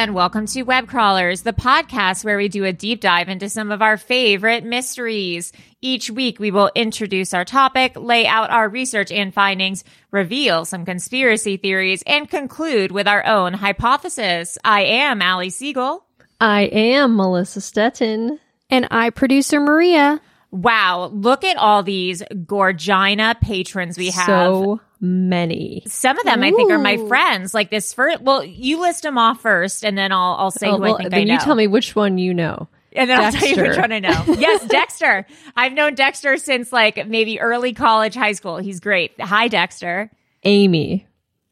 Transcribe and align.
And 0.00 0.14
welcome 0.14 0.46
to 0.46 0.62
Web 0.62 0.88
Crawlers, 0.88 1.42
the 1.42 1.52
podcast 1.52 2.24
where 2.24 2.38
we 2.38 2.48
do 2.48 2.64
a 2.64 2.72
deep 2.72 3.02
dive 3.02 3.28
into 3.28 3.50
some 3.50 3.70
of 3.70 3.82
our 3.82 3.98
favorite 3.98 4.64
mysteries. 4.64 5.52
Each 5.82 6.10
week, 6.10 6.40
we 6.40 6.50
will 6.50 6.70
introduce 6.74 7.34
our 7.34 7.44
topic, 7.44 7.92
lay 7.96 8.26
out 8.26 8.48
our 8.48 8.66
research 8.66 9.12
and 9.12 9.34
findings, 9.34 9.84
reveal 10.10 10.64
some 10.64 10.86
conspiracy 10.86 11.58
theories, 11.58 12.02
and 12.06 12.30
conclude 12.30 12.92
with 12.92 13.06
our 13.06 13.26
own 13.26 13.52
hypothesis. 13.52 14.56
I 14.64 14.84
am 14.84 15.20
Allie 15.20 15.50
Siegel. 15.50 16.02
I 16.40 16.62
am 16.62 17.14
Melissa 17.14 17.60
Stetten. 17.60 18.38
And 18.70 18.88
I, 18.90 19.10
producer 19.10 19.60
Maria. 19.60 20.18
Wow, 20.50 21.10
look 21.12 21.44
at 21.44 21.58
all 21.58 21.82
these 21.82 22.22
Gorgina 22.22 23.38
patrons 23.38 23.98
we 23.98 24.12
have. 24.12 24.24
So 24.24 24.80
many. 25.00 25.82
Some 25.86 26.18
of 26.18 26.24
them 26.24 26.42
I 26.42 26.50
think 26.50 26.70
are 26.70 26.78
my 26.78 26.96
friends. 27.08 27.54
Like 27.54 27.70
this 27.70 27.92
first, 27.94 28.20
well, 28.22 28.44
you 28.44 28.80
list 28.80 29.02
them 29.02 29.16
off 29.18 29.40
first, 29.40 29.84
and 29.84 29.96
then 29.96 30.12
I'll 30.12 30.36
I'll 30.38 30.50
say 30.50 30.68
Oh, 30.68 30.76
who 30.76 30.82
well, 30.82 30.94
I 30.94 30.98
think 30.98 31.10
then 31.10 31.20
I 31.20 31.24
know. 31.24 31.34
you 31.34 31.40
tell 31.40 31.54
me 31.54 31.66
which 31.66 31.96
one 31.96 32.18
you 32.18 32.34
know. 32.34 32.68
and 32.92 33.08
then 33.08 33.20
I'll 33.20 33.32
tell 33.32 33.48
you 33.48 33.62
which 33.62 33.76
one 33.78 33.92
I 33.92 33.98
know. 34.00 34.24
Yes, 34.38 34.66
Dexter. 34.66 35.26
I've 35.56 35.72
known 35.72 35.94
Dexter 35.94 36.36
since 36.36 36.72
like 36.72 37.06
maybe 37.08 37.40
early 37.40 37.72
college, 37.72 38.14
high 38.14 38.32
school. 38.32 38.56
He's 38.58 38.80
great. 38.80 39.12
Hi, 39.20 39.48
Dexter. 39.48 40.10
Amy, 40.44 41.06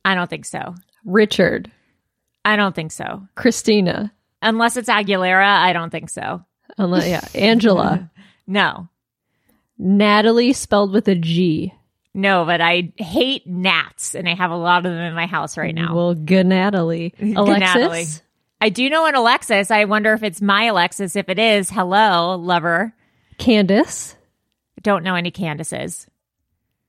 I 0.05 0.15
don't 0.15 0.29
think 0.31 0.45
so. 0.47 0.75
Richard, 1.05 1.71
I 2.45 2.57
don't 2.57 2.75
think 2.75 2.93
so. 2.93 3.27
Christina, 3.35 4.13
Unless 4.43 4.77
it's 4.77 4.89
Aguilera, 4.89 5.45
I 5.47 5.73
don't 5.73 5.91
think 5.91 6.11
so. 6.11 6.45
unless, 6.77 7.07
yeah, 7.09 7.27
Angela, 7.35 8.11
No. 8.47 8.89
Natalie 9.79 10.53
spelled 10.53 10.93
with 10.93 11.07
a 11.09 11.15
G. 11.15 11.73
No, 12.15 12.45
but 12.45 12.61
I 12.61 12.93
hate 12.97 13.47
gnats, 13.47 14.15
and 14.15 14.29
I 14.29 14.35
have 14.35 14.51
a 14.51 14.57
lot 14.57 14.79
of 14.79 14.93
them 14.93 15.01
in 15.01 15.15
my 15.15 15.27
house 15.27 15.57
right 15.57 15.75
now. 15.75 15.95
Well, 15.95 16.15
good 16.15 16.47
Natalie. 16.47 17.15
Alexis, 17.21 17.61
Natalie. 17.61 18.07
I 18.61 18.69
do 18.71 18.89
know 18.91 19.07
an 19.07 19.15
Alexis. 19.15 19.71
I 19.71 19.85
wonder 19.85 20.13
if 20.15 20.23
it's 20.23 20.43
my 20.43 20.65
Alexis. 20.65 21.15
If 21.17 21.29
it 21.29 21.39
is, 21.39 21.71
hello, 21.71 22.35
lover. 22.37 22.93
Candace, 23.39 24.17
Don't 24.83 25.05
know 25.05 25.15
any 25.15 25.31
Candaces. 25.31 26.09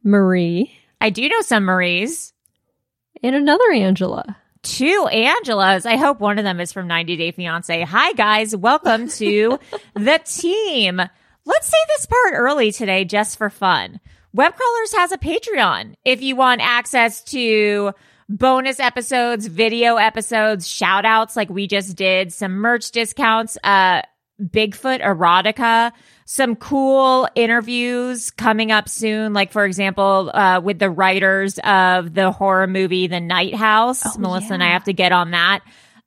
Marie, 0.03 0.71
I 0.99 1.09
do 1.11 1.27
know 1.29 1.41
some 1.41 1.65
Maries. 1.65 2.33
and 3.21 3.35
another 3.35 3.71
Angela. 3.71 4.35
Two 4.63 5.07
Angelas. 5.11 5.85
I 5.85 5.95
hope 5.97 6.19
one 6.19 6.37
of 6.39 6.43
them 6.43 6.59
is 6.59 6.73
from 6.73 6.87
90 6.87 7.15
Day 7.17 7.31
Fiance. 7.31 7.81
Hi, 7.83 8.13
guys. 8.13 8.55
Welcome 8.55 9.07
to 9.09 9.59
the 9.93 10.19
team. 10.25 11.01
Let's 11.45 11.67
say 11.67 11.77
this 11.89 12.05
part 12.07 12.33
early 12.33 12.71
today 12.71 13.05
just 13.05 13.37
for 13.37 13.49
fun. 13.49 13.99
Web 14.33 14.55
Crawlers 14.55 14.93
has 14.93 15.11
a 15.11 15.17
Patreon. 15.17 15.95
If 16.05 16.21
you 16.21 16.35
want 16.35 16.61
access 16.61 17.23
to 17.25 17.93
bonus 18.27 18.79
episodes, 18.79 19.47
video 19.47 19.95
episodes, 19.95 20.67
shout 20.67 21.03
outs 21.03 21.35
like 21.35 21.49
we 21.49 21.65
just 21.65 21.95
did, 21.95 22.31
some 22.31 22.53
merch 22.53 22.91
discounts, 22.91 23.57
uh, 23.63 24.03
Bigfoot 24.39 25.01
erotica, 25.01 25.91
some 26.25 26.55
cool 26.55 27.27
interviews 27.35 28.31
coming 28.31 28.71
up 28.71 28.87
soon. 28.87 29.33
Like, 29.33 29.51
for 29.51 29.65
example, 29.65 30.31
uh, 30.33 30.61
with 30.61 30.79
the 30.79 30.89
writers 30.89 31.59
of 31.63 32.13
the 32.13 32.31
horror 32.31 32.67
movie, 32.67 33.07
The 33.07 33.19
Night 33.19 33.55
House. 33.55 34.17
Melissa 34.17 34.53
and 34.53 34.63
I 34.63 34.67
have 34.67 34.85
to 34.85 34.93
get 34.93 35.11
on 35.11 35.31
that. 35.31 35.61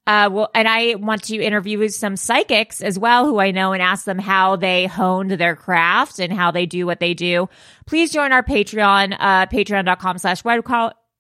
Uh, 0.07 0.29
well, 0.33 0.51
and 0.53 0.67
I 0.67 0.97
want 0.97 1.23
to 1.25 1.37
interview 1.37 1.89
some 1.89 2.17
psychics 2.17 2.81
as 2.81 2.99
well, 2.99 3.25
who 3.25 3.39
I 3.39 3.53
know 3.53 3.73
and 3.73 3.81
ask 3.81 4.05
them 4.05 4.19
how 4.19 4.57
they 4.57 4.87
honed 4.87 5.31
their 5.33 5.55
craft 5.55 6.19
and 6.19 6.33
how 6.33 6.51
they 6.51 6.67
do 6.67 6.87
what 6.87 6.99
they 6.99 7.15
do. 7.15 7.49
Please 7.87 8.11
join 8.11 8.33
our 8.33 8.43
Patreon, 8.43 9.17
uh, 9.19 9.47
patreon.com 9.47 10.19
slash 10.19 10.43
web 10.43 10.65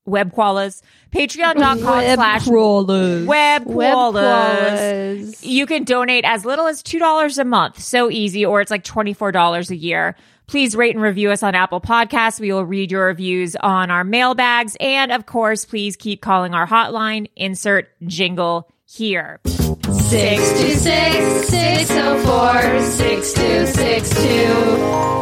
webqualas, 0.08 0.82
patreon.com 1.12 1.78
slash 1.78 2.48
web 2.48 3.64
Koalas. 3.64 4.14
Koalas. 4.14 5.38
You 5.46 5.66
can 5.66 5.84
donate 5.84 6.24
as 6.24 6.44
little 6.44 6.66
as 6.66 6.82
$2 6.82 7.38
a 7.38 7.44
month. 7.44 7.80
So 7.80 8.10
easy, 8.10 8.44
or 8.44 8.60
it's 8.60 8.70
like 8.70 8.82
$24 8.82 9.70
a 9.70 9.76
year. 9.76 10.16
Please 10.48 10.74
rate 10.74 10.94
and 10.94 11.02
review 11.02 11.30
us 11.30 11.44
on 11.44 11.54
Apple 11.54 11.80
Podcasts. 11.80 12.40
We 12.40 12.52
will 12.52 12.64
read 12.64 12.90
your 12.90 13.06
reviews 13.06 13.54
on 13.54 13.90
our 13.90 14.02
mailbags. 14.02 14.76
And 14.80 15.12
of 15.12 15.24
course, 15.24 15.64
please 15.64 15.96
keep 15.96 16.20
calling 16.20 16.52
our 16.52 16.66
hotline. 16.66 17.30
Insert 17.36 17.88
jingle 18.06 18.68
here. 18.92 19.40
626 19.44 21.48
604 21.48 22.80
6262. 22.80 25.12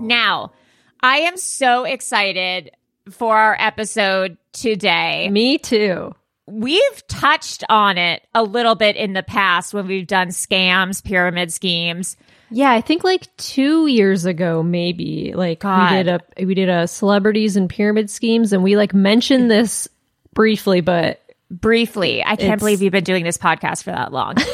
Now, 0.00 0.52
I 1.00 1.18
am 1.18 1.36
so 1.36 1.84
excited 1.84 2.72
for 3.10 3.36
our 3.36 3.56
episode 3.58 4.38
today. 4.52 5.28
Me 5.30 5.58
too. 5.58 6.14
We've 6.46 7.06
touched 7.06 7.62
on 7.68 7.98
it 7.98 8.26
a 8.34 8.42
little 8.42 8.74
bit 8.74 8.96
in 8.96 9.12
the 9.12 9.22
past 9.22 9.72
when 9.72 9.86
we've 9.86 10.06
done 10.06 10.28
scams, 10.28 11.04
pyramid 11.04 11.52
schemes. 11.52 12.16
Yeah, 12.50 12.70
I 12.70 12.80
think 12.80 13.04
like 13.04 13.34
two 13.36 13.86
years 13.86 14.26
ago, 14.26 14.62
maybe 14.62 15.32
like 15.34 15.60
God. 15.60 15.90
we 15.90 15.96
did 15.96 16.08
a 16.08 16.20
we 16.44 16.54
did 16.54 16.68
a 16.68 16.86
celebrities 16.86 17.56
and 17.56 17.70
pyramid 17.70 18.10
schemes, 18.10 18.52
and 18.52 18.62
we 18.62 18.76
like 18.76 18.92
mentioned 18.92 19.50
this 19.50 19.88
briefly, 20.34 20.80
but 20.80 21.21
Briefly, 21.60 22.22
I 22.22 22.36
can't 22.36 22.40
It's- 22.42 22.58
believe 22.58 22.82
you've 22.82 22.92
been 22.92 23.04
doing 23.04 23.24
this 23.24 23.38
podcast 23.38 23.82
for 23.84 23.90
that 23.92 24.12
long. 24.12 24.34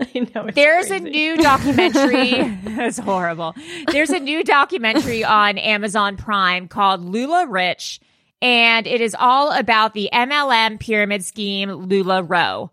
I 0.00 0.28
know 0.34 0.46
it's 0.46 0.54
There's 0.56 0.90
a 0.90 0.98
new 0.98 1.36
documentary. 1.36 2.42
That's 2.64 2.98
horrible. 2.98 3.54
There's 3.86 4.10
a 4.10 4.18
new 4.18 4.42
documentary 4.44 5.24
on 5.24 5.56
Amazon 5.56 6.16
Prime 6.16 6.66
called 6.68 7.04
LuLaRich, 7.04 8.00
and 8.42 8.86
it 8.86 9.00
is 9.00 9.14
all 9.18 9.52
about 9.52 9.94
the 9.94 10.10
MLM 10.12 10.80
pyramid 10.80 11.24
scheme 11.24 11.68
LuLaRoe. 11.68 12.70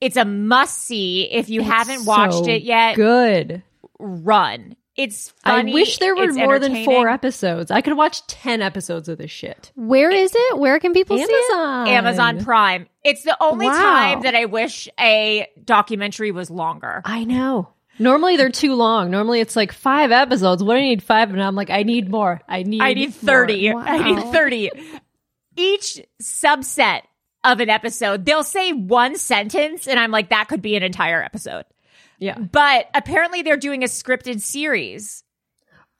It's 0.00 0.16
a 0.16 0.24
must 0.24 0.78
see. 0.78 1.28
If 1.30 1.48
you 1.48 1.62
haven't 1.62 2.04
watched 2.06 2.44
So 2.44 2.48
it 2.50 2.62
yet, 2.62 2.94
Good. 2.94 3.62
run. 3.98 4.76
It's 4.96 5.30
funny. 5.44 5.72
I 5.72 5.74
wish 5.74 5.98
there 5.98 6.16
were 6.16 6.32
more 6.32 6.58
than 6.58 6.84
four 6.84 7.08
episodes. 7.08 7.70
I 7.70 7.82
could 7.82 7.96
watch 7.96 8.26
10 8.28 8.62
episodes 8.62 9.08
of 9.10 9.18
this 9.18 9.30
shit. 9.30 9.70
Where 9.76 10.10
is 10.10 10.32
it? 10.34 10.58
Where 10.58 10.78
can 10.80 10.92
people 10.94 11.18
see 11.18 11.22
it? 11.24 11.52
Amazon. 11.54 11.88
Amazon 11.88 12.44
Prime. 12.44 12.86
It's 13.04 13.22
the 13.22 13.36
only 13.42 13.66
Wow. 13.66 13.72
time 13.74 14.20
that 14.22 14.34
I 14.34 14.46
wish 14.46 14.88
a 14.98 15.46
documentary 15.62 16.30
was 16.30 16.50
longer. 16.50 17.02
I 17.04 17.24
know. 17.24 17.68
Normally 17.98 18.36
they're 18.36 18.50
too 18.50 18.74
long. 18.74 19.10
Normally 19.10 19.40
it's 19.40 19.54
like 19.56 19.72
five 19.72 20.12
episodes. 20.12 20.62
What 20.62 20.74
do 20.74 20.80
I 20.80 20.84
need 20.84 21.02
five? 21.02 21.30
And 21.30 21.42
I'm 21.42 21.54
like, 21.54 21.70
I 21.70 21.82
need 21.82 22.10
more. 22.10 22.40
I 22.48 22.62
need 22.62 22.80
I 22.82 22.94
need 22.94 23.08
more. 23.22 23.32
30. 23.46 23.70
I 23.72 24.02
need 24.14 24.22
30. 24.32 24.70
Each 25.56 26.00
subset 26.22 27.02
of 27.44 27.60
an 27.60 27.70
episode, 27.70 28.24
they'll 28.24 28.42
say 28.42 28.72
one 28.72 29.16
sentence, 29.16 29.86
and 29.86 29.98
I'm 30.00 30.10
like, 30.10 30.30
that 30.30 30.48
could 30.48 30.60
be 30.60 30.74
an 30.76 30.82
entire 30.82 31.22
episode. 31.22 31.64
Yeah. 32.18 32.38
But 32.38 32.88
apparently, 32.94 33.42
they're 33.42 33.56
doing 33.56 33.82
a 33.82 33.86
scripted 33.86 34.40
series 34.40 35.22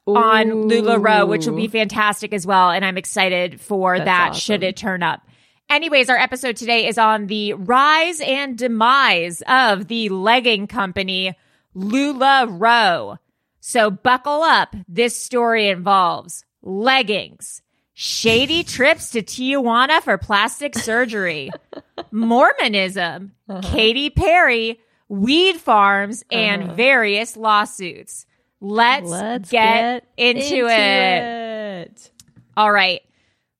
on 0.06 0.46
LuLaRoe, 0.68 1.28
which 1.28 1.46
will 1.46 1.56
be 1.56 1.68
fantastic 1.68 2.32
as 2.32 2.46
well. 2.46 2.70
And 2.70 2.84
I'm 2.84 2.96
excited 2.96 3.60
for 3.60 3.96
That's 3.96 4.06
that 4.06 4.30
awesome. 4.30 4.40
should 4.40 4.62
it 4.62 4.76
turn 4.76 5.02
up. 5.02 5.22
Anyways, 5.68 6.08
our 6.08 6.16
episode 6.16 6.56
today 6.56 6.86
is 6.86 6.96
on 6.96 7.26
the 7.26 7.54
rise 7.54 8.20
and 8.20 8.56
demise 8.56 9.42
of 9.48 9.88
the 9.88 10.08
legging 10.10 10.68
company 10.68 11.34
LuLaRoe. 11.74 13.18
So 13.60 13.90
buckle 13.90 14.42
up. 14.42 14.76
This 14.86 15.20
story 15.20 15.68
involves 15.68 16.44
leggings, 16.62 17.62
shady 17.94 18.62
trips 18.64 19.10
to 19.10 19.22
Tijuana 19.22 20.00
for 20.02 20.16
plastic 20.18 20.76
surgery, 20.76 21.50
Mormonism, 22.12 23.32
uh-huh. 23.48 23.60
Katy 23.62 24.10
Perry, 24.10 24.78
weed 25.08 25.56
farms, 25.56 26.25
and 26.31 26.73
various 26.73 27.37
lawsuits. 27.37 28.26
Let's, 28.61 29.08
Let's 29.08 29.50
get, 29.50 30.05
get 30.17 30.37
into, 30.37 30.67
it. 30.67 31.91
it. 31.91 32.11
All 32.56 32.73
right. 32.73 33.03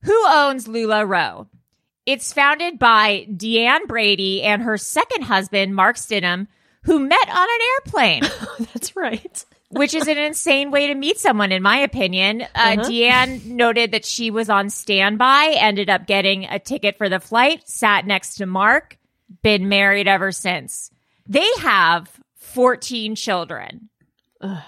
Who 0.03 0.27
owns 0.29 0.67
LuLaRoe? 0.67 1.49
It's 2.07 2.33
founded 2.33 2.79
by 2.79 3.27
Deanne 3.31 3.87
Brady 3.89 4.43
and 4.43 4.63
her 4.63 4.79
second 4.79 5.23
husband, 5.23 5.75
Mark 5.75 5.97
Stidham, 5.97 6.47
who 6.85 7.01
met 7.01 7.29
on 7.29 7.49
an 7.49 7.59
airplane, 7.75 8.23
That's 8.73 8.95
right. 8.95 9.45
which 9.71 9.93
is 9.93 10.07
an 10.07 10.17
insane 10.17 10.71
way 10.71 10.87
to 10.87 10.95
meet 10.95 11.19
someone, 11.19 11.51
in 11.51 11.63
my 11.63 11.79
opinion. 11.79 12.43
Uh, 12.55 12.77
Deanne 12.77 13.45
noted 13.47 13.91
that 13.91 14.05
she 14.05 14.31
was 14.31 14.49
on 14.49 14.71
standby, 14.71 15.57
ended 15.59 15.91
up 15.91 16.07
getting 16.07 16.45
a 16.45 16.61
ticket 16.61 16.97
for 16.97 17.09
the 17.09 17.19
flight, 17.19 17.69
sat 17.69 18.07
next 18.07 18.37
to 18.37 18.47
Mark, 18.47 18.99
been 19.43 19.69
married 19.69 20.07
ever 20.07 20.31
since. 20.31 20.93
They 21.29 21.49
have 21.61 22.11
14 22.37 23.15
children. 23.15 23.89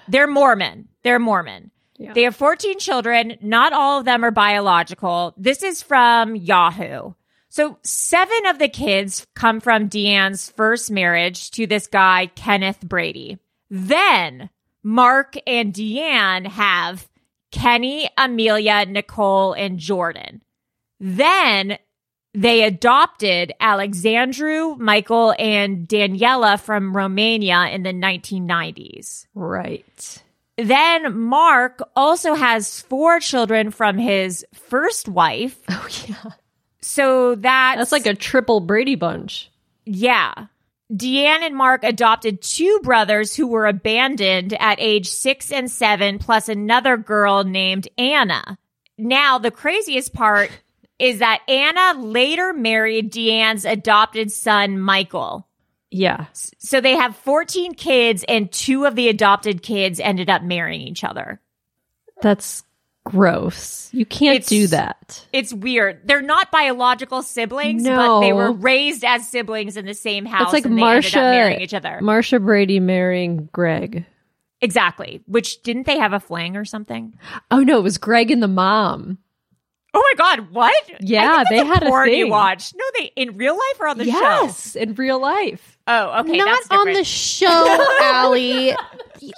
They're 0.08 0.26
Mormon. 0.26 0.88
They're 1.02 1.18
Mormon. 1.18 1.70
They 2.14 2.22
have 2.22 2.36
14 2.36 2.78
children. 2.78 3.36
Not 3.42 3.72
all 3.72 3.98
of 3.98 4.04
them 4.04 4.24
are 4.24 4.30
biological. 4.30 5.34
This 5.36 5.62
is 5.62 5.82
from 5.82 6.36
Yahoo. 6.36 7.12
So 7.48 7.78
seven 7.82 8.46
of 8.46 8.58
the 8.58 8.68
kids 8.68 9.26
come 9.34 9.60
from 9.60 9.88
Deanne's 9.88 10.50
first 10.50 10.90
marriage 10.90 11.50
to 11.52 11.66
this 11.66 11.86
guy, 11.86 12.26
Kenneth 12.26 12.80
Brady. 12.80 13.38
Then 13.70 14.50
Mark 14.82 15.36
and 15.46 15.72
Deanne 15.72 16.46
have 16.46 17.08
Kenny, 17.50 18.08
Amelia, 18.16 18.84
Nicole, 18.86 19.54
and 19.54 19.78
Jordan. 19.78 20.42
Then 21.00 21.78
they 22.40 22.62
adopted 22.64 23.52
Alexandru, 23.60 24.76
Michael, 24.76 25.34
and 25.38 25.88
Daniela 25.88 26.60
from 26.60 26.96
Romania 26.96 27.66
in 27.72 27.82
the 27.82 27.92
1990s. 27.92 29.26
Right. 29.34 30.22
Then 30.56 31.16
Mark 31.18 31.80
also 31.94 32.34
has 32.34 32.80
four 32.82 33.20
children 33.20 33.70
from 33.70 33.98
his 33.98 34.44
first 34.54 35.08
wife. 35.08 35.58
Oh, 35.70 35.88
yeah. 36.06 36.32
So 36.80 37.34
that's, 37.34 37.78
That's 37.78 37.92
like 37.92 38.06
a 38.06 38.14
triple 38.14 38.60
Brady 38.60 38.94
bunch. 38.94 39.50
yeah. 39.84 40.32
Deanne 40.90 41.42
and 41.42 41.54
Mark 41.54 41.84
adopted 41.84 42.40
two 42.40 42.80
brothers 42.82 43.36
who 43.36 43.46
were 43.46 43.66
abandoned 43.66 44.54
at 44.54 44.80
age 44.80 45.06
six 45.10 45.52
and 45.52 45.70
seven, 45.70 46.18
plus 46.18 46.48
another 46.48 46.96
girl 46.96 47.44
named 47.44 47.88
Anna. 47.98 48.58
Now, 48.96 49.38
the 49.38 49.50
craziest 49.50 50.14
part 50.14 50.50
is 50.98 51.18
that 51.20 51.40
Anna 51.48 52.00
later 52.00 52.52
married 52.52 53.12
Deanne's 53.12 53.64
adopted 53.64 54.32
son, 54.32 54.78
Michael. 54.80 55.46
Yeah. 55.90 56.26
So 56.58 56.80
they 56.80 56.96
have 56.96 57.16
14 57.16 57.74
kids, 57.74 58.24
and 58.28 58.50
two 58.52 58.84
of 58.84 58.94
the 58.94 59.08
adopted 59.08 59.62
kids 59.62 60.00
ended 60.00 60.28
up 60.28 60.42
marrying 60.42 60.82
each 60.82 61.04
other. 61.04 61.40
That's 62.20 62.62
gross. 63.04 63.88
You 63.94 64.04
can't 64.04 64.34
It's- 64.36 64.48
do 64.50 64.66
that. 64.66 65.26
It's 65.32 65.54
weird. 65.54 66.00
They're 66.04 66.20
not 66.20 66.50
biological 66.50 67.22
siblings, 67.22 67.84
but 67.84 68.20
they 68.20 68.34
were 68.34 68.52
raised 68.52 69.02
as 69.04 69.26
siblings 69.28 69.76
in 69.78 69.86
the 69.86 69.94
same 69.94 70.26
house. 70.26 70.40
That's 70.40 70.52
like 70.52 70.64
and 70.66 70.76
they 70.76 70.82
ended 70.82 71.14
up 71.16 71.22
marrying 71.22 71.60
each 71.62 71.72
other. 71.74 72.00
Marsha 72.02 72.44
Brady 72.44 72.80
marrying 72.80 73.48
Greg. 73.52 74.04
exactly. 74.60 75.22
Which 75.26 75.62
didn't 75.62 75.86
they 75.86 75.98
have 75.98 76.12
a 76.12 76.20
fling 76.20 76.56
or 76.56 76.64
something? 76.66 77.14
Oh 77.50 77.60
no, 77.60 77.78
it 77.78 77.82
was 77.82 77.96
Greg 77.98 78.30
and 78.30 78.42
the 78.42 78.48
mom. 78.48 79.18
Oh 79.98 80.14
my 80.16 80.36
god, 80.36 80.50
what? 80.52 80.74
Yeah, 81.00 81.42
they 81.50 81.56
that's 81.56 81.68
had 81.68 81.82
a 81.82 81.86
porn 81.86 82.08
you 82.10 82.24
thing. 82.24 82.30
watched. 82.30 82.74
No, 82.76 82.84
they 82.98 83.10
in 83.16 83.36
real 83.36 83.54
life 83.54 83.80
or 83.80 83.88
on 83.88 83.98
the 83.98 84.04
show. 84.04 84.10
yes, 84.12 84.76
in 84.76 84.94
real 84.94 85.20
life. 85.20 85.76
Oh, 85.88 86.20
okay. 86.20 86.36
Not 86.36 86.46
that's 86.46 86.70
on 86.70 86.92
the 86.92 87.02
show, 87.02 87.86
Allie. 88.02 88.74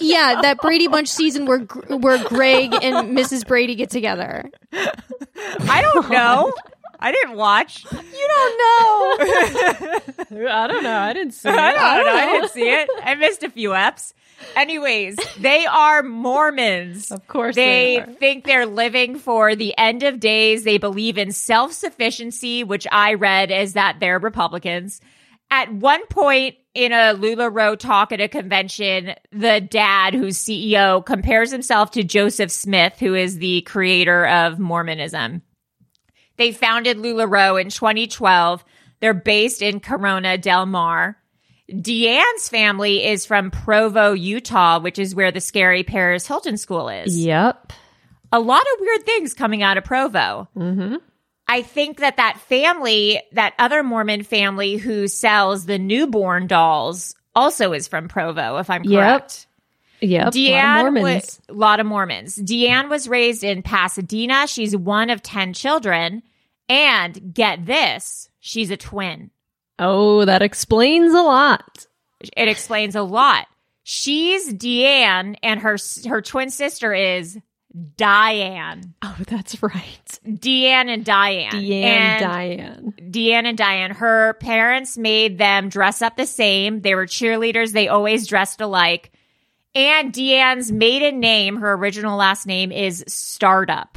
Yeah, 0.01 0.41
that 0.43 0.59
Brady 0.61 0.87
Bunch 0.89 1.09
season 1.09 1.47
where 1.47 1.61
where 1.61 2.23
Greg 2.25 2.75
and 2.83 3.17
Mrs. 3.17 3.47
Brady 3.47 3.75
get 3.75 3.89
together. 3.89 4.51
I 4.73 5.81
don't 5.81 6.05
oh 6.05 6.09
know. 6.09 6.53
I 6.99 7.13
didn't 7.13 7.37
watch. 7.37 7.85
You 7.91 8.29
don't 8.29 8.59
know. 8.59 10.47
I 10.51 10.67
don't 10.67 10.83
know. 10.83 10.99
I 10.99 11.13
didn't 11.15 11.33
see 11.33 11.49
I 11.53 11.97
don't 11.97 12.07
know. 12.07 12.13
I 12.15 12.27
didn't 12.27 12.51
see 12.51 12.69
it. 12.69 12.91
I 13.03 13.15
missed 13.15 13.43
a 13.43 13.49
few 13.49 13.71
eps. 13.71 14.13
Anyways, 14.57 15.17
they 15.39 15.67
are 15.67 16.03
Mormons. 16.03 17.11
Of 17.11 17.27
course 17.27 17.55
they, 17.55 18.03
they 18.05 18.15
think 18.15 18.45
they're 18.45 18.67
living 18.67 19.19
for 19.19 19.55
the 19.55 19.77
end 19.79 20.03
of 20.03 20.21
days. 20.21 20.65
They 20.65 20.79
believe 20.79 21.19
in 21.19 21.33
self 21.33 21.73
sufficiency, 21.73 22.65
which 22.65 22.87
I 22.91 23.15
read 23.15 23.51
as 23.51 23.75
that 23.75 23.99
they're 24.01 24.19
Republicans. 24.19 25.01
At 25.51 25.73
one 25.73 26.07
point 26.07 26.57
in 26.75 26.93
a 26.93 27.15
LuLaRoe 27.15 27.79
talk 27.79 28.13
at 28.13 28.21
a 28.21 28.29
convention, 28.29 29.15
the 29.33 29.61
dad, 29.61 30.15
who's 30.15 30.39
CEO, 30.39 31.05
compares 31.05 31.51
himself 31.51 31.91
to 31.93 32.05
Joseph 32.05 32.51
Smith, 32.51 32.99
who 33.01 33.15
is 33.15 33.39
the 33.39 33.63
creator 33.63 34.27
of 34.27 34.59
Mormonism. 34.59 35.43
They 36.37 36.53
founded 36.53 36.99
LuLaRoe 36.99 37.61
in 37.61 37.71
2012. 37.71 38.65
They're 39.01 39.15
based 39.15 39.63
in 39.63 39.81
Corona 39.81 40.39
Del 40.39 40.67
Mar. 40.67 41.17
Deanne's 41.71 42.49
family 42.49 43.05
is 43.05 43.27
from 43.27 43.51
Provo, 43.51 44.13
Utah, 44.13 44.81
which 44.81 44.99
is 44.99 45.15
where 45.15 45.31
the 45.31 45.41
scary 45.41 45.83
Paris 45.83 46.27
Hilton 46.27 46.57
School 46.57 46.89
is. 46.89 47.17
Yep. 47.19 47.73
A 48.33 48.41
lot 48.41 48.63
of 48.63 48.81
weird 48.81 49.05
things 49.05 49.35
coming 49.35 49.63
out 49.63 49.79
of 49.79 49.85
Provo. 49.85 50.49
Mm-hmm. 50.57 50.97
I 51.49 51.63
think 51.63 51.99
that 51.99 52.17
that 52.19 52.39
family, 52.41 53.21
that 53.33 53.55
other 53.59 53.83
Mormon 53.83 54.23
family 54.23 54.77
who 54.77 55.09
sells 55.09 55.67
the 55.67 55.79
newborn 55.79 56.47
dolls, 56.47 57.15
also 57.35 57.73
is 57.73 57.89
from 57.89 58.09
Provo, 58.09 58.59
if 58.59 58.71
I'm 58.71 58.85
correct. 58.85 59.47
Yep. 60.01 60.29
a 60.29 60.31
Deanne 60.31 60.63
lot 60.63 60.87
of 60.87 60.93
Mormons. 60.93 61.41
a 61.49 61.53
lot 61.53 61.81
of 61.81 61.87
Mormons. 61.87 62.37
Deanne 62.37 62.89
was 62.89 63.09
raised 63.09 63.45
in 63.45 63.63
Pasadena. 63.63 64.47
She's 64.47 64.77
one 64.77 65.11
of 65.11 65.23
10 65.23 65.53
children. 65.53 66.23
And 66.69 67.35
get 67.35 67.67
this, 67.67 68.31
she's 68.39 68.71
a 68.71 68.77
twin. 68.77 69.31
Oh, 69.81 70.25
that 70.25 70.43
explains 70.43 71.13
a 71.13 71.23
lot. 71.23 71.87
It 72.37 72.49
explains 72.49 72.95
a 72.95 73.03
lot. 73.03 73.47
She's 73.83 74.53
Deanne 74.53 75.37
and 75.43 75.61
her 75.61 75.77
her 76.07 76.23
twin 76.23 76.51
sister 76.51 76.95
is 76.95 77.39
Diane. 77.97 78.95
Oh, 79.03 79.17
that's 79.27 79.63
right. 79.63 80.19
Deanne 80.27 80.89
and 80.89 81.05
Diane. 81.05 81.53
Deanne 81.53 81.85
and 81.85 82.21
Diane. 82.21 82.95
Deanne 83.11 83.45
and 83.47 83.59
Diane. 83.59 83.91
Her 83.93 84.35
parents 84.35 84.99
made 84.99 85.39
them 85.39 85.69
dress 85.69 86.03
up 86.03 86.17
the 86.17 86.27
same. 86.27 86.83
They 86.83 86.95
were 86.95 87.07
cheerleaders. 87.07 87.73
They 87.73 87.89
always 87.89 88.27
dressed 88.27 88.61
alike. 88.61 89.13
And 89.75 90.13
Deanne's 90.13 90.73
maiden 90.73 91.21
name, 91.21 91.57
her 91.57 91.75
original 91.75 92.17
last 92.17 92.47
name 92.47 92.73
is 92.73 93.05
Startup, 93.07 93.97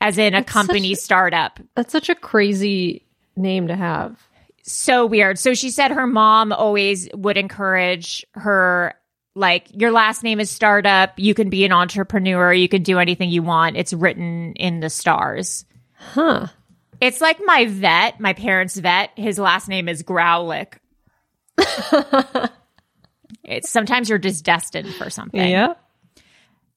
as 0.00 0.16
in 0.16 0.32
a 0.32 0.38
That's 0.38 0.52
company 0.52 0.94
such 0.94 1.04
startup. 1.04 1.60
That's 1.74 1.92
such 1.92 2.08
a 2.08 2.14
crazy 2.14 3.02
name 3.36 3.68
to 3.68 3.76
have. 3.76 4.26
So 4.66 5.06
weird. 5.06 5.38
So 5.38 5.54
she 5.54 5.70
said 5.70 5.90
her 5.92 6.06
mom 6.06 6.52
always 6.52 7.08
would 7.14 7.36
encourage 7.36 8.24
her 8.34 8.94
like 9.36 9.66
your 9.70 9.92
last 9.92 10.22
name 10.22 10.40
is 10.40 10.50
startup, 10.50 11.12
you 11.18 11.34
can 11.34 11.50
be 11.50 11.64
an 11.66 11.72
entrepreneur, 11.72 12.52
you 12.52 12.68
can 12.68 12.82
do 12.82 12.98
anything 12.98 13.28
you 13.28 13.42
want. 13.42 13.76
It's 13.76 13.92
written 13.92 14.54
in 14.54 14.80
the 14.80 14.88
stars. 14.88 15.66
Huh. 15.92 16.46
It's 17.00 17.20
like 17.20 17.38
my 17.44 17.66
vet, 17.66 18.18
my 18.18 18.32
parents' 18.32 18.78
vet, 18.78 19.10
his 19.16 19.38
last 19.38 19.68
name 19.68 19.88
is 19.88 20.02
Growlick. 20.02 20.78
it's 23.44 23.68
sometimes 23.68 24.08
you're 24.08 24.18
just 24.18 24.44
destined 24.44 24.94
for 24.94 25.10
something. 25.10 25.50
Yeah. 25.50 25.74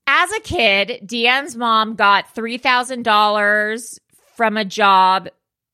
As 0.06 0.32
a 0.34 0.40
kid, 0.42 1.02
Deanne's 1.06 1.56
mom 1.56 1.96
got 1.96 2.36
$3,000 2.36 4.00
from 4.36 4.58
a 4.58 4.66
job. 4.66 5.30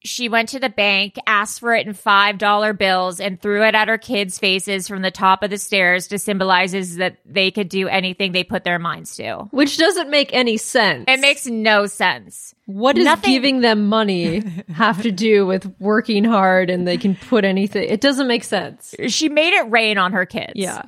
She 0.05 0.29
went 0.29 0.49
to 0.49 0.59
the 0.59 0.69
bank, 0.69 1.17
asked 1.27 1.59
for 1.59 1.73
it 1.73 1.85
in 1.87 1.93
$5 1.93 2.77
bills, 2.77 3.19
and 3.19 3.41
threw 3.41 3.63
it 3.63 3.75
at 3.75 3.87
her 3.87 3.97
kids' 3.97 4.39
faces 4.39 4.87
from 4.87 5.01
the 5.01 5.11
top 5.11 5.43
of 5.43 5.49
the 5.49 5.57
stairs 5.57 6.07
to 6.07 6.19
symbolizes 6.19 6.97
that 6.97 7.17
they 7.25 7.51
could 7.51 7.69
do 7.69 7.87
anything 7.87 8.31
they 8.31 8.43
put 8.43 8.63
their 8.63 8.79
minds 8.79 9.15
to. 9.17 9.47
Which 9.51 9.77
doesn't 9.77 10.09
make 10.09 10.33
any 10.33 10.57
sense. 10.57 11.05
It 11.07 11.19
makes 11.19 11.45
no 11.45 11.87
sense. 11.87 12.53
What 12.65 12.95
does 12.95 13.05
nothing- 13.05 13.31
giving 13.31 13.61
them 13.61 13.87
money 13.87 14.43
have 14.73 15.01
to 15.01 15.11
do 15.11 15.45
with 15.45 15.73
working 15.79 16.23
hard 16.23 16.69
and 16.69 16.87
they 16.87 16.97
can 16.97 17.15
put 17.15 17.43
anything? 17.43 17.89
It 17.89 18.01
doesn't 18.01 18.27
make 18.27 18.43
sense. 18.43 18.95
She 19.07 19.27
made 19.29 19.53
it 19.53 19.69
rain 19.71 19.97
on 19.97 20.13
her 20.13 20.25
kids. 20.25 20.53
Yeah. 20.55 20.83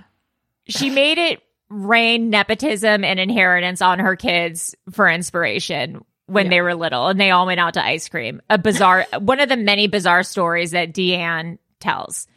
She 0.67 0.89
made 0.89 1.17
it 1.17 1.41
rain 1.69 2.29
nepotism 2.29 3.03
and 3.03 3.19
inheritance 3.19 3.81
on 3.81 3.99
her 3.99 4.15
kids 4.15 4.75
for 4.91 5.09
inspiration 5.09 6.03
when 6.27 6.49
they 6.49 6.61
were 6.61 6.75
little 6.75 7.07
and 7.07 7.19
they 7.19 7.31
all 7.31 7.45
went 7.45 7.59
out 7.59 7.73
to 7.73 7.85
ice 7.85 8.07
cream. 8.07 8.41
A 8.49 8.57
bizarre, 8.57 9.07
one 9.19 9.39
of 9.39 9.49
the 9.49 9.57
many 9.57 9.87
bizarre 9.87 10.23
stories 10.23 10.71
that 10.71 10.93
Deanne 10.93 11.57
tells. 11.79 12.27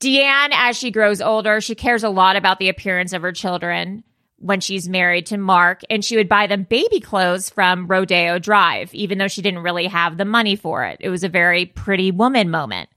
Deanne, 0.00 0.50
as 0.52 0.76
she 0.76 0.90
grows 0.90 1.20
older, 1.20 1.60
she 1.60 1.74
cares 1.74 2.04
a 2.04 2.08
lot 2.08 2.36
about 2.36 2.58
the 2.58 2.68
appearance 2.68 3.12
of 3.12 3.22
her 3.22 3.32
children 3.32 4.04
when 4.38 4.60
she's 4.60 4.88
married 4.88 5.26
to 5.26 5.38
Mark, 5.38 5.80
and 5.88 6.04
she 6.04 6.16
would 6.16 6.28
buy 6.28 6.46
them 6.46 6.64
baby 6.64 7.00
clothes 7.00 7.48
from 7.48 7.86
Rodeo 7.86 8.38
Drive, 8.38 8.92
even 8.94 9.16
though 9.16 9.28
she 9.28 9.40
didn't 9.40 9.62
really 9.62 9.86
have 9.86 10.18
the 10.18 10.24
money 10.24 10.56
for 10.56 10.84
it. 10.84 10.98
It 11.00 11.08
was 11.08 11.24
a 11.24 11.28
very 11.28 11.64
pretty 11.64 12.10
woman 12.10 12.50
moment. 12.50 12.90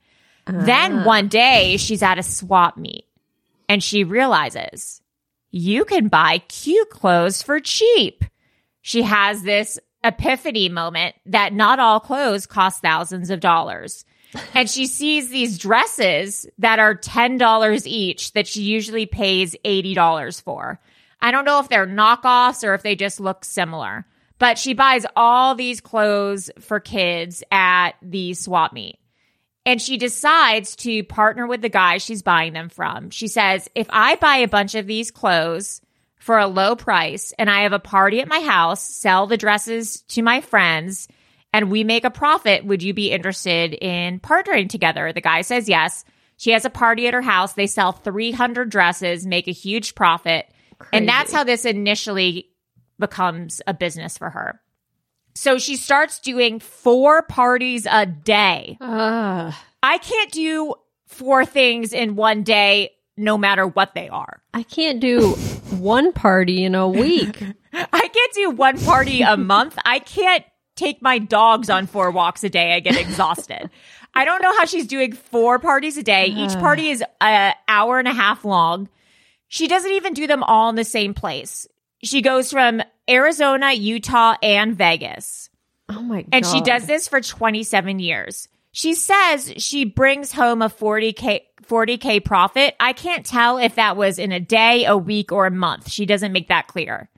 Then 0.46 1.00
ah. 1.00 1.06
one 1.06 1.28
day, 1.28 1.78
she's 1.78 2.04
at 2.04 2.18
a 2.18 2.24
swap 2.24 2.78
meet 2.78 3.06
and 3.70 3.84
she 3.84 4.04
realizes 4.04 5.02
you 5.52 5.86
can 5.86 6.08
buy 6.08 6.40
cute 6.48 6.90
clothes 6.90 7.42
for 7.42 7.60
cheap. 7.60 8.24
She 8.82 9.02
has 9.02 9.44
this 9.44 9.80
epiphany 10.04 10.70
moment 10.70 11.16
that 11.26 11.54
not 11.54 11.80
all 11.80 12.00
clothes 12.00 12.46
cost 12.46 12.82
thousands 12.82 13.30
of 13.30 13.40
dollars. 13.40 14.06
And 14.54 14.70
she 14.70 14.88
sees 14.88 15.30
these 15.30 15.58
dresses 15.58 16.48
that 16.60 16.80
are 16.80 16.96
$10 16.96 17.88
each 17.88 18.34
that 18.34 18.48
she 18.48 18.62
usually 18.62 19.06
pays 19.06 19.56
$80 19.64 20.42
for. 20.42 20.80
I 21.22 21.32
don't 21.32 21.46
know 21.46 21.60
if 21.60 21.70
they're 21.70 21.88
knockoffs 21.88 22.64
or 22.64 22.74
if 22.74 22.84
they 22.84 22.96
just 22.96 23.20
look 23.20 23.46
similar, 23.46 24.06
but 24.38 24.58
she 24.58 24.74
buys 24.74 25.06
all 25.16 25.56
these 25.56 25.82
clothes 25.82 26.52
for 26.60 26.80
kids 26.80 27.44
at 27.52 27.92
the 28.02 28.34
swap 28.34 28.74
meet 28.74 29.00
and 29.68 29.82
she 29.82 29.98
decides 29.98 30.78
to 30.78 31.04
partner 31.04 31.46
with 31.46 31.62
the 31.62 31.68
guy 31.68 31.98
she's 31.98 32.22
buying 32.22 32.54
them 32.54 32.70
from. 32.70 33.10
She 33.10 33.28
says, 33.28 33.68
if 33.76 33.88
I 33.90 34.16
buy 34.16 34.38
a 34.38 34.48
bunch 34.48 34.76
of 34.76 34.88
these 34.88 35.12
clothes 35.12 35.82
for 36.18 36.38
a 36.38 36.48
low 36.48 36.76
price 36.76 37.34
and 37.38 37.50
I 37.50 37.62
have 37.62 37.74
a 37.74 37.80
party 37.80 38.20
at 38.20 38.28
my 38.28 38.40
house, 38.40 38.82
sell 38.82 39.28
the 39.28 39.38
dresses 39.38 40.02
to 40.10 40.22
my 40.22 40.42
friends, 40.42 41.08
and 41.54 41.72
we 41.72 41.84
make 41.84 42.04
a 42.04 42.12
profit, 42.12 42.66
would 42.66 42.84
you 42.84 42.94
be 42.94 43.12
interested 43.12 43.74
in 43.74 44.20
partnering 44.20 44.70
together? 44.70 45.14
The 45.14 45.22
guy 45.22 45.42
says 45.42 45.70
yes. 45.70 46.04
She 46.38 46.52
has 46.52 46.66
a 46.66 46.70
party 46.70 47.08
at 47.08 47.14
her 47.14 47.22
house. 47.22 47.54
They 47.54 47.68
sell 47.68 47.92
300 47.92 48.70
dresses, 48.70 49.26
make 49.26 49.48
a 49.48 49.52
huge 49.52 49.96
profit. 49.96 50.48
And 50.94 51.08
that's 51.08 51.32
how 51.32 51.44
this 51.44 51.66
initially 51.66 52.50
becomes 53.00 53.62
a 53.66 53.74
business 53.74 54.18
for 54.18 54.30
her. 54.30 54.62
So 55.36 55.58
she 55.58 55.76
starts 55.76 56.20
doing 56.20 56.60
four 56.60 57.24
parties 57.24 57.88
a 57.90 58.06
day. 58.06 58.78
Uh, 58.82 59.52
I 59.82 59.98
can't 60.00 60.32
do 60.32 60.76
four 61.06 61.46
things 61.46 61.94
in 61.94 62.16
one 62.16 62.44
day, 62.44 62.92
no 63.16 63.38
matter 63.38 63.66
what 63.66 63.94
they 63.96 64.10
are. 64.10 64.42
I 64.54 64.64
can't 64.64 65.00
do 65.00 65.36
one 65.74 66.14
party 66.14 66.64
in 66.64 66.76
a 66.76 66.88
week. 66.88 67.42
I 67.74 68.08
can't 68.08 68.34
do 68.34 68.52
one 68.52 68.80
party 68.80 69.22
a 69.22 69.38
month. 69.38 69.78
I 69.86 70.00
can't 70.00 70.44
take 70.76 71.02
my 71.02 71.20
dogs 71.20 71.70
on 71.70 71.88
four 71.88 72.12
walks 72.12 72.44
a 72.44 72.50
day. 72.50 72.74
I 72.76 72.80
get 72.80 73.00
exhausted. 73.00 73.70
I 74.14 74.26
don't 74.26 74.42
know 74.42 74.56
how 74.58 74.66
she's 74.66 74.88
doing 74.88 75.14
four 75.14 75.60
parties 75.60 75.98
a 75.98 76.04
day. 76.04 76.28
Each 76.28 76.54
party 76.54 76.90
is 76.90 77.04
an 77.22 77.54
hour 77.68 78.00
and 78.00 78.08
a 78.08 78.14
half 78.14 78.46
long. 78.46 78.90
She 79.48 79.68
doesn't 79.68 79.92
even 79.92 80.14
do 80.14 80.28
them 80.28 80.44
all 80.44 80.70
in 80.70 80.76
the 80.76 80.84
same 80.84 81.14
place. 81.14 81.68
She 82.04 82.22
goes 82.22 82.52
from 82.52 82.82
Arizona, 83.10 83.74
Utah, 83.74 84.36
and 84.42 84.76
Vegas. 84.76 85.50
Oh 85.90 86.02
my 86.02 86.24
god. 86.24 86.30
And 86.32 86.46
she 86.46 86.62
does 86.62 86.86
this 86.86 87.08
for 87.08 87.22
27 87.22 88.00
years. 88.00 88.48
She 88.72 88.94
says 88.94 89.54
she 89.58 89.86
brings 89.86 90.32
home 90.32 90.62
a 90.62 90.70
40k 90.70 91.42
40k 91.68 92.24
profit. 92.24 92.76
I 92.80 92.94
can't 92.94 93.26
tell 93.26 93.58
if 93.58 93.76
that 93.76 93.98
was 93.98 94.20
in 94.20 94.32
a 94.32 94.40
day, 94.40 94.86
a 94.86 94.98
week, 94.98 95.32
or 95.32 95.46
a 95.46 95.52
month. 95.52 95.90
She 95.90 96.06
doesn't 96.06 96.32
make 96.32 96.48
that 96.50 96.68
clear. 96.68 97.10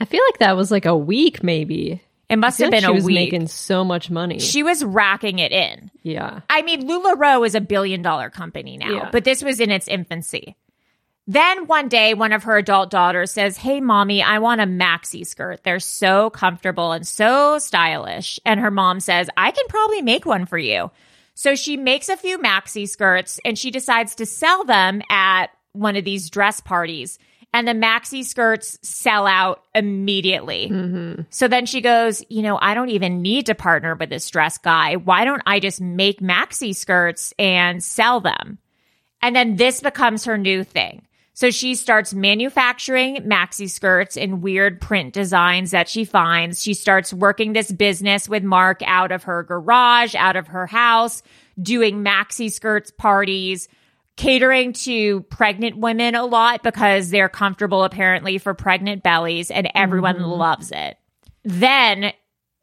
I 0.00 0.04
feel 0.04 0.22
like 0.28 0.38
that 0.38 0.56
was 0.56 0.70
like 0.70 0.86
a 0.86 0.96
week, 0.96 1.42
maybe. 1.42 2.00
It 2.28 2.36
must 2.36 2.58
have 2.58 2.70
been 2.70 2.82
like 2.82 2.88
she 2.88 2.92
a 2.92 2.94
was 2.94 3.04
week. 3.04 3.14
making 3.14 3.48
so 3.48 3.84
much 3.84 4.10
money. 4.10 4.38
she 4.38 4.62
was 4.62 4.84
racking 4.84 5.38
it 5.38 5.50
in. 5.50 5.90
yeah. 6.02 6.40
I 6.50 6.60
mean, 6.62 6.86
LuLaRoe 6.86 7.46
is 7.46 7.54
a 7.54 7.60
billion 7.60 8.02
dollar 8.02 8.28
company 8.30 8.76
now, 8.76 8.90
Yeah. 8.92 9.08
but 9.10 9.24
this 9.24 9.42
was 9.42 9.60
in 9.60 9.70
its 9.70 9.88
infancy. 9.88 10.54
Then 11.26 11.66
one 11.66 11.88
day, 11.88 12.14
one 12.14 12.32
of 12.32 12.44
her 12.44 12.56
adult 12.56 12.90
daughters 12.90 13.30
says, 13.30 13.56
Hey, 13.58 13.80
mommy, 13.80 14.22
I 14.22 14.38
want 14.38 14.60
a 14.62 14.64
maxi 14.64 15.26
skirt. 15.26 15.62
They're 15.62 15.78
so 15.80 16.30
comfortable 16.30 16.92
and 16.92 17.06
so 17.06 17.58
stylish. 17.58 18.40
And 18.46 18.60
her 18.60 18.70
mom 18.70 19.00
says, 19.00 19.28
I 19.36 19.50
can 19.50 19.66
probably 19.68 20.00
make 20.02 20.24
one 20.24 20.46
for 20.46 20.56
you. 20.58 20.90
So 21.38 21.54
she 21.54 21.76
makes 21.76 22.08
a 22.08 22.16
few 22.16 22.36
maxi 22.36 22.88
skirts 22.88 23.38
and 23.44 23.56
she 23.56 23.70
decides 23.70 24.16
to 24.16 24.26
sell 24.26 24.64
them 24.64 25.02
at 25.08 25.50
one 25.70 25.94
of 25.94 26.04
these 26.04 26.30
dress 26.30 26.60
parties. 26.60 27.16
And 27.54 27.66
the 27.68 27.74
maxi 27.74 28.24
skirts 28.24 28.76
sell 28.82 29.24
out 29.24 29.62
immediately. 29.72 30.68
Mm-hmm. 30.68 31.22
So 31.30 31.46
then 31.46 31.64
she 31.64 31.80
goes, 31.80 32.24
You 32.28 32.42
know, 32.42 32.58
I 32.60 32.74
don't 32.74 32.88
even 32.88 33.22
need 33.22 33.46
to 33.46 33.54
partner 33.54 33.94
with 33.94 34.10
this 34.10 34.28
dress 34.28 34.58
guy. 34.58 34.96
Why 34.96 35.24
don't 35.24 35.42
I 35.46 35.60
just 35.60 35.80
make 35.80 36.18
maxi 36.18 36.74
skirts 36.74 37.32
and 37.38 37.84
sell 37.84 38.18
them? 38.18 38.58
And 39.22 39.36
then 39.36 39.54
this 39.54 39.80
becomes 39.80 40.24
her 40.24 40.38
new 40.38 40.64
thing. 40.64 41.02
So 41.38 41.52
she 41.52 41.76
starts 41.76 42.12
manufacturing 42.12 43.18
maxi 43.18 43.70
skirts 43.70 44.16
in 44.16 44.40
weird 44.40 44.80
print 44.80 45.14
designs 45.14 45.70
that 45.70 45.88
she 45.88 46.04
finds. 46.04 46.60
She 46.60 46.74
starts 46.74 47.14
working 47.14 47.52
this 47.52 47.70
business 47.70 48.28
with 48.28 48.42
Mark 48.42 48.82
out 48.84 49.12
of 49.12 49.22
her 49.22 49.44
garage, 49.44 50.16
out 50.16 50.34
of 50.34 50.48
her 50.48 50.66
house, 50.66 51.22
doing 51.62 52.02
maxi 52.02 52.50
skirts 52.50 52.90
parties, 52.90 53.68
catering 54.16 54.72
to 54.72 55.20
pregnant 55.30 55.78
women 55.78 56.16
a 56.16 56.24
lot 56.24 56.64
because 56.64 57.10
they're 57.10 57.28
comfortable 57.28 57.84
apparently 57.84 58.38
for 58.38 58.52
pregnant 58.52 59.04
bellies 59.04 59.52
and 59.52 59.70
everyone 59.76 60.16
mm-hmm. 60.16 60.24
loves 60.24 60.72
it. 60.72 60.98
Then 61.44 62.14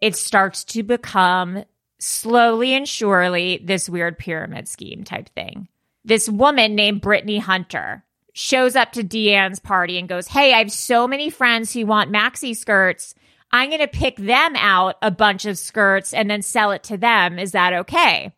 it 0.01 0.17
starts 0.17 0.65
to 0.65 0.83
become 0.83 1.63
slowly 1.99 2.73
and 2.73 2.85
surely 2.85 3.61
this 3.63 3.87
weird 3.87 4.17
pyramid 4.17 4.67
scheme 4.67 5.05
type 5.05 5.29
thing. 5.29 5.69
This 6.03 6.27
woman 6.27 6.75
named 6.75 6.99
Brittany 6.99 7.39
Hunter 7.39 8.04
shows 8.37 8.75
up 8.75 8.91
to 8.91 9.01
Deanne's 9.01 9.61
party 9.61 9.97
and 9.97 10.09
goes, 10.09 10.27
Hey, 10.27 10.53
I 10.53 10.57
have 10.59 10.71
so 10.71 11.07
many 11.07 11.29
friends 11.29 11.73
who 11.73 11.85
want 11.85 12.11
maxi 12.11 12.55
skirts. 12.55 13.15
I'm 13.49 13.69
going 13.69 13.79
to 13.79 13.87
pick 13.87 14.17
them 14.17 14.55
out 14.57 14.97
a 15.01 15.09
bunch 15.09 15.45
of 15.45 15.57
skirts 15.57 16.13
and 16.13 16.29
then 16.29 16.41
sell 16.41 16.71
it 16.71 16.83
to 16.83 16.97
them. 16.97 17.39
Is 17.39 17.53
that 17.53 17.71
okay? 17.73 18.33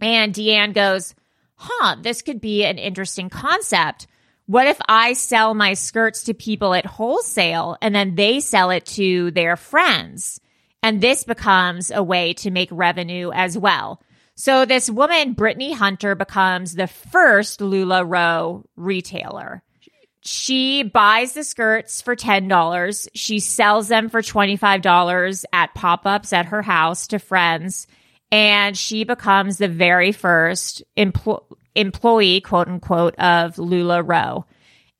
And 0.00 0.32
Deanne 0.32 0.72
goes, 0.72 1.16
Huh, 1.56 1.96
this 2.00 2.22
could 2.22 2.40
be 2.40 2.64
an 2.64 2.78
interesting 2.78 3.28
concept. 3.28 4.06
What 4.46 4.68
if 4.68 4.78
I 4.88 5.14
sell 5.14 5.52
my 5.52 5.74
skirts 5.74 6.22
to 6.24 6.32
people 6.32 6.72
at 6.72 6.86
wholesale 6.86 7.76
and 7.82 7.92
then 7.92 8.14
they 8.14 8.38
sell 8.38 8.70
it 8.70 8.86
to 8.86 9.32
their 9.32 9.56
friends? 9.56 10.40
And 10.80 11.00
this 11.00 11.24
becomes 11.24 11.90
a 11.90 12.04
way 12.04 12.34
to 12.34 12.52
make 12.52 12.68
revenue 12.70 13.32
as 13.34 13.58
well. 13.58 14.00
So 14.40 14.64
this 14.64 14.88
woman, 14.88 15.32
Brittany 15.32 15.72
Hunter, 15.72 16.14
becomes 16.14 16.76
the 16.76 16.86
first 16.86 17.58
LuLaRoe 17.58 18.62
retailer. 18.76 19.64
She 20.20 20.84
buys 20.84 21.32
the 21.32 21.42
skirts 21.42 22.00
for 22.00 22.14
$10. 22.14 23.08
She 23.16 23.40
sells 23.40 23.88
them 23.88 24.08
for 24.08 24.22
$25 24.22 25.44
at 25.52 25.74
pop 25.74 26.06
ups 26.06 26.32
at 26.32 26.46
her 26.46 26.62
house 26.62 27.08
to 27.08 27.18
friends. 27.18 27.88
And 28.30 28.78
she 28.78 29.02
becomes 29.02 29.58
the 29.58 29.66
very 29.66 30.12
first 30.12 30.84
empl- 30.96 31.42
employee, 31.74 32.40
quote 32.40 32.68
unquote, 32.68 33.16
of 33.16 33.56
LuLaRoe. 33.56 34.44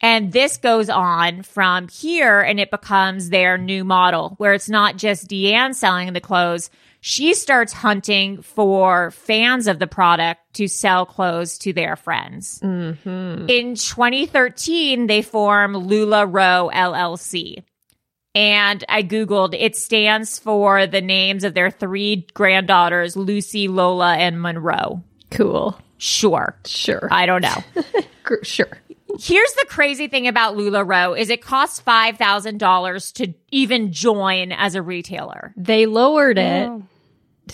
And 0.01 0.33
this 0.33 0.57
goes 0.57 0.91
on 0.91 1.43
from 1.45 1.87
here 1.87 2.41
and 2.41 2.59
it 2.59 2.73
becomes 2.73 3.31
their 3.31 3.57
new 3.57 3.85
model 3.85 4.35
where 4.39 4.55
it's 4.55 4.69
not 4.69 4.97
just 4.97 5.29
Deanne 5.29 5.77
selling 5.77 6.13
the 6.13 6.21
clothes. 6.21 6.71
She 7.01 7.35
starts 7.35 7.73
hunting 7.73 8.43
for 8.43 9.11
fans 9.13 9.67
of 9.67 9.79
the 9.79 9.87
product 9.87 10.41
to 10.55 10.67
sell 10.67 11.07
clothes 11.07 11.59
to 11.59 11.73
their 11.73 11.97
friends. 11.97 12.61
Mm-hmm. 12.63 13.49
In 13.49 13.75
2013, 13.75 15.07
they 15.07 15.23
form 15.23 15.75
LuLaRoe 15.75 16.73
LLC. 16.73 17.63
And 18.35 18.85
I 18.89 19.03
Googled, 19.03 19.57
it 19.59 19.75
stands 19.77 20.39
for 20.39 20.87
the 20.87 21.01
names 21.01 21.45
of 21.45 21.55
their 21.55 21.71
three 21.71 22.27
granddaughters, 22.35 23.17
Lucy, 23.17 23.69
Lola, 23.69 24.17
and 24.17 24.41
Monroe. 24.41 25.03
Cool. 25.31 25.79
Sure. 25.99 26.55
Sure. 26.65 27.09
I 27.11 27.27
don't 27.27 27.43
know. 27.43 27.65
Sure. 28.43 28.69
Here's 29.19 29.53
the 29.55 29.67
crazy 29.69 30.09
thing 30.09 30.29
about 30.29 30.57
LuLaRoe 30.57 31.19
is 31.19 31.31
it 31.31 31.41
costs 31.43 31.81
$5,000 31.81 33.13
to 33.15 33.35
even 33.51 33.93
join 33.93 34.53
as 34.53 34.75
a 34.75 34.83
retailer. 34.83 35.55
They 35.57 35.87
lowered 35.87 36.39
it. 36.39 36.69
Oh. 36.69 36.83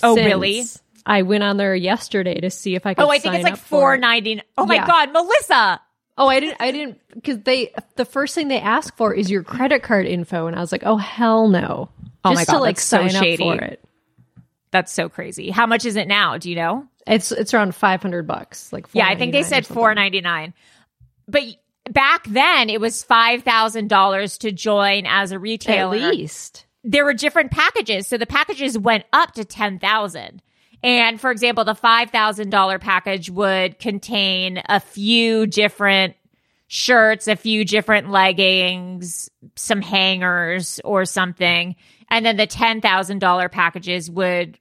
oh, 0.02 0.14
since 0.16 0.26
really? 0.26 0.64
I 1.06 1.22
went 1.22 1.44
on 1.44 1.56
there 1.56 1.74
yesterday 1.74 2.40
to 2.40 2.50
see 2.50 2.74
if 2.74 2.86
I 2.86 2.94
could. 2.94 3.04
Oh, 3.04 3.08
I 3.10 3.18
think 3.18 3.24
sign 3.24 3.34
it's 3.36 3.44
like 3.44 3.52
up 3.54 3.58
for 3.58 3.94
it. 3.94 4.02
Oh 4.58 4.66
my 4.66 4.74
Yeah. 4.74 4.86
god, 4.86 5.12
Melissa. 5.12 5.80
Oh, 6.16 6.28
I 6.28 6.40
didn't. 6.40 6.56
I 6.60 6.70
didn't 6.70 7.00
because 7.12 7.40
they. 7.40 7.72
The 7.96 8.04
first 8.04 8.34
thing 8.34 8.48
they 8.48 8.60
ask 8.60 8.96
for 8.96 9.12
is 9.12 9.30
your 9.30 9.42
credit 9.42 9.82
card 9.82 10.06
info, 10.06 10.46
and 10.46 10.56
I 10.56 10.60
was 10.60 10.72
like, 10.72 10.84
oh 10.84 10.96
hell 10.96 11.48
no. 11.48 11.88
Oh 12.24 12.32
my 12.32 12.44
God, 12.44 12.54
to 12.54 12.58
like 12.58 12.76
that's 12.76 12.84
so 12.86 13.08
shady. 13.08 13.48
up 13.50 13.58
for 13.58 13.64
it. 13.64 13.84
That's 14.70 14.92
so 14.92 15.08
crazy. 15.08 15.50
How 15.50 15.66
much 15.66 15.84
is 15.84 15.96
it 15.96 16.08
now? 16.08 16.38
Do 16.38 16.48
you 16.50 16.56
know? 16.56 16.86
It's 17.06 17.32
it's 17.32 17.52
around 17.52 17.74
five 17.74 18.00
hundred 18.00 18.26
bucks. 18.26 18.72
Like 18.72 18.86
Yeah, 18.92 19.06
I 19.06 19.16
think 19.16 19.32
they 19.32 19.42
said 19.42 19.66
something. 19.66 19.74
four 19.74 19.94
ninety 19.94 20.20
nine. 20.20 20.54
But 21.28 21.42
back 21.90 22.24
then, 22.26 22.70
it 22.70 22.80
was 22.80 23.02
five 23.02 23.42
thousand 23.42 23.88
dollars 23.88 24.38
to 24.38 24.52
join 24.52 25.06
as 25.06 25.32
a 25.32 25.38
retailer. 25.38 25.96
at 25.96 26.14
least. 26.14 26.66
There 26.82 27.04
were 27.04 27.14
different 27.14 27.50
packages, 27.50 28.06
so 28.06 28.18
the 28.18 28.26
packages 28.26 28.78
went 28.78 29.04
up 29.12 29.32
to 29.32 29.44
ten 29.44 29.78
thousand. 29.78 30.42
And 30.82 31.18
for 31.18 31.30
example, 31.30 31.64
the 31.64 31.74
five 31.74 32.10
thousand 32.10 32.50
dollar 32.50 32.78
package 32.78 33.30
would 33.30 33.78
contain 33.78 34.62
a 34.68 34.80
few 34.80 35.46
different 35.46 36.14
shirts, 36.66 37.28
a 37.28 37.36
few 37.36 37.64
different 37.64 38.10
leggings, 38.10 39.30
some 39.56 39.80
hangers, 39.80 40.80
or 40.84 41.04
something. 41.04 41.76
And 42.10 42.24
then 42.26 42.36
the 42.36 42.46
ten 42.46 42.80
thousand 42.82 43.20
dollar 43.20 43.48
packages 43.48 44.10
would 44.10 44.58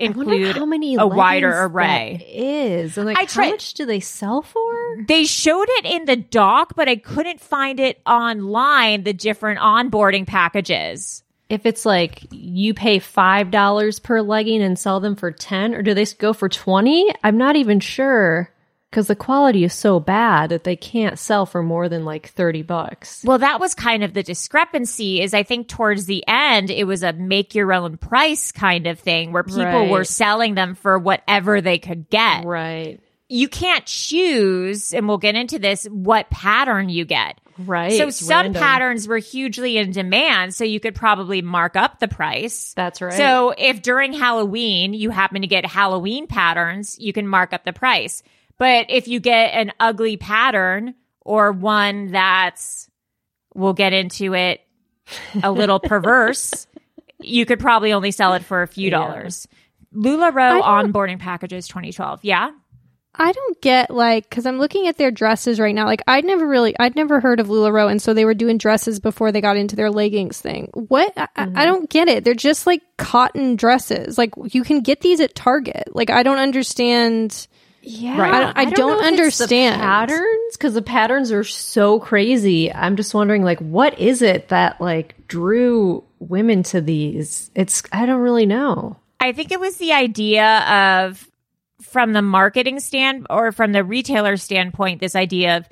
include 0.00 0.56
how 0.56 0.64
many 0.64 0.96
a 0.96 1.06
wider 1.06 1.52
array. 1.52 2.26
is 2.34 2.96
like 2.96 3.16
I 3.16 3.26
how 3.30 3.50
much 3.50 3.74
do 3.74 3.86
they 3.86 4.00
sell 4.00 4.42
for? 4.42 5.04
They 5.06 5.24
showed 5.24 5.68
it 5.68 5.84
in 5.84 6.04
the 6.06 6.16
doc, 6.16 6.74
but 6.74 6.88
I 6.88 6.96
couldn't 6.96 7.40
find 7.40 7.78
it 7.78 8.00
online, 8.06 9.04
the 9.04 9.12
different 9.12 9.60
onboarding 9.60 10.26
packages. 10.26 11.22
If 11.48 11.66
it's 11.66 11.84
like 11.84 12.26
you 12.30 12.74
pay 12.74 12.98
five 12.98 13.50
dollars 13.50 13.98
per 13.98 14.20
legging 14.20 14.62
and 14.62 14.78
sell 14.78 15.00
them 15.00 15.16
for 15.16 15.30
ten, 15.30 15.74
or 15.74 15.82
do 15.82 15.94
they 15.94 16.06
go 16.06 16.32
for 16.32 16.48
twenty? 16.48 17.12
I'm 17.22 17.38
not 17.38 17.56
even 17.56 17.80
sure 17.80 18.50
because 18.90 19.06
the 19.06 19.14
quality 19.14 19.62
is 19.62 19.72
so 19.72 20.00
bad 20.00 20.50
that 20.50 20.64
they 20.64 20.74
can't 20.76 21.18
sell 21.18 21.46
for 21.46 21.62
more 21.62 21.88
than 21.88 22.04
like 22.04 22.28
thirty 22.30 22.62
bucks. 22.62 23.22
Well, 23.24 23.38
that 23.38 23.60
was 23.60 23.74
kind 23.74 24.02
of 24.02 24.14
the 24.14 24.22
discrepancy 24.22 25.20
is 25.22 25.32
I 25.32 25.44
think 25.44 25.68
towards 25.68 26.06
the 26.06 26.24
end, 26.26 26.70
it 26.70 26.84
was 26.84 27.02
a 27.02 27.12
make 27.12 27.54
your 27.54 27.72
own 27.72 27.96
price 27.96 28.50
kind 28.52 28.86
of 28.86 28.98
thing 28.98 29.32
where 29.32 29.44
people 29.44 29.64
Right. 29.64 29.90
were 29.90 30.04
selling 30.04 30.54
them 30.54 30.74
for 30.74 30.98
whatever 30.98 31.60
they 31.60 31.78
could 31.78 32.10
get. 32.10 32.44
Right. 32.44 32.98
You 33.28 33.46
can't 33.48 33.86
choose, 33.86 34.92
and 34.92 35.06
we'll 35.06 35.18
get 35.18 35.36
into 35.36 35.60
this, 35.60 35.84
what 35.84 36.28
pattern 36.30 36.88
you 36.88 37.04
get. 37.04 37.38
Right. 37.58 37.92
So 37.92 38.10
some 38.10 38.28
random. 38.46 38.60
patterns 38.60 39.06
were 39.06 39.18
hugely 39.18 39.76
in 39.76 39.92
demand, 39.92 40.52
so 40.54 40.64
you 40.64 40.80
could 40.80 40.96
probably 40.96 41.42
mark 41.42 41.76
up 41.76 42.00
the 42.00 42.08
price. 42.08 42.72
That's 42.74 43.00
right. 43.00 43.12
So 43.12 43.54
if 43.56 43.82
during 43.82 44.12
Halloween 44.14 44.94
you 44.94 45.10
happen 45.10 45.42
to 45.42 45.46
get 45.46 45.64
Halloween 45.64 46.26
patterns, 46.26 46.98
you 46.98 47.12
can 47.12 47.28
mark 47.28 47.52
up 47.52 47.64
the 47.64 47.72
price. 47.72 48.22
But 48.60 48.86
if 48.90 49.08
you 49.08 49.18
get 49.20 49.54
an 49.54 49.72
ugly 49.80 50.16
pattern 50.18 50.94
or 51.22 51.50
one 51.50 52.12
that's, 52.12 52.88
we'll 53.54 53.72
get 53.72 53.92
into 53.94 54.34
it, 54.34 54.60
a 55.42 55.50
little 55.50 55.80
perverse, 55.84 56.66
you 57.18 57.46
could 57.46 57.58
probably 57.58 57.92
only 57.94 58.10
sell 58.12 58.34
it 58.34 58.44
for 58.44 58.62
a 58.62 58.68
few 58.68 58.90
Yeah. 58.90 58.98
dollars. 58.98 59.48
LuLaRoe 59.94 60.60
onboarding 60.62 61.18
packages 61.18 61.66
2012. 61.68 62.20
Yeah. 62.22 62.50
I 63.14 63.32
don't 63.32 63.60
get 63.60 63.90
like 63.90 64.28
because 64.30 64.46
I'm 64.46 64.58
looking 64.58 64.86
at 64.86 64.96
their 64.96 65.10
dresses 65.10 65.58
right 65.58 65.74
now. 65.74 65.84
Like 65.86 66.02
I'd 66.06 66.24
never 66.24 66.46
really, 66.46 66.78
I'd 66.78 66.94
never 66.94 67.18
heard 67.18 67.40
of 67.40 67.48
Lularoe, 67.48 67.90
and 67.90 68.00
so 68.00 68.14
they 68.14 68.24
were 68.24 68.34
doing 68.34 68.56
dresses 68.56 69.00
before 69.00 69.32
they 69.32 69.40
got 69.40 69.56
into 69.56 69.74
their 69.74 69.90
leggings 69.90 70.40
thing. 70.40 70.70
What? 70.74 71.12
I, 71.16 71.26
I- 71.34 71.50
I 71.56 71.64
don't 71.64 71.90
get 71.90 72.06
it. 72.08 72.22
They're 72.24 72.34
just 72.34 72.66
like 72.68 72.82
cotton 72.98 73.56
dresses. 73.56 74.16
Like 74.16 74.30
you 74.52 74.62
can 74.62 74.80
get 74.82 75.00
these 75.00 75.18
at 75.20 75.34
Target. 75.34 75.84
Like 75.92 76.10
I 76.10 76.22
don't 76.22 76.38
understand. 76.38 77.48
Yeah, 77.82 78.20
Right. 78.20 78.34
I 78.34 78.40
don't- 78.40 78.58
I 78.58 78.64
don't 78.66 78.78
know 78.78 78.92
if 78.92 78.94
it's 78.98 79.38
the 79.38 79.46
understand. 79.46 79.80
patterns 79.80 80.52
because 80.56 80.74
the 80.74 80.82
patterns 80.82 81.32
are 81.32 81.44
so 81.44 81.98
crazy. 81.98 82.72
I'm 82.72 82.96
just 82.96 83.14
wondering, 83.14 83.42
like, 83.42 83.58
what 83.60 83.98
is 83.98 84.20
it 84.22 84.48
that 84.48 84.80
like 84.80 85.14
drew 85.28 86.04
women 86.18 86.62
to 86.64 86.80
these? 86.82 87.50
It's 87.54 87.82
I 87.92 88.04
don't 88.06 88.20
really 88.20 88.46
know. 88.46 88.96
I 89.18 89.32
think 89.32 89.50
it 89.52 89.60
was 89.60 89.76
the 89.76 89.92
idea 89.92 90.58
of 90.60 91.26
from 91.80 92.12
the 92.12 92.22
marketing 92.22 92.80
stand 92.80 93.26
or 93.30 93.52
from 93.52 93.72
the 93.72 93.82
retailer 93.82 94.36
standpoint, 94.36 95.00
this 95.00 95.16
idea 95.16 95.56
of 95.56 95.68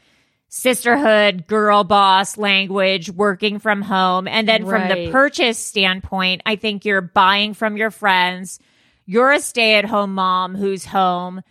sisterhood, 0.49 1.47
girl 1.47 1.85
boss 1.85 2.39
language, 2.39 3.11
working 3.11 3.59
from 3.59 3.83
home. 3.83 4.27
And 4.27 4.49
then 4.49 4.65
from 4.67 4.89
the 4.89 5.11
purchase 5.11 5.59
standpoint, 5.59 6.43
I 6.47 6.57
think 6.57 6.85
you're 6.87 7.03
buying 7.03 7.53
from 7.55 7.77
your 7.77 7.91
friends. 7.91 8.59
You're 9.05 9.33
a 9.33 9.41
stay 9.41 9.75
at 9.77 9.85
home 9.85 10.15
mom 10.15 10.55
who's 10.57 10.87
home. 10.87 11.43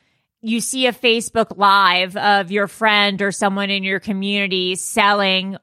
You 0.41 0.61
see 0.61 0.85
a 0.87 0.93
Facebook 0.93 1.57
live 1.57 2.15
of 2.15 2.51
your 2.51 2.67
friend 2.67 3.21
or 3.21 3.31
someone 3.31 3.69
in 3.69 3.83
your 3.83 3.99
community 3.99 4.75
selling 4.75 5.57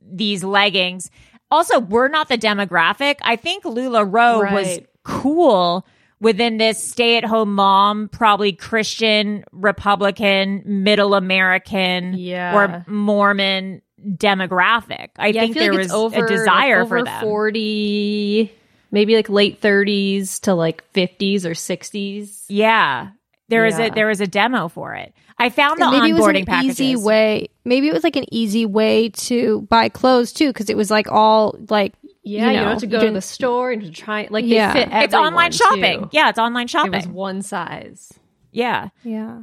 these 0.00 0.42
leggings. 0.42 1.10
Also, 1.50 1.78
we're 1.80 2.08
not 2.08 2.28
the 2.28 2.38
demographic. 2.38 3.16
I 3.22 3.36
think 3.36 3.64
LuLaRoe 3.64 4.52
was 4.52 4.66
Right. 4.66 4.86
cool 5.04 5.86
within 6.20 6.56
this 6.56 6.82
stay 6.82 7.16
at 7.16 7.24
home 7.24 7.54
mom, 7.54 8.08
probably 8.08 8.52
Christian, 8.52 9.44
Republican, 9.52 10.62
middle 10.64 11.14
American, 11.14 12.14
Yeah. 12.16 12.54
or 12.56 12.84
Mormon 12.88 13.82
demographic. 14.00 15.10
I 15.18 15.32
think 15.32 15.54
there 15.54 15.72
was 15.72 15.92
a 15.92 16.26
desire 16.26 16.80
like, 16.80 16.88
for 16.88 16.98
over 16.98 17.04
them. 17.04 17.20
forty, 17.22 18.52
maybe 18.90 19.14
like 19.14 19.28
late 19.28 19.60
thirties 19.60 20.40
to 20.40 20.54
like 20.54 20.82
fifties 20.92 21.46
or 21.46 21.54
sixties. 21.54 22.44
Yeah. 22.48 23.08
There 23.52 23.64
was 23.64 23.78
Yeah. 23.78 23.84
a 23.86 23.90
there 23.90 24.06
was 24.08 24.20
a 24.20 24.26
demo 24.26 24.68
for 24.68 24.94
it. 24.94 25.12
I 25.38 25.50
found 25.50 25.78
the 25.80 25.84
And 25.86 25.92
maybe 25.92 26.10
it 26.10 26.14
was 26.14 26.22
onboarding 26.24 26.40
an 26.40 26.46
packages. 26.46 26.80
easy 26.80 26.96
way. 26.96 27.48
Maybe 27.64 27.88
it 27.88 27.92
was 27.92 28.02
like 28.04 28.16
an 28.16 28.26
easy 28.32 28.64
way 28.66 29.10
to 29.10 29.62
buy 29.62 29.88
clothes 29.88 30.32
too, 30.32 30.48
because 30.48 30.70
it 30.70 30.76
was 30.76 30.90
like 30.90 31.10
all 31.10 31.56
like 31.68 31.94
Yeah, 32.22 32.46
you, 32.50 32.56
know, 32.56 32.62
don't 32.62 32.70
have 32.72 32.78
to 32.80 32.86
go 32.86 33.00
to 33.04 33.10
the 33.12 33.20
store 33.20 33.70
and 33.72 33.82
to 33.82 33.90
try 33.90 34.26
like 34.30 34.44
Yeah. 34.46 34.72
they 34.72 34.80
fit. 34.84 34.88
It's 34.92 35.14
online 35.14 35.52
shopping. 35.52 36.02
too. 36.02 36.08
Yeah, 36.12 36.28
it's 36.30 36.38
online 36.38 36.64
it 36.64 36.70
shopping. 36.70 36.92
was 36.92 37.06
one 37.08 37.42
size. 37.42 38.12
yeah. 38.52 38.88
yeah. 39.04 39.42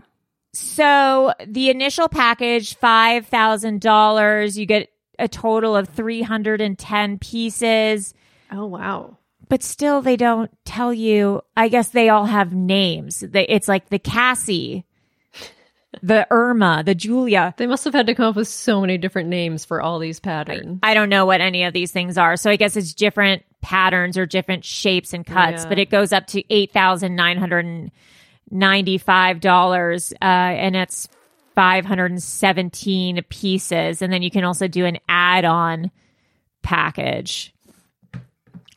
So 0.54 1.34
the 1.46 1.70
initial 1.70 2.08
package, 2.10 2.76
five 2.76 3.28
thousand 3.28 3.82
dollars. 3.82 4.58
You 4.58 4.66
get 4.66 4.90
a 5.20 5.28
total 5.28 5.76
of 5.76 5.90
three 5.90 6.22
hundred 6.22 6.62
and 6.62 6.78
ten 6.78 7.20
pieces, 7.20 8.14
Oh 8.52 8.66
wow. 8.66 9.18
But 9.50 9.62
still 9.64 10.02
they 10.02 10.16
don't 10.16 10.50
tell 10.64 10.94
you. 10.94 11.42
I 11.58 11.68
guess 11.68 11.90
they 11.90 12.08
all 12.10 12.26
have 12.26 12.54
names. 12.54 13.20
They, 13.20 13.46
it's 13.48 13.68
like 13.68 13.90
the 13.90 14.00
Cassie, 14.00 14.86
the 16.02 16.26
Irma, 16.32 16.84
the 16.86 16.96
Julia. 16.96 17.54
They 17.58 17.68
must 17.68 17.84
have 17.84 17.94
had 17.94 18.08
to 18.08 18.16
come 18.16 18.28
up 18.28 18.36
with 18.36 18.48
so 18.48 18.80
many 18.80 18.98
different 18.98 19.30
names 19.30 19.66
for 19.66 19.82
all 19.82 20.00
these 20.00 20.20
patterns. 20.20 20.80
I 20.84 20.94
don't 20.94 21.10
know 21.10 21.26
what 21.26 21.42
any 21.42 21.64
of 21.64 21.74
these 21.74 21.92
things 21.92 22.18
are. 22.18 22.38
So 22.38 22.50
I 22.50 22.56
guess 22.56 22.78
it's 22.78 22.94
different 22.94 23.44
patterns 23.62 24.18
or 24.18 24.26
different 24.26 24.64
shapes 24.64 25.14
and 25.14 25.26
cuts, 25.26 25.64
Yeah. 25.64 25.70
but 25.70 25.80
it 25.80 25.90
goes 25.90 26.14
up 26.14 26.28
to 26.28 26.44
eight 26.54 26.72
thousand 26.72 27.16
nine 27.16 27.38
hundred 27.38 27.66
and 27.66 27.92
ninety-five 28.52 29.42
dollars, 29.42 30.14
uh, 30.22 30.26
and 30.26 30.76
it's 30.76 31.10
five 31.56 31.86
hundred 31.86 32.12
and 32.12 32.24
seventeen 32.24 33.22
pieces, 33.30 34.02
and 34.02 34.14
then 34.14 34.22
you 34.22 34.32
can 34.32 34.44
also 34.44 34.68
do 34.68 34.86
an 34.86 35.00
add-on 35.10 35.92
package. 36.62 37.54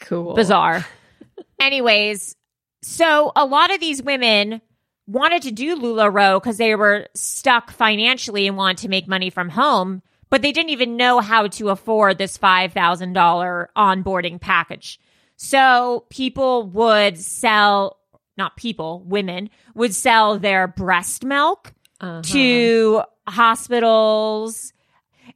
Cool. 0.03 0.35
Bizarre. 0.35 0.87
Anyways, 1.61 2.37
so 2.83 3.33
a 3.35 3.45
lot 3.45 3.73
of 3.73 3.81
these 3.81 4.03
women 4.03 4.61
wanted 5.07 5.43
to 5.43 5.51
do 5.51 5.77
LuLaRoe 5.77 6.41
because 6.41 6.59
they 6.59 6.75
were 6.75 7.09
stuck 7.15 7.71
financially 7.71 8.47
and 8.47 8.57
wanted 8.57 8.79
to 8.79 8.89
make 8.89 9.09
money 9.09 9.31
from 9.31 9.49
home, 9.49 10.03
but 10.31 10.43
they 10.43 10.53
didn't 10.53 10.71
even 10.71 10.97
know 10.97 11.21
how 11.21 11.47
to 11.47 11.71
afford 11.71 12.19
this 12.19 12.39
$5,000 12.39 13.67
onboarding 13.77 14.41
package. 14.41 15.01
So 15.37 16.07
people 16.09 16.65
would 16.69 17.19
sell, 17.19 17.99
not 18.37 18.57
people, 18.57 19.03
women 19.05 19.51
would 19.75 19.95
sell 19.95 20.39
their 20.39 20.69
breast 20.69 21.25
milk 21.25 21.73
uh-huh. 22.01 22.23
to 22.23 23.03
hospitals 23.29 24.73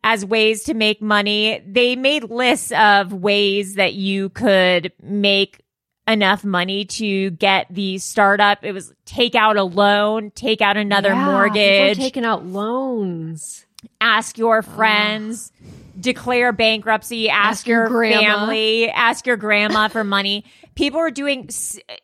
as 0.05 0.25
ways 0.25 0.65
to 0.65 0.75
make 0.75 1.01
money. 1.03 1.63
They 1.67 1.97
made 1.97 2.25
lists 2.25 2.73
of 2.73 3.13
ways 3.13 3.75
that 3.75 3.95
you 3.95 4.29
could 4.31 4.93
make 5.03 5.61
enough 6.09 6.45
money 6.45 6.85
to 6.85 7.31
get 7.31 7.67
the 7.71 7.99
startup. 7.99 8.65
It 8.65 8.73
was 8.73 8.93
take 9.05 9.35
out 9.35 9.57
a 9.57 9.65
loan, 9.65 10.31
take 10.31 10.61
out 10.61 10.77
another 10.77 11.11
Yeah, 11.11 11.25
mortgage, 11.25 11.97
taking 11.97 12.25
out 12.25 12.47
loans. 12.47 13.67
ask 14.01 14.39
your 14.39 14.63
friends. 14.63 15.51
declare 15.99 16.53
bankruptcy, 16.53 17.29
ask, 17.31 17.61
Ask 17.61 17.67
your 17.67 17.89
your, 17.89 18.13
family, 18.13 18.89
ask 18.91 19.27
your 19.27 19.37
grandma 19.39 19.89
for 19.89 20.05
money. 20.05 20.45
People 20.75 21.01
were 21.01 21.11
doing 21.11 21.49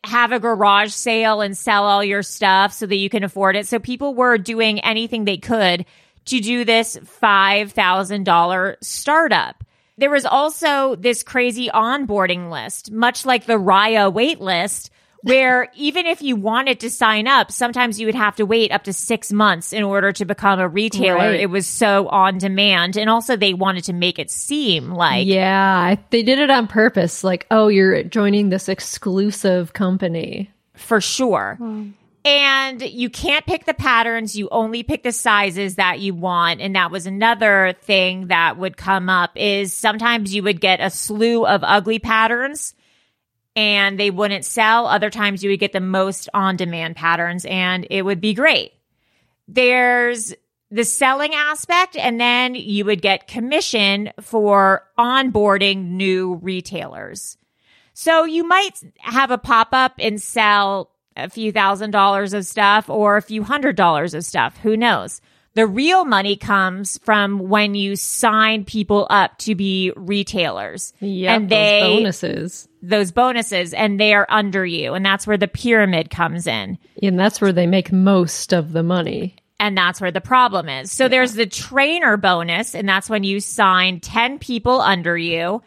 have 0.03 0.33
a 0.33 0.41
garage 0.41 0.93
sale 0.93 1.43
and 1.43 1.57
sell 1.57 1.85
all 1.85 2.03
your 2.03 2.23
stuff 2.23 2.73
so 2.73 2.87
that 2.87 2.97
you 2.97 3.11
can 3.11 3.23
afford 3.23 3.55
it. 3.55 3.67
So 3.69 3.79
people 3.79 4.15
were 4.15 4.39
doing 4.39 4.81
anything 4.81 5.27
they 5.27 5.37
could 5.37 5.85
to 6.27 6.41
do 6.41 6.65
this 6.65 6.97
$5,000 6.97 8.77
startup. 8.81 9.65
There 9.99 10.11
was 10.11 10.25
also 10.25 10.97
this 10.97 11.23
crazy 11.23 11.69
onboarding 11.69 12.51
list, 12.51 12.91
much 12.91 13.27
like 13.27 13.47
the 13.47 13.59
Raya 13.59 14.13
wait 14.13 14.41
list, 14.41 14.91
where 15.23 15.69
even 15.77 16.07
if 16.07 16.23
you 16.23 16.35
wanted 16.35 16.81
to 16.81 16.91
sign 16.91 17.29
up, 17.29 17.53
sometimes 17.53 18.01
you 18.01 18.07
would 18.07 18.15
have 18.15 18.37
to 18.37 18.47
wait 18.47 18.73
up 18.73 18.85
to 18.85 18.93
six 18.93 19.33
months 19.33 19.73
in 19.73 19.83
order 19.85 20.11
to 20.13 20.25
become 20.25 20.59
a 20.59 20.69
retailer. 20.69 21.19
Right. 21.19 21.41
It 21.41 21.51
was 21.51 21.67
so 21.67 22.09
on 22.09 22.39
demand. 22.39 22.97
And 22.97 23.11
also 23.11 23.37
they 23.37 23.55
wanted 23.55 23.85
to 23.85 23.93
make 23.93 24.19
it 24.19 24.31
seem 24.31 24.91
like 24.91 25.27
yeah, 25.27 25.97
they 26.11 26.23
did 26.23 26.39
it 26.39 26.51
on 26.51 26.67
purpose. 26.67 27.23
Like, 27.23 27.47
oh, 27.51 27.69
you're 27.69 28.03
joining 28.03 28.49
this 28.49 28.69
exclusive 28.69 29.73
company. 29.73 30.51
for 30.75 31.01
sure. 31.01 31.57
Hmm. 31.59 31.91
And 32.25 32.81
you 32.81 33.11
can't 33.11 33.45
pick 33.47 33.65
the 33.65 33.75
patterns. 33.75 34.37
You 34.37 34.49
only 34.51 34.85
pick 34.85 35.03
the 35.03 35.11
sizes 35.11 35.75
that 35.75 35.99
you 35.99 36.15
want. 36.15 36.61
And 36.61 36.77
that 36.77 36.93
was 36.93 37.07
another 37.07 37.75
thing 37.83 38.29
that 38.29 38.57
would 38.57 38.77
come 38.77 39.09
up 39.09 39.33
is 39.35 39.75
sometimes 39.75 40.33
you 40.33 40.45
would 40.45 40.61
get 40.61 40.81
a 40.81 40.91
slew 40.91 41.45
of 41.45 41.65
ugly 41.65 41.99
patterns 41.99 42.75
and 43.57 43.99
they 43.99 44.11
wouldn't 44.11 44.45
sell. 44.45 44.87
Other 44.87 45.11
times 45.11 45.43
you 45.43 45.51
would 45.51 45.61
get 45.61 45.73
the 45.73 45.81
most 45.81 46.29
on 46.33 46.57
demand 46.57 46.95
patterns 46.95 47.45
and 47.45 47.87
it 47.91 48.03
would 48.03 48.21
be 48.21 48.35
great. 48.35 48.73
There's 49.49 50.33
the 50.71 50.85
selling 50.85 51.35
aspect 51.35 51.97
and 51.97 52.21
then 52.21 52.55
you 52.55 52.85
would 52.85 53.03
get 53.03 53.27
commission 53.27 54.13
for 54.21 54.85
onboarding 54.97 55.91
new 55.91 56.37
retailers. 56.37 57.37
So 57.95 58.25
you 58.25 58.45
might 58.45 58.81
have 58.99 59.31
a 59.31 59.39
pop 59.39 59.69
up 59.73 59.95
and 59.99 60.23
sell 60.23 60.92
a 61.17 61.29
few 61.29 61.53
thousand 61.53 61.91
dollars 61.91 62.33
of 62.33 62.47
stuff 62.47 62.89
or 62.89 63.17
a 63.17 63.23
few 63.23 63.43
hundred 63.43 63.77
dollars 63.77 64.15
of 64.15 64.25
stuff. 64.25 64.57
Who 64.59 64.77
knows? 64.77 65.21
The 65.55 65.67
real 65.67 66.07
money 66.07 66.37
comes 66.37 66.99
from 67.05 67.39
when 67.39 67.75
you 67.75 67.95
sign 67.97 68.65
people 68.65 69.07
up 69.11 69.37
to 69.41 69.55
be 69.55 69.93
retailers. 69.97 70.95
Yeah, 71.01 71.35
and 71.35 71.51
they 71.51 71.81
bonuses. 71.83 72.69
those 72.81 73.13
bonuses 73.13 73.75
and 73.75 74.01
they 74.01 74.15
are 74.15 74.27
under 74.31 74.65
you. 74.65 74.95
And 74.95 75.05
that's 75.05 75.27
where 75.27 75.37
the 75.37 75.49
pyramid 75.49 76.09
comes 76.09 76.47
in. 76.47 76.79
And 77.03 77.21
that's 77.21 77.41
where 77.43 77.53
they 77.53 77.67
make 77.67 77.93
most 77.93 78.55
of 78.55 78.73
the 78.73 78.83
money. 78.83 79.37
And 79.61 79.77
that's 79.77 80.01
where 80.01 80.11
the 80.11 80.23
problem 80.23 80.71
is. 80.71 80.91
So 80.91 81.07
there's 81.07 81.35
the 81.35 81.47
trainer 81.47 82.17
bonus, 82.17 82.75
and 82.75 82.89
that's 82.89 83.09
when 83.11 83.23
you 83.23 83.39
sign 83.39 84.01
10 84.01 84.39
people 84.39 84.81
under 84.81 85.17
you. 85.17 85.63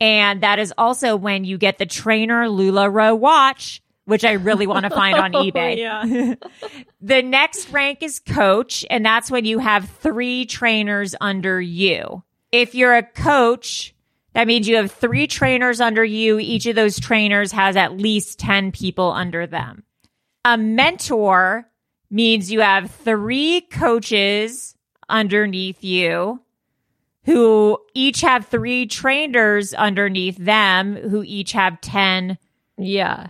And 0.00 0.42
that 0.42 0.58
is 0.58 0.72
also 0.78 1.16
when 1.16 1.44
you 1.44 1.58
get 1.58 1.78
the 1.78 1.86
trainer 1.86 2.46
LuLaRoe 2.46 3.18
watch, 3.18 3.82
which 4.10 4.24
I 4.24 4.32
really 4.32 4.66
want 4.66 4.84
to 4.84 4.90
find 4.94 5.16
on 5.16 5.32
eBay. 5.32 5.78
yeah. 5.78 6.34
The 7.00 7.22
next 7.22 7.70
rank 7.70 8.02
is 8.02 8.18
coach, 8.18 8.84
and 8.90 9.04
that's 9.04 9.30
when 9.30 9.46
you 9.46 9.58
have 9.58 9.88
three 9.88 10.44
trainers 10.44 11.14
under 11.18 11.58
you. 11.58 12.22
If 12.52 12.74
you're 12.74 12.94
a 12.94 13.02
coach, 13.02 13.94
that 14.34 14.46
means 14.46 14.68
you 14.68 14.76
have 14.76 14.92
three 14.92 15.26
trainers 15.26 15.80
under 15.80 16.04
you. 16.04 16.38
Each 16.38 16.66
of 16.66 16.76
those 16.76 17.00
trainers 17.00 17.52
has 17.52 17.76
at 17.76 17.96
least 17.96 18.38
10 18.38 18.72
people 18.72 19.10
under 19.12 19.46
them. 19.46 19.84
A 20.44 20.58
mentor 20.58 21.66
means 22.10 22.52
you 22.52 22.60
have 22.60 22.90
three 22.90 23.62
coaches 23.62 24.74
underneath 25.08 25.82
you 25.82 26.42
who 27.24 27.78
each 27.94 28.20
have 28.22 28.46
three 28.46 28.86
trainers 28.86 29.72
underneath 29.74 30.36
them 30.36 30.96
who 30.96 31.22
each 31.22 31.52
have 31.52 31.80
10 31.80 32.36
Yeah. 32.78 33.28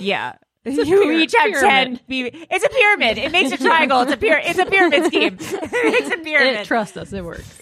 Yeah. 0.00 0.34
you 0.64 1.10
each 1.10 1.34
have. 1.36 1.50
10 1.52 2.00
be- 2.06 2.30
it's 2.48 2.64
a 2.64 2.68
pyramid 2.68 3.18
it 3.18 3.32
makes 3.32 3.50
a 3.50 3.56
triangle 3.56 4.02
it's 4.02 4.12
a 4.12 4.16
pyramid 4.16 4.46
it's 4.48 4.58
a 4.60 4.66
pyramid 4.66 5.06
scheme 5.06 5.36
it 5.40 5.92
makes 5.92 6.14
a 6.14 6.18
pyramid 6.18 6.60
It, 6.60 6.66
trust 6.66 6.96
us, 6.96 7.12
it 7.12 7.24
works. 7.24 7.60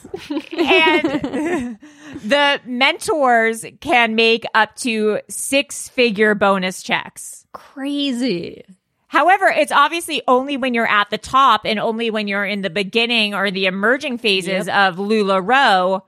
and 0.53 1.79
the 2.27 2.61
mentors 2.67 3.65
can 3.81 4.17
make 4.17 4.45
up 4.53 4.77
to 4.77 5.21
six 5.31 5.89
figure 5.89 6.35
bonus 6.35 6.83
checks 6.83 7.47
Crazy. 7.53 8.65
However, 9.09 9.47
it's 9.47 9.73
obviously 9.73 10.23
only 10.29 10.57
when 10.57 10.73
you're 10.75 10.87
at 10.87 11.11
the 11.11 11.19
top 11.19 11.63
and 11.65 11.81
only 11.81 12.11
when 12.11 12.29
you're 12.29 12.45
in 12.45 12.61
the 12.61 12.71
beginning 12.71 13.35
or 13.35 13.51
the 13.51 13.67
emerging 13.67 14.19
phases 14.19 14.69
of 14.69 14.97
LuLaRoe 14.97 16.03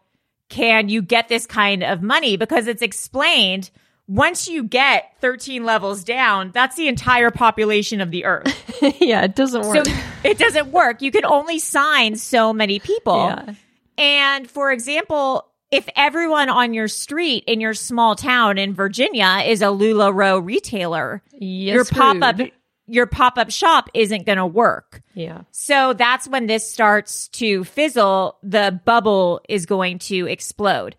can 0.49 0.89
you 0.89 1.03
get 1.03 1.29
this 1.29 1.47
kind 1.47 1.83
of 1.83 2.01
money 2.03 2.37
because 2.37 2.67
it's 2.69 2.83
explained 2.83 3.71
once 4.09 4.49
you 4.49 4.65
get 4.65 5.15
13 5.21 5.65
levels 5.65 6.05
down, 6.05 6.51
that's 6.53 6.77
the 6.77 6.88
entire 6.88 7.31
population 7.31 8.01
of 8.01 8.11
the 8.11 8.25
earth. 8.25 8.83
yeah, 9.01 9.23
it 9.23 9.35
doesn't 9.35 9.62
So 9.62 9.69
work. 9.71 9.87
it 10.25 10.38
doesn't 10.38 10.73
work. 10.73 11.03
You 11.03 11.11
can 11.11 11.25
only 11.25 11.59
sign 11.59 12.17
so 12.17 12.53
many 12.53 12.79
people. 12.79 13.17
Yeah. 13.17 13.55
And 13.99 14.51
for 14.51 14.73
example, 14.73 15.47
if 15.71 15.88
everyone 15.97 16.49
on 16.51 16.75
your 16.75 16.88
street 16.88 17.45
in 17.47 17.61
your 17.61 17.75
small 17.75 18.15
town 18.17 18.59
in 18.59 18.75
Virginia 18.75 19.43
is 19.47 19.62
a 19.62 19.67
LuLaRoe 19.67 20.45
retailer, 20.45 21.23
Yes, 21.33 21.75
your 21.75 21.85
pop 21.85 22.23
up 22.23 22.41
your 22.87 23.07
pop 23.07 23.38
up 23.38 23.51
shop 23.51 23.88
isn't 23.95 24.27
going 24.27 24.38
to 24.38 24.47
work. 24.47 25.03
Yeah. 25.15 25.43
So 25.51 25.95
that's 25.95 26.29
when 26.29 26.47
this 26.47 26.69
starts 26.71 27.29
to 27.29 27.65
fizzle. 27.65 28.37
The 28.43 28.79
bubble 28.85 29.41
is 29.49 29.65
going 29.67 30.01
to 30.01 30.27
explode. 30.27 30.97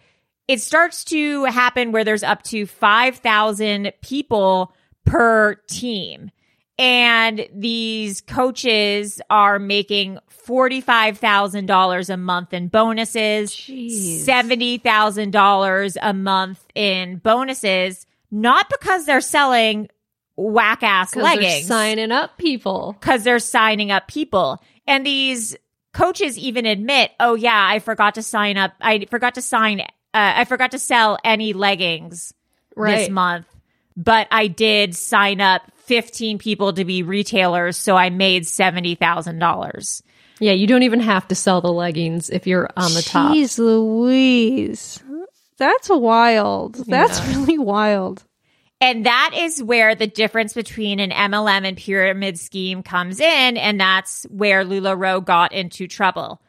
It 0.47 0.61
starts 0.61 1.03
to 1.05 1.45
happen 1.45 1.91
where 1.91 2.03
there's 2.03 2.23
up 2.23 2.43
to 2.43 2.65
5,000 2.65 3.93
people 4.01 4.73
per 5.05 5.55
team. 5.67 6.31
And 6.79 7.47
these 7.53 8.21
coaches 8.21 9.21
are 9.29 9.59
making 9.59 10.17
$45,000 10.47 12.09
a 12.09 12.17
month 12.17 12.53
in 12.53 12.67
bonuses, 12.67 13.51
Jeez. 13.51 14.25
$70,000 14.25 15.97
a 16.01 16.13
month 16.13 16.65
in 16.75 17.17
bonuses, 17.17 18.05
not 18.31 18.69
because 18.69 19.05
they're 19.05 19.21
selling 19.21 19.87
whack 20.35 20.81
ass 20.81 21.15
leggings 21.15 21.67
signing 21.67 22.11
up 22.11 22.37
people. 22.39 22.97
because 22.99 23.23
they're 23.23 23.37
signing 23.39 23.91
up 23.91 24.07
people. 24.07 24.61
And 24.87 25.05
these 25.05 25.55
coaches 25.93 26.37
even 26.39 26.65
admit, 26.65 27.11
oh, 27.19 27.35
yeah, 27.35 27.67
I 27.69 27.79
forgot 27.79 28.15
to 28.15 28.23
sign 28.23 28.57
up. 28.57 28.73
I 28.81 29.05
forgot 29.11 29.35
to 29.35 29.41
sign, 29.41 29.81
uh, 30.13 30.33
I 30.37 30.45
forgot 30.45 30.71
to 30.71 30.79
sell 30.79 31.17
any 31.23 31.53
leggings 31.53 32.33
this 32.75 33.09
month, 33.09 33.47
but 33.97 34.27
I 34.31 34.47
did 34.47 34.95
sign 34.95 35.41
up 35.41 35.63
15 35.75 36.37
people 36.37 36.73
to 36.73 36.85
be 36.85 37.03
retailers. 37.03 37.77
So 37.77 37.95
I 37.95 38.09
made 38.09 38.43
$70,000. 38.43 40.01
Yeah, 40.39 40.53
you 40.53 40.67
don't 40.67 40.83
even 40.83 40.99
have 40.99 41.27
to 41.29 41.35
sell 41.35 41.61
the 41.61 41.71
leggings 41.71 42.29
if 42.29 42.47
you're 42.47 42.69
on 42.75 42.93
the 42.93 43.01
top. 43.01 43.33
Jeez 43.33 43.57
Louise. 43.57 45.01
That's 45.57 45.89
wild. 45.89 46.75
That's 46.87 47.25
really 47.35 47.57
wild. 47.57 48.23
And 48.81 49.05
that 49.05 49.31
is 49.33 49.63
where 49.63 49.95
the 49.95 50.07
difference 50.07 50.53
between 50.53 50.99
an 50.99 51.11
MLM 51.11 51.65
and 51.65 51.77
pyramid 51.77 52.37
scheme 52.37 52.83
comes 52.83 53.21
in. 53.21 53.55
And 53.55 53.79
that's 53.79 54.23
where 54.29 54.65
LuLaRoe 54.65 55.23
got 55.23 55.53
into 55.53 55.87
trouble. 55.87 56.41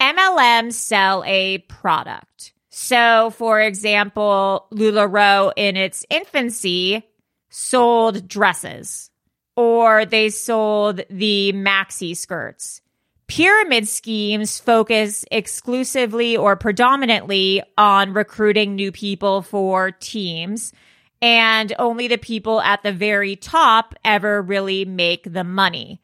MLMs 0.00 0.74
sell 0.74 1.24
a 1.26 1.58
product. 1.58 2.52
So, 2.76 3.30
for 3.30 3.60
example, 3.60 4.66
LuLaRoe 4.72 5.52
in 5.56 5.76
its 5.76 6.04
infancy 6.10 7.08
sold 7.48 8.26
dresses 8.26 9.12
or 9.54 10.04
they 10.04 10.28
sold 10.28 11.02
the 11.08 11.52
maxi 11.52 12.16
skirts. 12.16 12.80
Pyramid 13.28 13.86
schemes 13.86 14.58
focus 14.58 15.24
exclusively 15.30 16.36
or 16.36 16.56
predominantly 16.56 17.62
on 17.78 18.12
recruiting 18.12 18.74
new 18.74 18.90
people 18.90 19.42
for 19.42 19.92
teams 19.92 20.72
and 21.22 21.72
only 21.78 22.08
the 22.08 22.18
people 22.18 22.60
at 22.60 22.82
the 22.82 22.92
very 22.92 23.36
top 23.36 23.94
ever 24.04 24.42
really 24.42 24.84
make 24.84 25.32
the 25.32 25.44
money. 25.44 26.00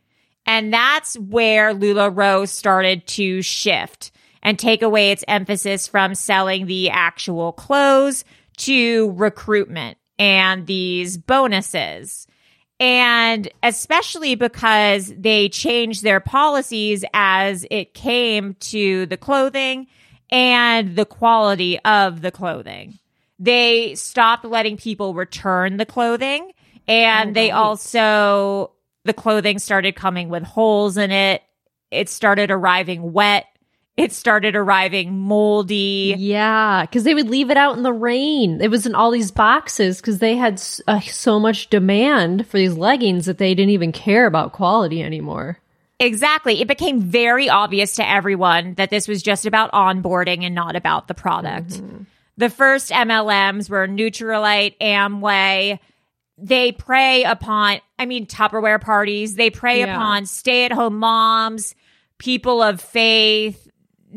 And 0.47 0.73
that's 0.73 1.19
where 1.19 1.75
LuLaRoe 1.75 2.47
started 2.47 3.09
to 3.09 3.43
shift 3.43 4.13
and 4.43 4.59
take 4.59 4.83
away 4.83 5.11
its 5.11 5.25
emphasis 5.29 5.87
from 5.87 6.15
selling 6.15 6.67
the 6.67 6.91
actual 6.91 7.53
clothes 7.53 8.25
to 8.57 9.13
recruitment 9.13 9.99
and 10.19 10.67
these 10.67 11.17
bonuses. 11.17 12.27
And 12.79 13.49
especially 13.63 14.35
because 14.35 15.13
they 15.17 15.49
changed 15.51 16.03
their 16.03 16.21
policies 16.21 17.05
as 17.13 17.67
it 17.71 17.93
came 17.93 18.55
to 18.61 19.07
the 19.07 19.19
clothing 19.19 19.87
and 20.31 20.97
the 20.97 21.05
quality 21.05 21.79
of 21.81 22.23
the 22.23 22.31
clothing. 22.31 22.99
They 23.39 23.95
stopped 23.95 24.45
letting 24.45 24.77
people 24.77 25.15
return 25.15 25.77
the 25.77 25.87
clothing 25.87 26.53
and 26.87 27.31
oh, 27.31 27.33
they 27.35 27.51
also, 27.51 28.73
the 29.05 29.15
clothing 29.15 29.59
started 29.59 29.95
coming 29.95 30.29
with 30.29 30.43
holes 30.43 30.97
in 30.97 31.11
it. 31.11 31.43
It 31.91 32.09
started 32.09 32.51
arriving 32.51 33.13
wet. 33.13 33.47
It 33.97 34.13
started 34.13 34.57
arriving 34.57 35.19
moldy. 35.19 36.15
Yeah, 36.17 36.83
because 36.83 37.05
they 37.05 37.15
would 37.15 37.29
leave 37.29 37.51
it 37.51 37.57
out 37.57 37.77
in 37.77 37.83
the 37.83 37.93
rain. 37.93 38.61
It 38.63 38.69
was 38.71 38.87
in 38.87 38.95
all 38.95 39.11
these 39.11 39.31
boxes 39.31 40.01
because 40.01 40.21
they 40.21 40.37
had 40.37 40.63
uh, 40.89 41.01
so 41.01 41.39
much 41.39 41.69
demand 41.69 42.47
for 42.47 42.57
these 42.57 42.75
leggings 42.75 43.27
that 43.27 43.39
they 43.39 43.55
didn't 43.55 43.71
even 43.71 43.93
care 43.93 44.27
about 44.27 44.53
quality 44.53 45.03
anymore. 45.03 45.59
Exactly. 45.99 46.63
It 46.63 46.69
became 46.69 47.01
very 47.03 47.51
obvious 47.51 47.97
to 47.97 48.09
everyone 48.09 48.73
that 48.75 48.89
this 48.89 49.07
was 49.07 49.23
just 49.23 49.45
about 49.45 49.71
onboarding 49.73 50.45
and 50.45 50.55
not 50.55 50.77
about 50.77 51.07
the 51.09 51.15
product. 51.15 51.83
The 52.39 52.49
first 52.49 52.91
MLMs 52.91 53.69
were 53.69 53.87
Nutrilite, 53.87 54.79
Amway. 54.81 55.79
They 56.39 56.73
prey 56.73 57.25
upon, 57.25 57.81
I 57.99 58.07
mean, 58.07 58.25
Tupperware 58.27 58.81
parties. 58.81 59.35
They 59.35 59.51
prey 59.51 59.81
Yeah. 59.81 59.95
upon 59.95 60.25
stay 60.25 60.65
at 60.65 60.73
home 60.73 60.99
moms, 60.99 61.75
people 62.17 62.63
of 62.63 62.81
faith, 62.81 63.69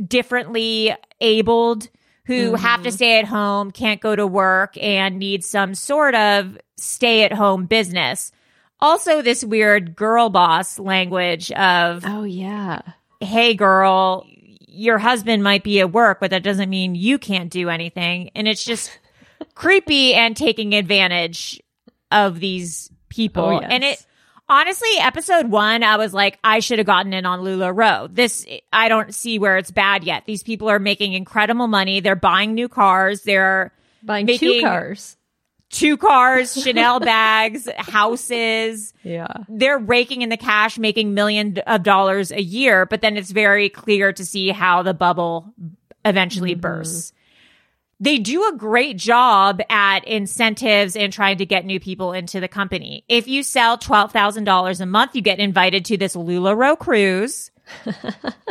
differently 0.08 0.96
abled 1.22 1.90
who 2.26 2.56
have 2.56 2.84
to 2.84 2.90
mm-hmm. 2.90 2.96
stay 2.96 3.20
at 3.20 3.26
home, 3.26 3.72
can't 3.72 4.00
go 4.00 4.16
to 4.16 4.26
work, 4.26 4.78
and 4.82 5.20
need 5.20 5.44
some 5.44 5.76
sort 5.76 6.16
of 6.16 6.58
stay 6.78 7.24
at 7.24 7.34
home 7.34 7.66
business. 7.66 8.32
Also, 8.80 9.22
this 9.22 9.44
weird 9.44 9.96
girl 9.96 10.30
boss 10.30 10.80
language 10.80 11.52
of, 11.52 12.04
Oh 12.06 12.24
yeah, 12.24 12.82
hey, 13.20 13.54
girl, 13.56 14.26
your 14.68 14.98
husband 14.98 15.44
might 15.44 15.64
be 15.64 15.80
at 15.80 15.92
work, 15.92 16.20
but 16.20 16.32
that 16.32 16.44
doesn't 16.44 16.70
mean 16.70 16.96
you 16.96 17.18
can't 17.18 17.52
do 17.52 17.70
anything. 17.70 18.30
And 18.36 18.48
it's 18.48 18.64
just 18.64 18.98
creepy 19.56 20.14
and 20.14 20.36
taking 20.36 20.74
advantage 20.74 21.62
of 22.12 22.40
these 22.40 22.90
people. 23.10 23.44
Oh, 23.44 23.62
yes. 23.62 23.70
And 23.70 23.84
it, 23.84 24.06
honestly, 24.48 24.90
episode 25.00 25.50
one, 25.50 25.84
I 25.84 25.98
was 25.98 26.14
like, 26.14 26.40
I 26.44 26.60
should 26.60 26.80
have 26.80 26.88
gotten 26.88 27.14
in 27.14 27.26
on 27.26 27.42
Lula 27.42 27.74
LuLaRoe. 27.74 28.14
This, 28.14 28.46
I 28.72 28.90
don't 28.90 29.14
see 29.14 29.40
where 29.40 29.58
it's 29.58 29.72
bad 29.72 30.04
yet. 30.04 30.26
These 30.26 30.44
people 30.44 30.70
are 30.70 30.80
making 30.80 31.14
incredible 31.14 31.68
money. 31.68 32.00
They're 32.00 32.16
buying 32.16 32.54
new 32.54 32.70
cars. 32.70 33.22
They're 33.24 33.74
buying 34.04 34.28
two 34.28 34.62
cars. 34.62 35.18
two 35.70 35.98
cars, 35.98 36.54
Chanel 36.64 37.00
bags, 37.00 37.68
houses 37.78 38.94
Yeah, 39.04 39.28
they're 39.50 39.80
raking 39.80 40.22
in 40.22 40.30
the 40.30 40.38
cash, 40.38 40.78
making 40.78 41.14
million 41.14 41.58
of 41.66 41.84
dollars 41.84 42.32
a 42.32 42.42
year, 42.42 42.86
but 42.86 43.02
then 43.02 43.18
it's 43.18 43.32
very 43.32 43.70
clear 43.70 44.14
to 44.14 44.26
see 44.26 44.50
how 44.50 44.84
the 44.84 44.94
bubble 44.94 45.54
eventually 46.06 46.52
mm-hmm. 46.52 46.62
bursts. 46.62 47.14
They 48.00 48.18
do 48.18 48.48
a 48.50 48.58
great 48.58 48.98
job 48.98 49.62
at 49.70 50.06
incentives 50.06 50.96
and 50.96 51.14
trying 51.14 51.38
to 51.38 51.46
get 51.46 51.66
new 51.66 51.80
people 51.80 52.12
into 52.12 52.40
the 52.40 52.48
company. 52.48 53.06
If 53.08 53.28
you 53.28 53.44
sell 53.44 53.78
$12,000 53.78 54.82
a 54.82 54.86
month, 54.86 55.16
you 55.16 55.22
get 55.22 55.40
invited 55.40 55.86
to 55.86 55.98
this 55.98 56.16
LuLaRoe 56.16 56.78
cruise. 56.78 57.52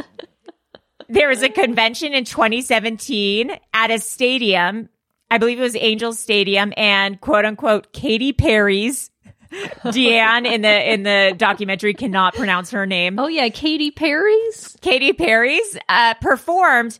there 1.09 1.29
was 1.29 1.43
a 1.43 1.51
convention 1.51 2.15
in 2.15 2.25
2017 2.25 3.53
at 3.75 3.91
a 3.91 3.99
stadium. 3.99 4.89
I 5.31 5.39
believe 5.39 5.59
it 5.59 5.63
was 5.63 5.77
Angels 5.77 6.19
Stadium 6.19 6.73
and 6.77 7.21
quote 7.21 7.45
unquote 7.45 7.93
Katy 7.93 8.33
Perry's 8.33 9.11
Deanne 9.85 10.51
in 10.51 10.63
the 10.63 10.93
in 10.93 11.03
the 11.03 11.35
documentary 11.37 11.93
cannot 11.93 12.35
pronounce 12.35 12.71
her 12.71 12.87
name. 12.87 13.19
Oh 13.19 13.27
yeah, 13.27 13.51
Katy 13.51 13.91
Perry's. 13.91 14.77
Katy 14.81 15.13
Perry's 15.13 15.79
uh, 15.89 16.15
performed. 16.15 16.99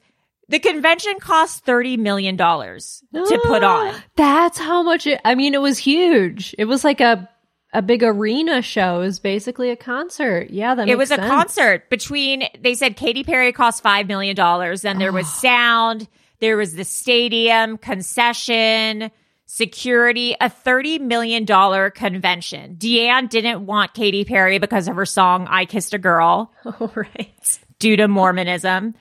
The 0.49 0.59
convention 0.59 1.15
cost 1.21 1.65
thirty 1.65 1.97
million 1.97 2.37
dollars 2.37 3.03
to 3.15 3.41
put 3.45 3.63
on. 3.63 3.95
That's 4.17 4.59
how 4.59 4.83
much 4.83 5.07
it. 5.07 5.21
I 5.25 5.35
mean, 5.35 5.55
it 5.55 5.61
was 5.61 5.79
huge. 5.79 6.55
It 6.59 6.67
was 6.67 6.85
like 6.85 7.01
a 7.01 7.29
a 7.73 7.81
big 7.81 8.03
arena 8.03 8.61
show. 8.61 8.97
It 9.01 9.07
was 9.07 9.19
basically 9.21 9.71
a 9.71 9.77
concert. 9.77 10.51
Yeah, 10.51 10.75
that 10.75 10.89
It 10.89 10.99
was 10.99 11.11
a 11.11 11.17
concert 11.17 11.89
between. 11.89 12.45
They 12.61 12.75
said 12.75 12.97
Katy 12.97 13.25
Perry 13.25 13.53
cost 13.53 13.83
five 13.83 14.07
million 14.09 14.37
dollars. 14.37 14.83
Then 14.83 14.99
there 14.99 15.13
was 15.13 15.33
sound. 15.41 16.07
There 16.41 16.57
was 16.57 16.75
the 16.75 16.85
stadium 16.85 17.79
concession. 17.79 19.11
Security, 19.47 20.35
a 20.41 20.49
$30 20.49 20.99
million 21.03 21.45
convention. 21.91 22.77
Deanne 22.77 23.29
didn't 23.29 23.67
want 23.67 23.93
Katy 23.93 24.25
Perry 24.25 24.59
because 24.59 24.89
of 24.89 24.97
her 24.97 25.05
song, 25.05 25.47
I 25.47 25.67
Kissed 25.67 25.93
a 25.93 25.99
Girl. 25.99 26.51
All 26.81 26.91
right. 26.95 27.59
due 27.79 27.97
to 27.97 28.09
Mormonism. 28.09 28.95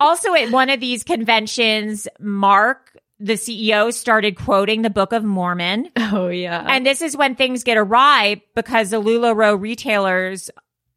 Also, 0.00 0.34
at 0.34 0.50
one 0.50 0.70
of 0.70 0.80
these 0.80 1.02
conventions, 1.04 2.06
Mark, 2.20 2.96
the 3.18 3.34
CEO, 3.34 3.92
started 3.92 4.36
quoting 4.36 4.82
the 4.82 4.90
Book 4.90 5.12
of 5.12 5.24
Mormon. 5.24 5.90
Oh 5.96 6.28
yeah. 6.28 6.64
And 6.68 6.86
this 6.86 7.02
is 7.02 7.16
when 7.16 7.34
things 7.34 7.64
get 7.64 7.76
awry 7.76 8.42
because 8.54 8.90
the 8.90 9.02
LuLaRoe 9.02 9.60
retailers 9.60 10.50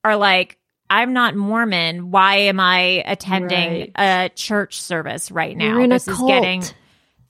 are 0.04 0.16
like, 0.16 0.58
I'm 0.90 1.14
not 1.14 1.36
Mormon. 1.36 2.12
Why 2.12 2.36
am 2.36 2.60
I 2.60 3.04
attending 3.06 3.92
a 3.96 4.30
church 4.36 4.82
service 4.82 5.32
right 5.32 5.56
now? 5.56 5.66
You're 5.66 5.82
in 5.82 5.92
a 5.92 5.96
this 5.96 6.08
is 6.08 6.18
cult. 6.18 6.30
getting, 6.30 6.64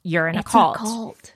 you're 0.04 0.28
in 0.28 0.36
a 0.36 0.44
cult. 0.44 0.78
a 0.78 0.80
cult. 0.80 1.36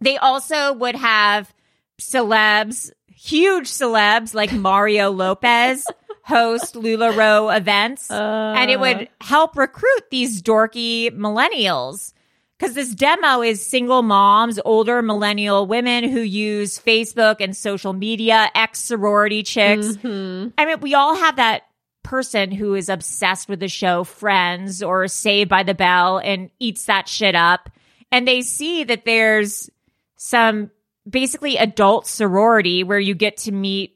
They 0.00 0.18
also 0.18 0.74
would 0.74 0.96
have 0.96 1.52
celebs, 1.98 2.90
huge 3.08 3.68
celebs 3.68 4.34
like 4.34 4.52
Mario 4.52 5.10
Lopez 5.10 5.86
host 6.26 6.74
LuLaRoe 6.74 7.56
events. 7.56 8.10
Uh. 8.10 8.54
and 8.56 8.70
it 8.70 8.80
would 8.80 9.08
help 9.20 9.56
recruit 9.56 10.10
these 10.10 10.42
dorky 10.42 11.10
millennials. 11.10 12.12
Because 12.58 12.74
this 12.74 12.94
demo 12.94 13.42
is 13.42 13.64
single 13.64 14.02
moms, 14.02 14.58
older 14.64 15.02
millennial 15.02 15.66
women 15.66 16.04
who 16.04 16.20
use 16.20 16.78
Facebook 16.78 17.36
and 17.40 17.54
social 17.54 17.92
media, 17.92 18.50
ex 18.54 18.80
sorority 18.80 19.42
chicks. 19.42 19.88
Mm-hmm. 19.88 20.48
I 20.56 20.64
mean, 20.64 20.80
we 20.80 20.94
all 20.94 21.14
have 21.16 21.36
that 21.36 21.64
person 22.02 22.50
who 22.50 22.74
is 22.74 22.88
obsessed 22.88 23.48
with 23.48 23.60
the 23.60 23.68
show 23.68 24.04
Friends 24.04 24.82
or 24.82 25.06
Saved 25.06 25.50
by 25.50 25.64
the 25.64 25.74
Bell 25.74 26.18
and 26.18 26.50
eats 26.58 26.86
that 26.86 27.08
shit 27.08 27.34
up. 27.34 27.68
And 28.10 28.26
they 28.26 28.40
see 28.40 28.84
that 28.84 29.04
there's 29.04 29.68
some 30.16 30.70
basically 31.08 31.58
adult 31.58 32.06
sorority 32.06 32.84
where 32.84 32.98
you 32.98 33.14
get 33.14 33.36
to 33.38 33.52
meet 33.52 33.95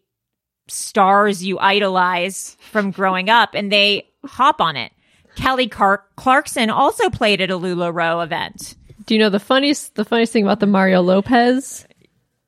stars 0.71 1.45
you 1.45 1.59
idolize 1.59 2.57
from 2.71 2.91
growing 2.91 3.29
up 3.29 3.55
and 3.55 3.71
they 3.73 4.09
hop 4.25 4.61
on 4.61 4.77
it. 4.77 4.93
Kelly 5.37 5.69
Car- 5.69 6.05
Clarkson 6.17 6.71
also 6.71 7.09
played 7.11 7.41
at 7.41 7.51
a 7.51 7.59
LuLaRoe 7.59 8.23
event. 8.25 8.77
Do 9.07 9.15
you 9.15 9.21
know 9.21 9.31
the 9.31 9.41
funniest 9.41 9.95
the 9.95 10.05
funniest 10.05 10.33
thing 10.33 10.45
about 10.45 10.61
the 10.61 10.67
Mario 10.67 11.01
Lopez 11.03 11.87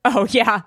Oh, 0.05 0.27
yeah. 0.31 0.61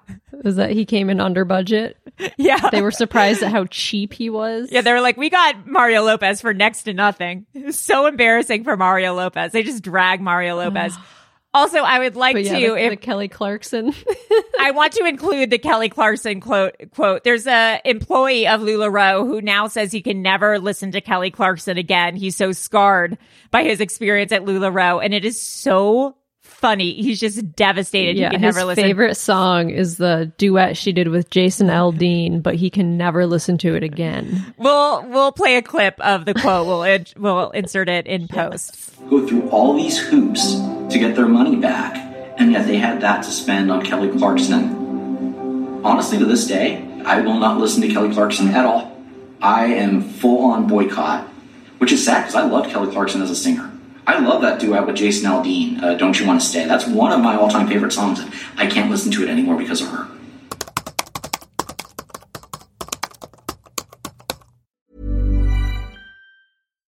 is 0.44 0.56
that 0.56 0.70
he 0.70 0.86
came 0.86 1.10
in 1.10 1.20
under 1.20 1.44
budget. 1.44 1.98
Yeah. 2.38 2.70
They 2.70 2.80
were 2.80 2.90
surprised 2.90 3.42
at 3.42 3.52
how 3.52 3.66
cheap 3.66 4.14
he 4.14 4.30
was. 4.30 4.72
Yeah, 4.72 4.80
they 4.80 4.92
were 4.94 5.02
like, 5.02 5.18
we 5.18 5.28
got 5.28 5.66
Mario 5.66 6.02
Lopez 6.02 6.40
for 6.40 6.54
next 6.54 6.84
to 6.84 6.94
nothing. 6.94 7.44
It 7.52 7.66
was 7.66 7.78
so 7.78 8.06
embarrassing 8.06 8.64
for 8.64 8.78
Mario 8.78 9.12
Lopez. 9.14 9.52
They 9.52 9.62
just 9.62 9.82
drag 9.82 10.22
Mario 10.22 10.56
Lopez. 10.56 10.96
also, 11.54 11.78
I 11.78 12.00
would 12.00 12.16
like 12.16 12.36
yeah, 12.36 12.58
to, 12.58 12.66
the, 12.72 12.76
if 12.76 12.90
the 12.90 12.96
Kelly 12.96 13.28
Clarkson. 13.28 13.94
I 14.60 14.72
want 14.72 14.92
to 14.94 15.06
include 15.06 15.50
the 15.50 15.58
Kelly 15.58 15.88
Clarkson 15.88 16.40
quote. 16.40 16.74
Quote: 16.94 17.24
There's 17.24 17.46
a 17.46 17.80
employee 17.84 18.46
of 18.46 18.60
Lularoe 18.60 19.26
who 19.26 19.40
now 19.40 19.66
says 19.66 19.90
he 19.90 20.02
can 20.02 20.20
never 20.20 20.58
listen 20.58 20.92
to 20.92 21.00
Kelly 21.00 21.30
Clarkson 21.30 21.78
again. 21.78 22.14
He's 22.14 22.36
so 22.36 22.52
scarred 22.52 23.16
by 23.50 23.64
his 23.64 23.80
experience 23.80 24.32
at 24.32 24.44
Lularoe, 24.44 25.02
and 25.02 25.14
it 25.14 25.24
is 25.24 25.40
so 25.40 26.16
funny. 26.42 27.00
He's 27.00 27.20
just 27.20 27.54
devastated. 27.54 28.16
yeah, 28.16 28.28
he 28.28 28.36
can 28.36 28.42
his 28.42 28.54
never 28.54 28.66
listen. 28.66 28.84
favorite 28.84 29.16
song 29.16 29.70
is 29.70 29.96
the 29.96 30.32
duet 30.36 30.76
she 30.76 30.92
did 30.92 31.08
with 31.08 31.30
Jason 31.30 31.68
Aldean, 31.68 32.42
but 32.42 32.56
he 32.56 32.70
can 32.70 32.96
never 32.96 33.26
listen 33.26 33.56
to 33.58 33.74
it 33.74 33.82
again. 33.82 34.54
We'll 34.58 35.06
we'll 35.08 35.32
play 35.32 35.56
a 35.56 35.62
clip 35.62 35.98
of 36.00 36.24
the 36.24 36.34
quote. 36.34 36.66
We'll 36.66 36.82
in, 36.82 37.06
we'll 37.16 37.50
insert 37.50 37.88
it 37.88 38.06
in 38.06 38.28
post. 38.28 38.94
go 39.08 39.26
through 39.26 39.48
all 39.50 39.74
these 39.74 39.98
hoops 39.98 40.56
to 40.90 40.98
get 40.98 41.16
their 41.16 41.26
money 41.26 41.56
back, 41.56 41.96
and 42.38 42.52
yet 42.52 42.66
they 42.66 42.76
had 42.78 43.00
that 43.00 43.22
to 43.24 43.30
spend 43.30 43.70
on 43.70 43.84
Kelly 43.84 44.16
Clarkson. 44.18 45.80
Honestly, 45.84 46.18
to 46.18 46.24
this 46.24 46.46
day, 46.46 46.86
I 47.04 47.20
will 47.20 47.38
not 47.38 47.58
listen 47.58 47.82
to 47.82 47.88
Kelly 47.88 48.12
Clarkson 48.12 48.48
at 48.48 48.64
all. 48.64 48.96
I 49.40 49.66
am 49.66 50.02
full 50.02 50.44
on 50.50 50.66
boycott, 50.66 51.28
which 51.78 51.92
is 51.92 52.04
sad 52.04 52.22
because 52.22 52.34
I 52.34 52.44
loved 52.46 52.70
Kelly 52.70 52.90
Clarkson 52.92 53.22
as 53.22 53.30
a 53.30 53.36
singer. 53.36 53.70
I 54.06 54.20
love 54.20 54.42
that 54.42 54.60
duet 54.60 54.86
with 54.86 54.96
Jason 54.96 55.30
Aldean, 55.30 55.82
uh, 55.82 55.94
Don't 55.94 56.18
You 56.18 56.26
Want 56.26 56.40
to 56.40 56.46
Stay. 56.46 56.66
That's 56.66 56.86
one 56.86 57.12
of 57.12 57.20
my 57.20 57.36
all 57.36 57.48
time 57.48 57.66
favorite 57.66 57.92
songs, 57.92 58.20
and 58.20 58.32
I 58.56 58.66
can't 58.66 58.90
listen 58.90 59.10
to 59.12 59.24
it 59.24 59.28
anymore 59.28 59.56
because 59.56 59.80
of 59.80 59.88
her. 59.88 60.08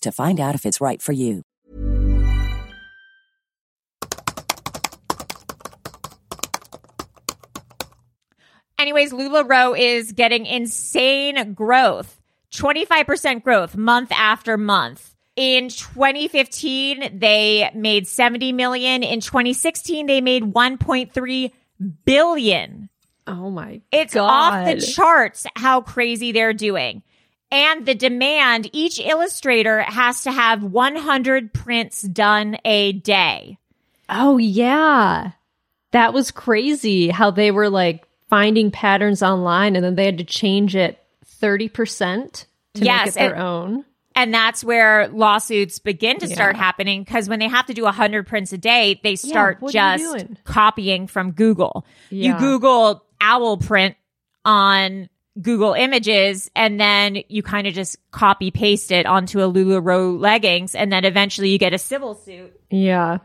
to 0.00 0.12
find 0.12 0.40
out 0.40 0.54
if 0.54 0.64
it's 0.66 0.80
right 0.80 1.00
for 1.02 1.12
you. 1.12 1.42
Anyways, 8.78 9.12
LuLaRoe 9.12 9.78
is 9.78 10.12
getting 10.12 10.46
insane 10.46 11.52
growth. 11.54 12.20
25% 12.52 13.42
growth 13.42 13.76
month 13.76 14.10
after 14.12 14.56
month. 14.56 15.14
In 15.36 15.68
2015, 15.68 17.18
they 17.18 17.70
made 17.74 18.06
70 18.08 18.52
million. 18.52 19.02
In 19.02 19.20
2016, 19.20 20.06
they 20.06 20.20
made 20.20 20.42
1.3 20.42 21.52
billion. 22.04 22.88
Oh 23.26 23.50
my 23.50 23.82
It's 23.92 24.14
God. 24.14 24.28
off 24.30 24.66
the 24.66 24.80
charts 24.80 25.46
how 25.54 25.80
crazy 25.82 26.32
they're 26.32 26.54
doing. 26.54 27.02
And 27.50 27.86
the 27.86 27.94
demand, 27.94 28.68
each 28.72 28.98
illustrator 29.00 29.80
has 29.82 30.22
to 30.24 30.32
have 30.32 30.62
100 30.62 31.52
prints 31.54 32.02
done 32.02 32.58
a 32.64 32.92
day. 32.92 33.58
Oh 34.08 34.36
yeah. 34.38 35.32
That 35.92 36.12
was 36.12 36.30
crazy 36.30 37.08
how 37.08 37.30
they 37.30 37.50
were 37.50 37.70
like 37.70 38.06
finding 38.28 38.70
patterns 38.70 39.22
online 39.22 39.76
and 39.76 39.84
then 39.84 39.94
they 39.94 40.04
had 40.04 40.18
to 40.18 40.24
change 40.24 40.76
it 40.76 40.98
30% 41.40 42.44
to 42.74 42.84
Yes, 42.84 43.06
make 43.06 43.08
it 43.08 43.14
their 43.14 43.34
and- 43.34 43.42
own. 43.42 43.84
And 44.14 44.34
that's 44.34 44.64
where 44.64 45.06
lawsuits 45.08 45.78
begin 45.78 46.18
to 46.18 46.26
start 46.26 46.56
happening 46.56 47.04
because 47.04 47.28
when 47.28 47.38
they 47.38 47.46
have 47.46 47.66
to 47.66 47.74
do 47.74 47.84
100 47.84 48.26
prints 48.26 48.52
a 48.52 48.58
day, 48.58 48.98
they 49.04 49.14
start 49.14 49.58
you 49.62 49.70
just 49.70 50.26
copying 50.42 51.06
from 51.06 51.30
Google. 51.30 51.86
You 52.10 52.36
Google 52.36 53.04
owl 53.20 53.58
print 53.58 53.94
on 54.44 55.08
Google 55.40 55.74
Images 55.74 56.50
and 56.56 56.80
then 56.80 57.22
you 57.28 57.42
kind 57.42 57.66
of 57.66 57.74
just 57.74 57.96
copy 58.10 58.50
paste 58.50 58.90
it 58.90 59.06
onto 59.06 59.40
a 59.40 59.50
LuLaRoe 59.50 60.18
leggings 60.18 60.74
and 60.74 60.92
then 60.92 61.04
eventually 61.04 61.50
you 61.50 61.58
get 61.58 61.72
a 61.72 61.78
civil 61.78 62.14
suit. 62.14 62.58
Yeah. 62.70 63.18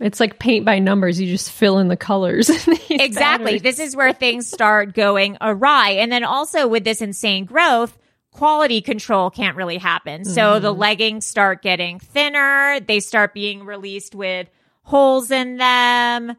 It's 0.00 0.18
like 0.18 0.38
paint 0.38 0.64
by 0.64 0.78
numbers. 0.78 1.20
You 1.20 1.26
just 1.26 1.50
fill 1.50 1.78
in 1.78 1.88
the 1.88 1.96
colors. 1.96 2.50
Exactly. 2.92 3.58
This 3.58 3.78
is 3.78 3.96
where 3.96 4.12
things 4.12 4.48
start 4.48 4.94
going 4.94 5.38
awry. 5.40 5.90
And 6.00 6.12
then 6.12 6.22
also 6.22 6.68
with 6.68 6.84
this 6.84 7.00
insane 7.00 7.44
growth, 7.44 7.96
quality 8.30 8.82
control 8.82 9.30
can't 9.30 9.56
really 9.56 9.78
happen. 9.78 10.24
So 10.24 10.42
mm-hmm. 10.42 10.62
the 10.62 10.74
leggings 10.74 11.24
start 11.24 11.62
getting 11.62 11.98
thinner. 11.98 12.80
They 12.80 13.00
start 13.00 13.32
being 13.32 13.64
released 13.64 14.14
with 14.14 14.48
holes 14.82 15.30
in 15.30 15.56
them. 15.56 16.36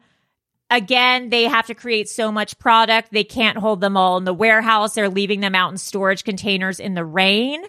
Again, 0.72 1.28
they 1.28 1.44
have 1.44 1.66
to 1.66 1.74
create 1.74 2.08
so 2.08 2.32
much 2.32 2.58
product. 2.58 3.12
They 3.12 3.24
can't 3.24 3.58
hold 3.58 3.82
them 3.82 3.94
all 3.96 4.16
in 4.16 4.24
the 4.24 4.32
warehouse. 4.32 4.94
They're 4.94 5.10
leaving 5.10 5.40
them 5.40 5.54
out 5.54 5.70
in 5.70 5.76
storage 5.76 6.24
containers 6.24 6.80
in 6.80 6.94
the 6.94 7.04
rain 7.04 7.62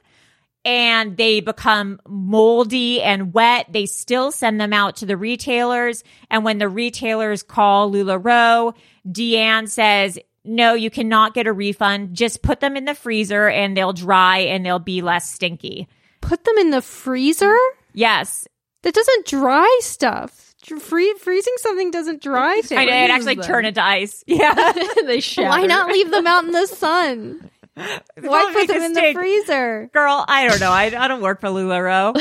and 0.66 1.18
they 1.18 1.42
become 1.42 2.00
moldy 2.08 3.02
and 3.02 3.34
wet. 3.34 3.68
They 3.70 3.86
still 3.86 4.32
send 4.32 4.62
them 4.62 4.72
out 4.72 4.98
to 4.98 5.06
the 5.06 5.18
retailers. 5.18 6.04
And 6.30 6.46
when 6.46 6.58
the 6.58 6.70
retailers 6.70 7.44
call 7.44 7.92
LuLaRoe, 7.92 8.74
Deanne 9.06 9.68
says, 9.68 10.18
no, 10.46 10.74
you 10.74 10.90
cannot 10.90 11.34
get 11.34 11.48
a 11.48 11.54
refund. 11.54 12.16
Just 12.16 12.42
put 12.42 12.60
them 12.60 12.78
in 12.78 12.86
the 12.86 12.96
freezer 12.96 13.50
and 13.50 13.76
they'll 13.76 13.94
dry 13.94 14.40
and 14.40 14.66
they'll 14.66 14.80
be 14.80 15.02
less 15.02 15.30
stinky. 15.30 15.88
Put 16.22 16.46
them 16.46 16.58
in 16.58 16.70
the 16.70 16.82
freezer? 16.82 17.58
Yes. 17.94 18.48
That 18.84 18.94
doesn't 18.94 19.26
dry 19.26 19.80
stuff. 19.82 20.53
Free- 20.66 21.16
freezing 21.20 21.54
something 21.58 21.92
doesn't 21.92 22.22
dry 22.22 22.62
things. 22.64 22.80
I 22.80 22.86
know 22.86 23.04
it 23.04 23.10
actually 23.10 23.36
turn 23.38 23.66
into 23.66 23.84
ice. 23.84 24.24
Yeah. 24.34 24.72
they 25.06 25.20
shatter. 25.20 25.50
Why 25.50 25.66
not 25.66 25.90
leave 25.92 26.10
them 26.12 26.26
out 26.28 26.44
in 26.46 26.52
the 26.52 26.68
sun? 26.68 27.50
Why 27.76 28.02
Don't 28.16 28.54
put 28.54 28.68
them 28.68 28.82
in 28.84 28.94
the 28.94 29.14
freezer? 29.14 29.90
Girl, 29.94 30.24
I 30.28 30.48
don't 30.48 30.60
know. 30.60 30.72
I, 30.72 30.94
I 30.96 31.08
don't 31.08 31.22
work 31.22 31.42
for 31.42 31.48
LuLaRoe. 31.48 32.14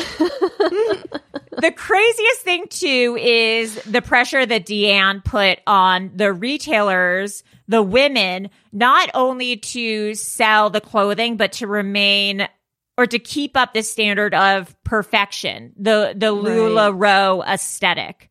the 1.61 1.72
craziest 1.72 2.40
thing 2.40 2.66
too 2.68 3.18
is 3.20 3.74
the 3.85 4.00
pressure 4.00 4.44
that 4.44 4.64
Deanne 4.64 5.22
put 5.22 5.59
on 5.66 6.12
the 6.14 6.33
retailers, 6.33 7.44
the 7.68 7.83
women, 7.83 8.48
not 8.72 9.11
only 9.14 9.59
to 9.59 10.14
sell 10.14 10.70
the 10.70 10.81
clothing, 10.81 11.37
but 11.37 11.52
to 11.55 11.66
remain 11.66 12.48
or 12.96 13.07
to 13.07 13.18
keep 13.18 13.57
up 13.57 13.74
the 13.74 13.83
standard 13.83 14.35
of 14.35 14.74
perfection, 14.85 15.72
the 15.78 16.14
the 16.16 16.26
LuLaRoe 16.35 17.46
aesthetic. 17.46 18.31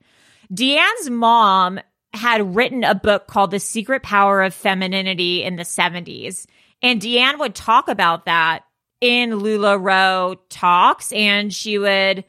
Deanne's 0.53 1.09
mom 1.09 1.79
had 2.13 2.55
written 2.55 2.83
a 2.83 2.95
book 2.95 3.27
called 3.27 3.51
The 3.51 3.59
Secret 3.59 4.03
Power 4.03 4.41
of 4.41 4.53
Femininity 4.53 5.43
in 5.43 5.55
the 5.55 5.63
70s. 5.63 6.45
And 6.81 7.01
Deanne 7.01 7.39
would 7.39 7.55
talk 7.55 7.87
about 7.87 8.25
that 8.25 8.63
in 8.99 9.31
LuLaRoe 9.31 10.37
talks, 10.49 11.11
and 11.11 11.53
she 11.53 11.77
would 11.77 12.25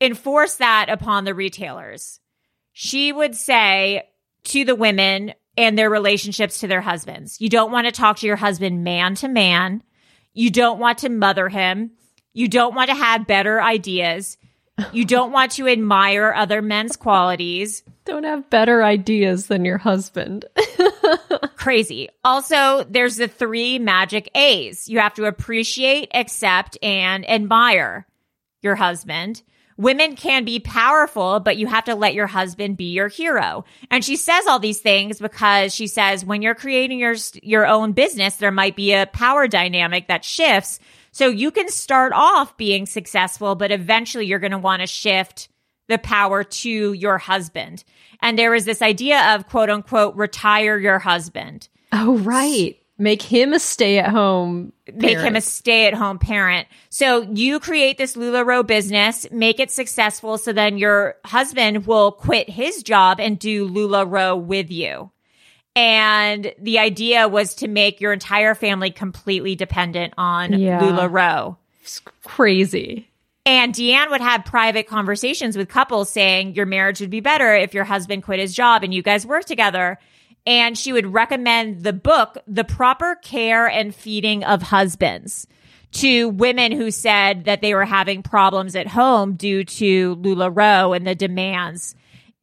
enforce 0.00 0.56
that 0.56 0.88
upon 0.88 1.24
the 1.24 1.34
retailers. 1.34 2.20
She 2.72 3.12
would 3.12 3.34
say 3.34 4.08
to 4.44 4.64
the 4.64 4.74
women 4.74 5.34
and 5.56 5.78
their 5.78 5.90
relationships 5.90 6.60
to 6.60 6.66
their 6.66 6.80
husbands, 6.80 7.40
you 7.40 7.48
don't 7.48 7.72
want 7.72 7.86
to 7.86 7.92
talk 7.92 8.18
to 8.18 8.26
your 8.26 8.36
husband 8.36 8.82
man 8.82 9.14
to 9.16 9.28
man. 9.28 9.82
You 10.32 10.50
don't 10.50 10.78
want 10.78 10.98
to 10.98 11.08
mother 11.08 11.48
him. 11.48 11.92
You 12.32 12.48
don't 12.48 12.74
want 12.74 12.90
to 12.90 12.96
have 12.96 13.26
better 13.26 13.60
ideas. 13.60 14.38
You 14.92 15.04
don't 15.04 15.32
want 15.32 15.52
to 15.52 15.68
admire 15.68 16.32
other 16.32 16.62
men's 16.62 16.96
qualities. 16.96 17.82
Don't 18.04 18.24
have 18.24 18.50
better 18.50 18.82
ideas 18.82 19.46
than 19.46 19.64
your 19.64 19.78
husband. 19.78 20.44
Crazy. 21.56 22.08
Also, 22.24 22.84
there's 22.84 23.16
the 23.16 23.28
three 23.28 23.78
magic 23.78 24.30
A's. 24.34 24.88
You 24.88 24.98
have 24.98 25.14
to 25.14 25.26
appreciate, 25.26 26.08
accept, 26.14 26.78
and 26.82 27.28
admire 27.28 28.06
your 28.62 28.74
husband. 28.74 29.42
Women 29.76 30.14
can 30.14 30.44
be 30.44 30.60
powerful, 30.60 31.40
but 31.40 31.56
you 31.56 31.66
have 31.66 31.84
to 31.84 31.94
let 31.94 32.12
your 32.12 32.26
husband 32.26 32.76
be 32.76 32.92
your 32.92 33.08
hero. 33.08 33.64
And 33.90 34.04
she 34.04 34.16
says 34.16 34.46
all 34.46 34.58
these 34.58 34.80
things 34.80 35.18
because 35.18 35.74
she 35.74 35.86
says 35.86 36.22
when 36.22 36.42
you're 36.42 36.54
creating 36.54 36.98
your 36.98 37.14
your 37.42 37.66
own 37.66 37.92
business, 37.92 38.36
there 38.36 38.50
might 38.50 38.76
be 38.76 38.92
a 38.92 39.06
power 39.06 39.48
dynamic 39.48 40.08
that 40.08 40.22
shifts. 40.22 40.80
So 41.20 41.28
you 41.28 41.50
can 41.50 41.68
start 41.68 42.14
off 42.14 42.56
being 42.56 42.86
successful, 42.86 43.54
but 43.54 43.70
eventually 43.70 44.24
you're 44.24 44.38
going 44.38 44.52
to 44.52 44.58
want 44.58 44.80
to 44.80 44.86
shift 44.86 45.50
the 45.86 45.98
power 45.98 46.44
to 46.44 46.94
your 46.94 47.18
husband. 47.18 47.84
And 48.22 48.38
there 48.38 48.54
is 48.54 48.64
this 48.64 48.80
idea 48.80 49.34
of 49.34 49.46
quote 49.46 49.68
unquote 49.68 50.16
retire 50.16 50.78
your 50.78 50.98
husband. 50.98 51.68
Oh, 51.92 52.16
right. 52.20 52.78
Make 52.96 53.20
him 53.20 53.52
a 53.52 53.58
stay 53.58 53.98
at 53.98 54.08
home. 54.08 54.72
Make 54.94 55.18
him 55.18 55.36
a 55.36 55.42
stay 55.42 55.86
at 55.86 55.92
home 55.92 56.18
parent. 56.18 56.68
So 56.88 57.20
you 57.20 57.60
create 57.60 57.98
this 57.98 58.16
LuLaRoe 58.16 58.66
business, 58.66 59.26
make 59.30 59.60
it 59.60 59.70
successful. 59.70 60.38
So 60.38 60.54
then 60.54 60.78
your 60.78 61.16
husband 61.26 61.86
will 61.86 62.12
quit 62.12 62.48
his 62.48 62.82
job 62.82 63.20
and 63.20 63.38
do 63.38 63.68
LuLaRoe 63.68 64.42
with 64.42 64.70
you. 64.70 65.10
And 65.76 66.52
the 66.58 66.78
idea 66.78 67.28
was 67.28 67.54
to 67.56 67.68
make 67.68 68.00
your 68.00 68.12
entire 68.12 68.54
family 68.54 68.90
completely 68.90 69.54
dependent 69.54 70.14
on 70.18 70.52
Yeah. 70.58 70.80
LuLaRoe. 70.80 71.56
It's 71.82 72.00
crazy. 72.24 73.08
And 73.46 73.72
Deanne 73.74 74.10
would 74.10 74.20
have 74.20 74.44
private 74.44 74.86
conversations 74.86 75.56
with 75.56 75.68
couples 75.68 76.10
saying 76.10 76.54
your 76.54 76.66
marriage 76.66 77.00
would 77.00 77.10
be 77.10 77.20
better 77.20 77.54
if 77.54 77.72
your 77.72 77.84
husband 77.84 78.22
quit 78.22 78.38
his 78.38 78.54
job 78.54 78.82
and 78.84 78.92
you 78.92 79.02
guys 79.02 79.24
work 79.26 79.44
together. 79.44 79.98
And 80.46 80.76
she 80.76 80.92
would 80.92 81.12
recommend 81.12 81.82
the 81.82 81.92
book, 81.92 82.36
The 82.46 82.64
Proper 82.64 83.16
Care 83.22 83.66
and 83.66 83.94
Feeding 83.94 84.42
of 84.44 84.62
Husbands, 84.62 85.46
to 85.92 86.28
women 86.28 86.72
who 86.72 86.90
said 86.90 87.44
that 87.44 87.60
they 87.62 87.74
were 87.74 87.84
having 87.84 88.22
problems 88.22 88.74
at 88.76 88.86
home 88.88 89.34
due 89.34 89.64
to 89.64 90.16
LuLaRoe 90.16 90.94
and 90.96 91.06
the 91.06 91.14
demands. 91.14 91.94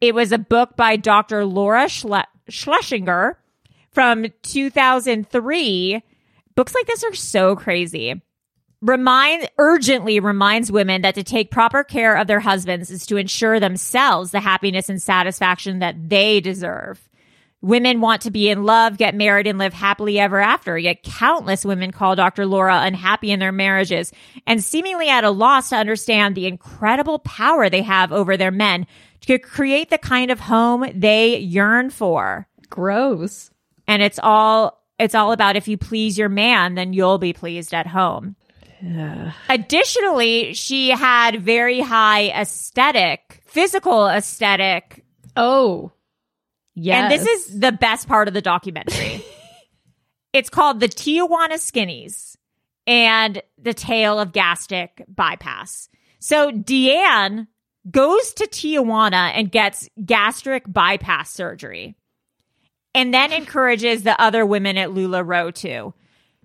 It 0.02 0.14
was 0.16 0.32
a 0.32 0.38
book 0.38 0.76
by 0.76 0.96
Dr. 0.96 1.46
Laura 1.46 1.86
Schle- 1.86 2.26
Schlesinger 2.50 3.40
from 3.92 4.26
2003. 4.44 6.04
Books 6.56 6.76
like 6.76 6.88
this 6.88 7.04
are 7.04 7.16
so 7.16 7.56
crazy 7.56 8.22
remind 8.82 9.50
urgently 9.58 10.20
reminds 10.20 10.72
women 10.72 11.02
that 11.02 11.16
to 11.16 11.24
take 11.24 11.52
proper 11.52 11.84
care 11.84 12.16
of 12.16 12.28
their 12.28 12.40
husbands 12.40 12.92
is 12.92 13.06
to 13.08 13.18
ensure 13.18 13.60
themselves 13.60 14.32
the 14.32 14.40
happiness 14.40 14.90
and 14.90 15.02
satisfaction 15.02 15.80
that 15.80 16.10
they 16.10 16.40
deserve. 16.40 17.02
Women 17.60 18.02
want 18.02 18.22
to 18.22 18.32
be 18.32 18.50
in 18.50 18.66
love, 18.66 19.00
get 19.00 19.16
married, 19.16 19.48
and 19.48 19.58
live 19.58 19.74
happily 19.74 20.20
ever 20.20 20.40
after. 20.40 20.78
Yet 20.78 21.02
countless 21.02 21.66
women 21.66 21.92
call 21.92 22.16
Dr. 22.16 22.46
Laura 22.46 22.82
unhappy 22.84 23.32
in 23.32 23.40
their 23.40 23.52
marriages 23.52 24.14
and 24.46 24.64
seemingly 24.64 25.10
at 25.10 25.24
a 25.24 25.32
loss 25.32 25.70
to 25.70 25.76
understand 25.76 26.36
the 26.36 26.46
incredible 26.46 27.18
power 27.18 27.68
they 27.68 27.82
have 27.82 28.12
over 28.12 28.38
their 28.38 28.52
men 28.52 28.86
to 29.28 29.38
create 29.38 29.90
the 29.90 29.98
kind 29.98 30.32
of 30.32 30.40
home 30.40 30.86
they 30.96 31.38
yearn 31.38 31.90
for. 31.90 32.48
Gross. 32.70 33.52
And 33.88 34.02
it's 34.02 34.20
all 34.22 34.84
it's 35.00 35.16
all 35.16 35.32
about 35.32 35.56
if 35.56 35.68
you 35.68 35.78
please 35.78 36.18
your 36.18 36.30
man, 36.30 36.76
then 36.76 36.94
you'll 36.94 37.20
be 37.20 37.34
pleased 37.34 37.74
at 37.74 37.88
home. 37.88 38.36
Yeah. 38.82 39.34
Additionally, 39.50 40.54
she 40.54 40.90
had 40.90 41.42
very 41.42 41.80
high 41.80 42.30
aesthetic, 42.30 43.42
physical 43.46 44.08
aesthetic. 44.08 45.06
Oh, 45.36 45.92
yes. 46.74 47.04
And 47.04 47.12
this 47.12 47.28
is 47.28 47.60
the 47.60 47.72
best 47.72 48.08
part 48.08 48.28
of 48.28 48.34
the 48.34 48.42
documentary. 48.42 49.24
it's 50.34 50.50
called 50.50 50.80
The 50.80 50.88
Tijuana 50.88 51.54
Skinnies 51.54 52.38
and 52.86 53.42
The 53.58 53.74
Tale 53.74 54.20
of 54.20 54.32
Gastric 54.32 55.04
Bypass. 55.08 55.90
So 56.20 56.52
Deanne 56.52 57.48
goes 57.90 58.34
to 58.34 58.48
Tijuana 58.48 59.32
and 59.34 59.52
gets 59.52 59.90
gastric 60.04 60.64
bypass 60.68 61.32
surgery 61.32 61.96
and 62.94 63.14
then 63.14 63.32
encourages 63.32 64.04
the 64.04 64.20
other 64.20 64.46
women 64.46 64.78
at 64.78 64.90
LuLaRoe 64.90 65.54
to. 65.56 65.94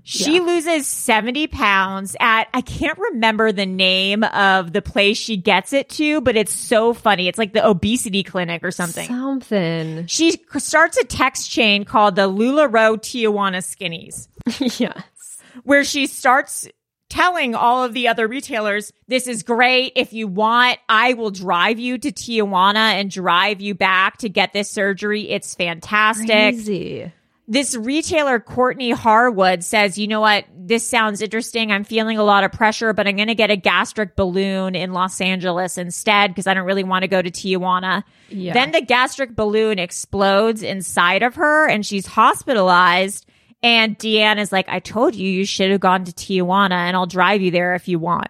She 0.04 0.40
loses 0.40 0.88
70 0.88 1.46
pounds 1.46 2.16
at, 2.18 2.48
I 2.52 2.60
can't 2.60 2.98
remember 2.98 3.52
the 3.52 3.66
name 3.66 4.24
of 4.24 4.72
the 4.72 4.82
place 4.82 5.16
she 5.16 5.36
gets 5.36 5.72
it 5.72 5.88
to, 5.90 6.20
but 6.20 6.36
it's 6.36 6.52
so 6.52 6.92
funny. 6.92 7.28
It's 7.28 7.38
like 7.38 7.52
the 7.52 7.64
obesity 7.64 8.24
clinic 8.24 8.64
or 8.64 8.72
something. 8.72 9.06
something. 9.06 10.06
She 10.08 10.42
starts 10.58 10.96
a 10.96 11.04
text 11.04 11.50
chain 11.50 11.84
called 11.84 12.16
the 12.16 12.28
LuLaRoe 12.28 12.98
Tijuana 12.98 13.58
Skinnies, 13.58 14.26
yes. 14.80 15.38
where 15.62 15.84
she 15.84 16.08
starts 16.08 16.66
telling 17.12 17.54
all 17.54 17.84
of 17.84 17.92
the 17.92 18.08
other 18.08 18.26
retailers, 18.26 18.90
this 19.06 19.26
is 19.26 19.42
great. 19.42 19.92
If 19.96 20.14
you 20.14 20.26
want, 20.26 20.78
I 20.88 21.12
will 21.12 21.30
drive 21.30 21.78
you 21.78 21.98
to 21.98 22.10
Tijuana 22.10 22.94
and 22.94 23.10
drive 23.10 23.60
you 23.60 23.74
back 23.74 24.16
to 24.18 24.30
get 24.30 24.54
this 24.54 24.70
surgery. 24.70 25.28
It's 25.28 25.54
fantastic 25.54 26.26
Crazy. 26.26 27.12
this 27.46 27.76
retailer, 27.76 28.40
Courtney 28.40 28.92
Harwood, 28.92 29.62
says, 29.62 29.98
you 29.98 30.08
know 30.08 30.22
what? 30.22 30.46
This 30.56 30.88
sounds 30.88 31.20
interesting. 31.20 31.70
I'm 31.70 31.84
feeling 31.84 32.16
a 32.16 32.24
lot 32.24 32.44
of 32.44 32.52
pressure, 32.52 32.94
but 32.94 33.06
I'm 33.06 33.16
going 33.16 33.28
to 33.28 33.34
get 33.34 33.50
a 33.50 33.56
gastric 33.56 34.16
balloon 34.16 34.74
in 34.74 34.92
Los 34.92 35.20
Angeles 35.20 35.76
instead 35.76 36.30
because 36.30 36.46
I 36.46 36.54
don't 36.54 36.64
really 36.64 36.84
want 36.84 37.02
to 37.02 37.08
go 37.08 37.20
to 37.20 37.30
Tijuana. 37.30 38.04
Yeah. 38.30 38.54
Then 38.54 38.72
the 38.72 38.80
gastric 38.80 39.36
balloon 39.36 39.78
explodes 39.78 40.62
inside 40.62 41.22
of 41.22 41.34
her 41.34 41.68
and 41.68 41.84
she's 41.84 42.06
hospitalized. 42.06 43.26
And 43.62 43.98
Deanne 43.98 44.38
is 44.38 44.50
like, 44.50 44.68
I 44.68 44.80
told 44.80 45.14
you, 45.14 45.28
you 45.28 45.44
should 45.44 45.70
have 45.70 45.80
gone 45.80 46.04
to 46.04 46.12
Tijuana 46.12 46.72
and 46.72 46.96
I'll 46.96 47.06
drive 47.06 47.42
you 47.42 47.50
there 47.50 47.74
if 47.74 47.86
you 47.86 47.98
want 47.98 48.28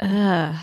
Ugh. 0.00 0.54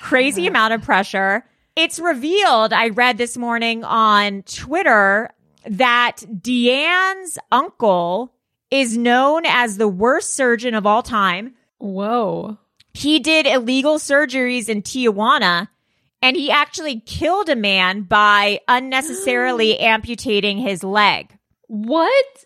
crazy 0.00 0.46
amount 0.46 0.74
of 0.74 0.82
pressure. 0.82 1.44
It's 1.76 1.98
revealed, 1.98 2.72
I 2.72 2.88
read 2.88 3.18
this 3.18 3.36
morning 3.36 3.84
on 3.84 4.42
Twitter 4.42 5.30
that 5.66 6.18
Deanne's 6.40 7.38
uncle 7.50 8.32
is 8.70 8.96
known 8.96 9.44
as 9.46 9.76
the 9.76 9.88
worst 9.88 10.30
surgeon 10.34 10.74
of 10.74 10.86
all 10.86 11.02
time. 11.02 11.54
Whoa. 11.78 12.58
He 12.92 13.18
did 13.18 13.46
illegal 13.46 13.98
surgeries 13.98 14.68
in 14.68 14.82
Tijuana 14.82 15.68
and 16.22 16.36
he 16.36 16.50
actually 16.50 17.00
killed 17.00 17.48
a 17.48 17.56
man 17.56 18.02
by 18.02 18.60
unnecessarily 18.66 19.78
amputating 19.80 20.58
his 20.58 20.82
leg. 20.82 21.36
What? 21.66 22.44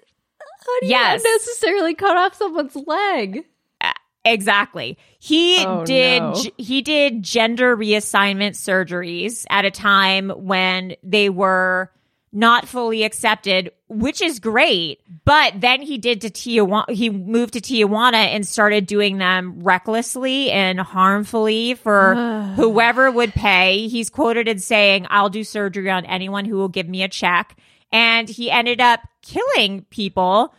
How 0.68 0.80
do 0.80 0.86
you 0.86 0.90
Yes. 0.92 1.22
unnecessarily 1.24 1.94
cut 1.94 2.16
off 2.16 2.34
someone's 2.34 2.76
leg? 2.76 3.44
Uh, 3.80 3.92
exactly. 4.24 4.98
He 5.18 5.64
Oh, 5.64 5.84
did 5.84 6.20
no. 6.22 6.34
he 6.58 6.82
did 6.82 7.22
gender 7.22 7.76
reassignment 7.76 8.52
surgeries 8.52 9.44
at 9.50 9.64
a 9.64 9.70
time 9.70 10.30
when 10.30 10.94
they 11.02 11.28
were 11.30 11.90
not 12.30 12.68
fully 12.68 13.04
accepted, 13.04 13.70
which 13.88 14.20
is 14.20 14.38
great. 14.38 15.00
But 15.24 15.60
then 15.62 15.80
he 15.80 15.96
did 15.96 16.20
to 16.20 16.30
Tijuana 16.30 16.90
he 16.90 17.08
moved 17.08 17.54
to 17.54 17.60
Tijuana 17.60 18.26
and 18.34 18.46
started 18.46 18.84
doing 18.86 19.16
them 19.16 19.60
recklessly 19.62 20.50
and 20.50 20.78
harmfully 20.78 21.74
for 21.74 22.14
whoever 22.56 23.10
would 23.10 23.32
pay. 23.32 23.88
He's 23.88 24.10
quoted 24.10 24.46
as 24.46 24.64
saying, 24.66 25.06
"I'll 25.08 25.30
do 25.30 25.42
surgery 25.42 25.90
on 25.90 26.04
anyone 26.04 26.44
who 26.44 26.56
will 26.56 26.68
give 26.68 26.88
me 26.88 27.02
a 27.02 27.08
check." 27.08 27.56
And 27.90 28.28
he 28.28 28.50
ended 28.50 28.82
up 28.82 29.00
killing 29.28 29.84
people 29.90 30.54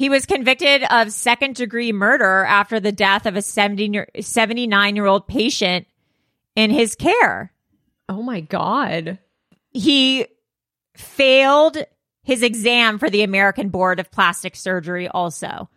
he 0.00 0.08
was 0.08 0.24
convicted 0.24 0.82
of 0.90 1.12
second 1.12 1.56
degree 1.56 1.92
murder 1.92 2.42
after 2.44 2.80
the 2.80 2.90
death 2.90 3.26
of 3.26 3.36
a 3.36 3.42
79 3.42 4.96
year 4.96 5.06
old 5.06 5.28
patient 5.28 5.86
in 6.56 6.70
his 6.70 6.94
care. 6.94 7.52
Oh 8.08 8.22
my 8.22 8.40
god. 8.40 9.18
He 9.72 10.26
failed 10.96 11.76
his 12.22 12.42
exam 12.42 12.98
for 12.98 13.10
the 13.10 13.20
American 13.20 13.68
Board 13.68 14.00
of 14.00 14.10
Plastic 14.10 14.56
Surgery 14.56 15.06
also. 15.06 15.68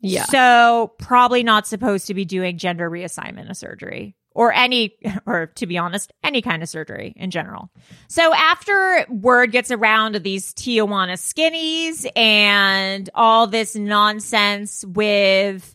Yeah. 0.00 0.24
So 0.24 0.94
probably 0.98 1.42
not 1.42 1.66
supposed 1.66 2.06
to 2.06 2.14
be 2.14 2.24
doing 2.24 2.56
gender 2.56 2.88
reassignment 2.88 3.50
of 3.50 3.58
surgery 3.58 4.16
or 4.36 4.52
any, 4.52 4.94
or 5.26 5.46
to 5.46 5.66
be 5.66 5.78
honest, 5.78 6.12
any 6.22 6.42
kind 6.42 6.62
of 6.62 6.68
surgery 6.68 7.14
in 7.16 7.30
general. 7.30 7.70
So 8.06 8.32
after 8.34 9.06
word 9.08 9.50
gets 9.50 9.70
around 9.70 10.14
of 10.14 10.22
these 10.22 10.52
Tijuana 10.52 11.14
skinnies 11.14 12.06
and 12.14 13.08
all 13.14 13.46
this 13.46 13.74
nonsense 13.74 14.84
with 14.84 15.74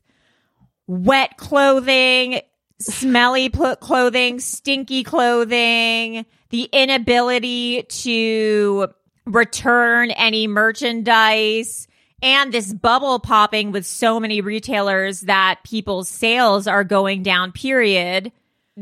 wet 0.88 1.38
clothing, 1.38 2.42
smelly 2.80 3.50
pl- 3.50 3.78
clothing, 3.78 4.40
stinky 4.40 5.04
clothing, 5.04 6.26
the 6.52 6.70
inability 6.72 7.84
to 7.84 8.90
return 9.26 10.12
any 10.12 10.46
merchandise, 10.46 11.88
and 12.22 12.52
this 12.52 12.72
bubble 12.72 13.20
popping 13.20 13.72
with 13.72 13.88
so 13.88 14.20
many 14.20 14.42
retailers 14.42 15.22
that 15.22 15.62
people's 15.64 16.10
sales 16.10 16.68
are 16.68 16.84
going 16.84 17.24
down, 17.24 17.52
period. 17.52 18.32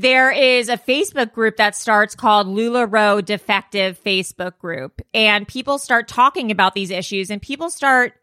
There 0.02 0.32
is 0.32 0.70
a 0.70 0.78
Facebook 0.78 1.34
group 1.34 1.58
that 1.58 1.76
starts 1.76 2.16
called 2.16 2.48
LuLaRoe 2.48 3.26
Defective 3.26 4.02
Facebook 4.02 4.58
Group, 4.58 5.02
and 5.14 5.46
people 5.46 5.78
start 5.78 6.08
talking 6.08 6.52
about 6.52 6.74
these 6.74 6.90
issues, 6.90 7.30
and 7.30 7.42
people 7.42 7.70
start 7.70 8.14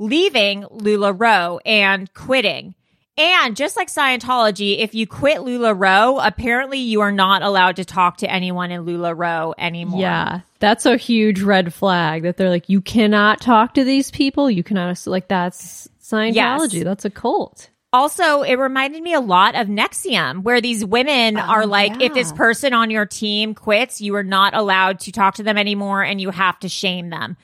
leaving 0.00 0.64
LuLaRoe 0.64 1.60
and 1.64 2.12
quitting. 2.14 2.74
And 3.16 3.54
just 3.54 3.76
like 3.76 3.86
Scientology, 3.86 4.80
if 4.80 4.92
you 4.92 5.06
quit 5.06 5.38
LuLaRoe, 5.38 6.20
apparently 6.20 6.78
you 6.78 7.00
are 7.02 7.12
not 7.12 7.42
allowed 7.42 7.76
to 7.76 7.84
talk 7.84 8.16
to 8.18 8.30
anyone 8.30 8.72
in 8.72 8.84
LuLaRoe 8.84 9.54
anymore. 9.56 10.00
Yeah. 10.00 10.40
That's 10.58 10.84
a 10.84 10.96
huge 10.96 11.42
red 11.42 11.72
flag 11.72 12.24
that 12.24 12.38
they're 12.38 12.50
like, 12.50 12.68
you 12.68 12.80
cannot 12.80 13.40
talk 13.40 13.74
to 13.74 13.84
these 13.84 14.10
people. 14.10 14.50
You 14.50 14.64
cannot, 14.64 15.06
like, 15.06 15.28
that's 15.28 15.88
Scientology. 16.02 16.74
Yes. 16.74 16.84
That's 16.84 17.04
a 17.04 17.10
cult. 17.10 17.69
Also, 17.92 18.42
it 18.42 18.54
reminded 18.54 19.02
me 19.02 19.14
a 19.14 19.20
lot 19.20 19.56
of 19.56 19.66
NXIVM, 19.66 20.42
where 20.42 20.60
these 20.60 20.84
women 20.84 21.36
oh, 21.36 21.40
are 21.40 21.66
like, 21.66 22.00
if 22.00 22.14
this 22.14 22.30
person 22.32 22.72
on 22.72 22.90
your 22.90 23.04
team 23.04 23.52
quits, 23.54 24.00
you 24.00 24.14
are 24.14 24.22
not 24.22 24.54
allowed 24.54 25.00
to 25.00 25.12
talk 25.12 25.34
to 25.34 25.42
them 25.42 25.58
anymore 25.58 26.02
and 26.02 26.20
you 26.20 26.30
have 26.30 26.58
to 26.60 26.68
shame 26.68 27.10
them. 27.10 27.36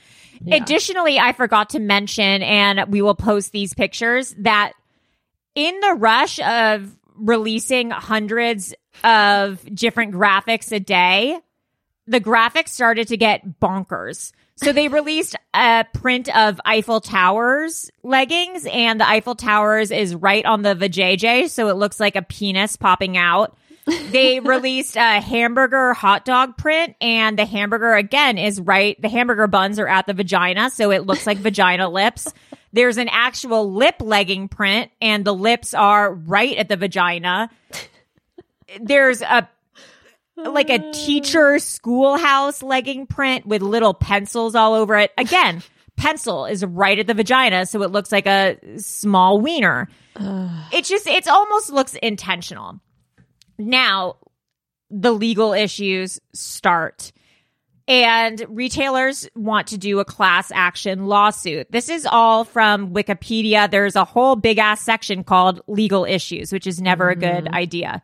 Additionally, 0.52 1.18
I 1.18 1.32
forgot 1.32 1.70
to 1.70 1.80
mention, 1.80 2.42
and 2.42 2.92
we 2.92 3.02
will 3.02 3.16
post 3.16 3.50
these 3.50 3.74
pictures, 3.74 4.34
that 4.38 4.72
in 5.56 5.80
the 5.80 5.94
rush 5.94 6.38
of 6.38 6.96
releasing 7.16 7.90
hundreds 7.90 8.74
of 9.02 9.64
different 9.74 10.14
graphics 10.14 10.70
a 10.70 10.78
day, 10.78 11.40
the 12.06 12.20
graphics 12.20 12.68
started 12.68 13.08
to 13.08 13.16
get 13.16 13.58
bonkers. 13.58 14.32
So 14.56 14.72
they 14.72 14.88
released 14.88 15.36
a 15.52 15.84
print 15.92 16.34
of 16.34 16.60
Eiffel 16.64 17.00
Towers 17.02 17.90
leggings, 18.02 18.66
and 18.66 18.98
the 18.98 19.06
Eiffel 19.08 19.34
Towers 19.34 19.90
is 19.90 20.14
right 20.14 20.44
on 20.46 20.62
the 20.62 20.74
vajayjay, 20.74 21.50
so 21.50 21.68
it 21.68 21.76
looks 21.76 22.00
like 22.00 22.16
a 22.16 22.22
penis 22.22 22.76
popping 22.76 23.18
out. 23.18 23.54
They 24.10 24.40
released 24.44 24.96
a 24.96 25.20
hamburger 25.20 25.92
hot 25.92 26.24
dog 26.24 26.56
print, 26.56 26.96
and 27.02 27.38
the 27.38 27.44
hamburger 27.44 27.92
again 27.92 28.38
is 28.38 28.58
right. 28.58 29.00
The 29.00 29.10
hamburger 29.10 29.46
buns 29.46 29.78
are 29.78 29.88
at 29.88 30.06
the 30.06 30.14
vagina, 30.14 30.70
so 30.70 30.90
it 30.90 31.04
looks 31.04 31.26
like 31.26 31.36
vagina 31.38 31.90
lips. 31.90 32.26
There's 32.72 32.96
an 32.96 33.08
actual 33.10 33.70
lip 33.72 33.96
legging 34.00 34.48
print, 34.48 34.90
and 35.02 35.22
the 35.22 35.34
lips 35.34 35.74
are 35.74 36.14
right 36.14 36.56
at 36.56 36.70
the 36.70 36.76
vagina. 36.76 37.50
There's 38.80 39.20
a 39.20 39.48
like 40.36 40.70
a 40.70 40.90
teacher 40.92 41.58
schoolhouse 41.58 42.62
legging 42.62 43.06
print 43.06 43.46
with 43.46 43.62
little 43.62 43.94
pencils 43.94 44.54
all 44.54 44.74
over 44.74 44.96
it. 44.96 45.12
Again, 45.16 45.62
pencil 45.96 46.46
is 46.46 46.64
right 46.64 46.98
at 46.98 47.06
the 47.06 47.14
vagina, 47.14 47.66
so 47.66 47.82
it 47.82 47.90
looks 47.90 48.12
like 48.12 48.26
a 48.26 48.58
small 48.78 49.40
wiener. 49.40 49.88
It 50.72 50.84
just, 50.84 51.06
it 51.06 51.28
almost 51.28 51.70
looks 51.70 51.94
intentional. 51.96 52.80
Now, 53.58 54.16
the 54.90 55.12
legal 55.12 55.52
issues 55.52 56.20
start. 56.32 57.12
And 57.88 58.44
retailers 58.48 59.28
want 59.36 59.68
to 59.68 59.78
do 59.78 60.00
a 60.00 60.04
class 60.04 60.50
action 60.52 61.06
lawsuit. 61.06 61.70
This 61.70 61.88
is 61.88 62.04
all 62.04 62.44
from 62.44 62.92
Wikipedia. 62.92 63.70
There's 63.70 63.94
a 63.94 64.04
whole 64.04 64.34
big 64.34 64.58
ass 64.58 64.80
section 64.80 65.22
called 65.22 65.60
legal 65.68 66.04
issues, 66.04 66.52
which 66.52 66.66
is 66.66 66.80
never 66.80 67.10
a 67.10 67.14
good 67.14 67.44
mm-hmm. 67.44 67.54
idea. 67.54 68.02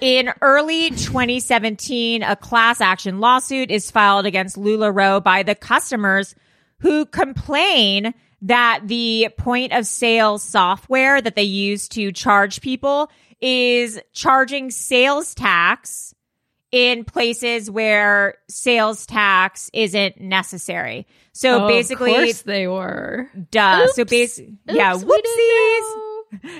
In 0.00 0.32
early 0.42 0.90
2017, 0.90 2.22
a 2.22 2.34
class 2.36 2.80
action 2.80 3.20
lawsuit 3.20 3.70
is 3.70 3.90
filed 3.90 4.26
against 4.26 4.56
LuLaRoe 4.56 5.22
by 5.22 5.42
the 5.44 5.54
customers 5.54 6.34
who 6.80 7.06
complain 7.06 8.12
that 8.42 8.80
the 8.86 9.28
point 9.36 9.72
of 9.72 9.86
sale 9.86 10.38
software 10.38 11.20
that 11.20 11.36
they 11.36 11.42
use 11.44 11.88
to 11.90 12.12
charge 12.12 12.60
people 12.60 13.10
is 13.40 14.00
charging 14.12 14.70
sales 14.70 15.34
tax 15.34 16.14
in 16.70 17.04
places 17.04 17.70
where 17.70 18.34
sales 18.48 19.06
tax 19.06 19.70
isn't 19.72 20.20
necessary. 20.20 21.06
So 21.32 21.64
Oh, 21.64 21.68
basically, 21.68 22.14
of 22.14 22.16
course 22.24 22.42
they 22.42 22.66
were. 22.68 23.30
duh. 23.50 23.86
So 23.88 24.04
basically, 24.04 24.58
yeah, 24.66 24.94
Oops, 24.94 25.04
whoopsies. 25.04 26.04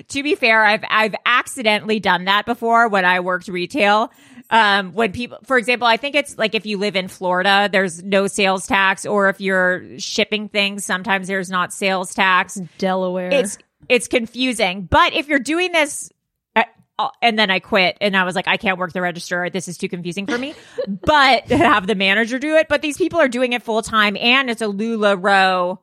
To 0.09 0.23
be 0.23 0.35
fair, 0.35 0.65
I've 0.65 0.85
I've 0.89 1.15
accidentally 1.27 2.01
done 2.01 2.25
that 2.25 2.47
before 2.47 2.89
when 2.89 3.05
I 3.05 3.21
worked 3.21 3.49
retail. 3.49 4.11
Um, 4.51 4.95
when 4.95 5.13
people, 5.13 5.39
for 5.45 5.59
example, 5.59 5.87
I 5.87 5.99
think 5.99 6.15
it's 6.15 6.39
like 6.39 6.55
if 6.55 6.65
you 6.65 6.79
live 6.79 6.97
in 6.97 7.09
Florida, 7.09 7.69
there's 7.71 8.03
no 8.03 8.27
sales 8.27 8.67
tax, 8.67 9.05
or 9.05 9.29
if 9.29 9.41
you're 9.41 9.99
shipping 9.99 10.49
things, 10.49 10.85
sometimes 10.85 11.29
there's 11.29 11.51
not 11.51 11.73
sales 11.73 12.15
tax. 12.15 12.55
Delaware. 12.79 13.31
It's 13.31 13.59
it's 13.89 14.09
confusing. 14.09 14.83
But 14.83 15.13
if 15.13 15.29
you're 15.29 15.39
doing 15.39 15.73
this, 15.73 16.11
uh, 16.57 16.65
uh, 16.99 17.11
and 17.21 17.39
then 17.39 17.51
I 17.51 17.59
quit, 17.59 17.99
and 18.01 18.17
I 18.17 18.25
was 18.25 18.35
like, 18.35 18.49
I 18.49 18.57
can't 18.57 18.79
work 18.79 18.93
the 18.93 19.03
register. 19.03 19.51
This 19.51 19.69
is 19.69 19.77
too 19.77 19.89
confusing 19.89 20.27
for 20.27 20.39
me. 20.39 20.55
but 20.89 21.45
have 21.49 21.87
the 21.87 21.95
manager 21.95 22.39
do 22.39 22.57
it. 22.57 22.69
But 22.69 22.81
these 22.81 22.97
people 22.97 23.21
are 23.21 23.29
doing 23.29 23.53
it 23.53 23.63
full 23.63 23.83
time, 23.83 24.17
and 24.17 24.49
it's 24.49 24.63
a 24.63 24.67
LuLaRoe 24.67 25.79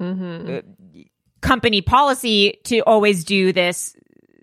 uh, 0.00 0.62
company 1.40 1.80
policy 1.80 2.58
to 2.64 2.80
always 2.80 3.24
do 3.24 3.52
this 3.52 3.96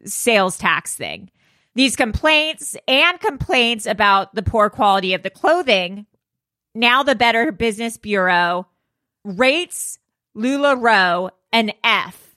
sales 0.05 0.57
tax 0.57 0.95
thing. 0.95 1.29
These 1.75 1.95
complaints 1.95 2.77
and 2.87 3.19
complaints 3.19 3.85
about 3.85 4.35
the 4.35 4.43
poor 4.43 4.69
quality 4.69 5.13
of 5.13 5.23
the 5.23 5.29
clothing. 5.29 6.05
Now 6.75 7.03
the 7.03 7.15
Better 7.15 7.51
Business 7.51 7.97
Bureau 7.97 8.67
rates 9.23 9.97
LuLaRoe 10.35 11.31
an 11.51 11.71
F. 11.83 12.35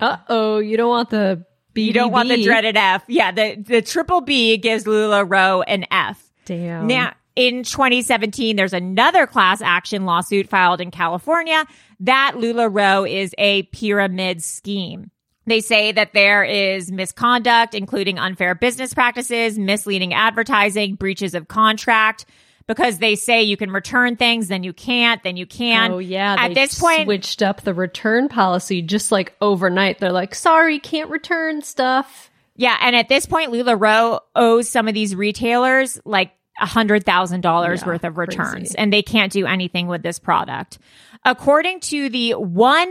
Uh 0.00 0.16
oh, 0.28 0.58
you 0.58 0.76
don't 0.76 0.88
want 0.88 1.10
the 1.10 1.44
B. 1.72 1.84
You 1.84 1.92
don't 1.92 2.12
want 2.12 2.28
the 2.28 2.42
dreaded 2.42 2.76
F. 2.76 3.04
Yeah, 3.08 3.32
the, 3.32 3.56
the 3.56 3.82
triple 3.82 4.20
B 4.20 4.56
gives 4.56 4.84
LuLaRoe 4.84 5.64
an 5.66 5.86
F. 5.90 6.22
Damn. 6.44 6.86
Now, 6.86 7.14
in 7.34 7.62
2017, 7.62 8.56
there's 8.56 8.72
another 8.72 9.26
class 9.26 9.60
action 9.60 10.04
lawsuit 10.04 10.48
filed 10.48 10.80
in 10.80 10.90
California 10.90 11.64
that 12.00 12.32
LuLaRoe 12.36 13.10
is 13.10 13.34
a 13.38 13.62
pyramid 13.64 14.42
scheme. 14.42 15.10
They 15.46 15.60
say 15.60 15.92
that 15.92 16.12
there 16.12 16.44
is 16.44 16.92
misconduct, 16.92 17.74
including 17.74 18.18
unfair 18.18 18.54
business 18.54 18.94
practices, 18.94 19.58
misleading 19.58 20.14
advertising, 20.14 20.94
breaches 20.94 21.34
of 21.34 21.48
contract, 21.48 22.26
because 22.68 22.98
they 22.98 23.16
say 23.16 23.42
you 23.42 23.56
can 23.56 23.72
return 23.72 24.16
things, 24.16 24.48
then 24.48 24.62
you 24.62 24.72
can't, 24.72 25.22
then 25.24 25.36
you 25.36 25.46
can. 25.46 25.90
Oh 25.90 25.98
yeah. 25.98 26.36
At 26.38 26.48
they 26.48 26.54
this 26.54 26.78
point, 26.78 27.04
switched 27.04 27.42
up 27.42 27.62
the 27.62 27.74
return 27.74 28.28
policy 28.28 28.82
just 28.82 29.10
like 29.10 29.34
overnight. 29.40 29.98
They're 29.98 30.12
like, 30.12 30.34
sorry, 30.34 30.78
can't 30.78 31.10
return 31.10 31.62
stuff. 31.62 32.30
Yeah, 32.54 32.76
and 32.80 32.94
at 32.94 33.08
this 33.08 33.26
point, 33.26 33.50
LuLaRoe 33.50 34.20
owes 34.36 34.68
some 34.68 34.86
of 34.86 34.94
these 34.94 35.16
retailers 35.16 35.98
like 36.04 36.32
a 36.62 36.66
hundred 36.66 37.04
thousand 37.04 37.42
dollars 37.42 37.82
Yeah, 37.82 37.88
worth 37.88 38.04
of 38.04 38.16
returns, 38.16 38.52
crazy. 38.52 38.78
and 38.78 38.90
they 38.92 39.02
can't 39.02 39.30
do 39.32 39.44
anything 39.46 39.88
with 39.88 40.02
this 40.02 40.18
product. 40.18 40.78
According 41.24 41.80
to 41.80 42.08
the 42.08 42.32
one 42.32 42.90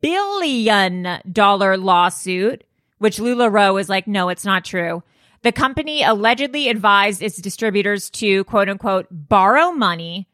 billion 0.00 1.20
dollar 1.30 1.76
lawsuit, 1.76 2.64
which 2.98 3.18
LuLaRoe 3.18 3.80
is 3.80 3.88
like, 3.88 4.06
no, 4.06 4.28
it's 4.28 4.44
not 4.44 4.64
true. 4.64 5.02
The 5.42 5.52
company 5.52 6.02
allegedly 6.02 6.68
advised 6.68 7.22
its 7.22 7.36
distributors 7.36 8.10
to 8.10 8.44
quote 8.44 8.68
unquote 8.68 9.06
borrow 9.10 9.70
money, 9.70 10.28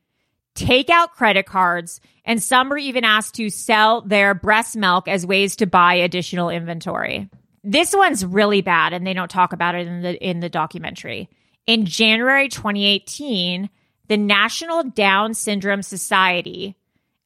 take 0.55 0.89
out 0.89 1.12
credit 1.12 1.45
cards, 1.47 2.01
and 2.24 2.43
some 2.43 2.70
were 2.70 2.78
even 2.78 3.05
asked 3.05 3.35
to 3.35 3.51
sell 3.51 4.01
their 4.01 4.32
breast 4.35 4.76
milk 4.76 5.09
as 5.09 5.26
ways 5.26 5.57
to 5.57 5.66
buy 5.66 5.95
additional 5.95 6.49
inventory. 6.49 7.28
This 7.62 7.95
one's 7.95 8.24
really 8.24 8.62
bad 8.62 8.93
and 8.93 9.07
they 9.07 9.14
don't 9.14 9.30
talk 9.30 9.53
about 9.53 9.74
it 9.74 9.87
in 9.87 10.01
the 10.03 10.22
in 10.26 10.41
the 10.41 10.49
documentary. 10.49 11.28
In 11.67 11.87
January 11.87 12.49
2018, 12.49 13.71
the 14.09 14.17
National 14.17 14.85
Down 14.85 15.33
Syndrome 15.33 15.83
Society, 15.83 16.77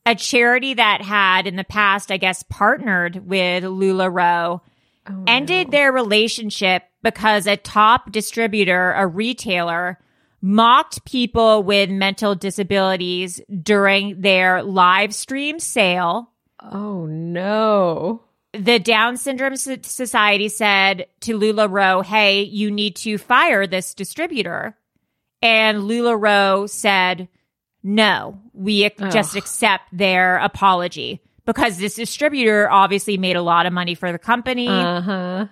a 0.06 0.14
charity 0.14 0.74
that 0.74 1.02
had 1.02 1.46
in 1.46 1.56
the 1.56 1.64
past, 1.64 2.12
I 2.12 2.18
guess, 2.18 2.44
partnered 2.44 3.26
with 3.26 3.64
LuLaRoe, 3.64 4.60
oh, 5.08 5.24
ended 5.26 5.70
their 5.70 5.92
relationship 5.92 6.84
because 7.02 7.46
a 7.46 7.56
top 7.56 8.12
distributor, 8.12 8.92
a 8.92 9.06
retailer, 9.06 9.98
mocked 10.40 11.04
people 11.04 11.62
with 11.62 11.90
mental 11.90 12.34
disabilities 12.34 13.40
during 13.62 14.20
their 14.20 14.62
live 14.62 15.14
stream 15.14 15.58
sale. 15.58 16.30
Oh 16.60 17.06
no. 17.06 18.22
The 18.54 18.78
Down 18.78 19.16
Syndrome 19.16 19.56
Society 19.56 20.48
said 20.48 21.06
to 21.20 21.36
Lula 21.36 21.68
LuLaRoe, 21.68 22.04
hey, 22.04 22.42
you 22.42 22.70
need 22.70 22.96
to 22.96 23.18
fire 23.18 23.66
this 23.66 23.92
distributor. 23.94 24.76
And 25.42 25.84
Lula 25.84 26.12
LuLaRoe 26.16 26.68
said, 26.70 27.28
no, 27.82 28.40
we 28.54 28.84
ac- 28.84 28.94
just 29.10 29.36
accept 29.36 29.84
their 29.92 30.38
apology 30.38 31.20
because 31.44 31.78
this 31.78 31.94
distributor 31.94 32.70
obviously 32.70 33.18
made 33.18 33.36
a 33.36 33.42
lot 33.42 33.66
of 33.66 33.72
money 33.72 33.94
for 33.94 34.10
the 34.12 34.18
company 34.18 34.66
Uh 34.68 35.00
huh. 35.00 35.46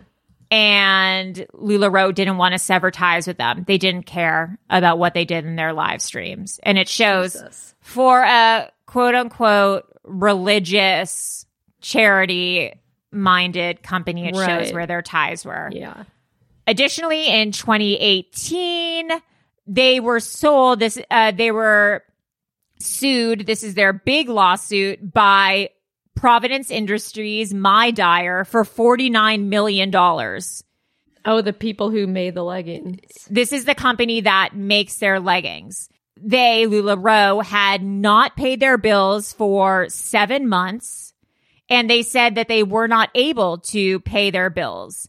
and 0.51 1.47
LuLaRoe 1.55 2.15
didn't 2.15 2.39
want 2.39 2.53
to 2.55 2.59
sever 2.59 2.91
ties 2.91 3.27
with 3.27 3.37
them. 3.39 3.65
They 3.67 3.79
didn't 3.79 4.05
care 4.07 4.59
about 4.71 4.99
what 4.99 5.15
they 5.15 5.25
did 5.25 5.45
in 5.45 5.57
their 5.57 5.73
live 5.73 6.03
streams. 6.03 6.59
And 6.63 6.79
it 6.79 6.89
shows 6.89 7.35
Jesus. 7.35 7.75
for 7.81 8.23
a 8.23 8.71
quote 8.87 9.15
unquote 9.15 9.85
religious 10.05 11.47
charity 11.81 12.73
minded 13.17 13.83
company, 13.83 14.29
it 14.29 14.37
shows 14.37 14.73
where 14.73 14.87
their 14.87 15.03
ties 15.03 15.45
were. 15.45 15.71
Yeah. 15.73 16.05
Additionally, 16.67 17.27
in 17.29 17.53
2018, 17.53 19.11
they 19.67 20.01
were 20.01 20.21
sold 20.21 20.81
this, 20.81 20.99
uh, 21.11 21.33
they 21.33 21.51
were 21.51 22.03
sued. 22.79 23.47
This 23.47 23.63
is 23.63 23.75
their 23.75 23.93
big 23.93 24.29
lawsuit 24.29 25.13
by 25.13 25.71
Providence 26.15 26.71
Industries, 26.71 27.53
My 27.55 27.91
Dyer 27.91 28.45
for 28.45 28.65
$49 28.65 29.45
million. 29.45 29.95
Oh, 31.25 31.41
the 31.43 31.53
people 31.53 31.91
who 31.91 32.07
made 32.07 32.35
the 32.35 32.45
leggings. 32.45 33.01
This 33.29 33.53
is 33.53 33.65
the 33.65 33.75
company 33.75 34.23
that 34.23 34.57
makes 34.57 34.97
their 34.97 35.21
leggings. 35.21 35.89
They, 36.17 36.67
LuLaRoe, 36.67 37.45
had 37.45 37.83
not 37.83 38.37
paid 38.37 38.61
their 38.61 38.79
bills 38.79 39.33
for 39.33 39.89
seven 39.89 40.49
months. 40.49 41.06
And 41.69 41.91
they 41.91 42.03
said 42.03 42.37
that 42.37 42.49
they 42.49 42.63
were 42.63 42.89
not 42.89 43.11
able 43.15 43.59
to 43.59 44.01
pay 44.01 44.31
their 44.31 44.51
bills. 44.51 45.09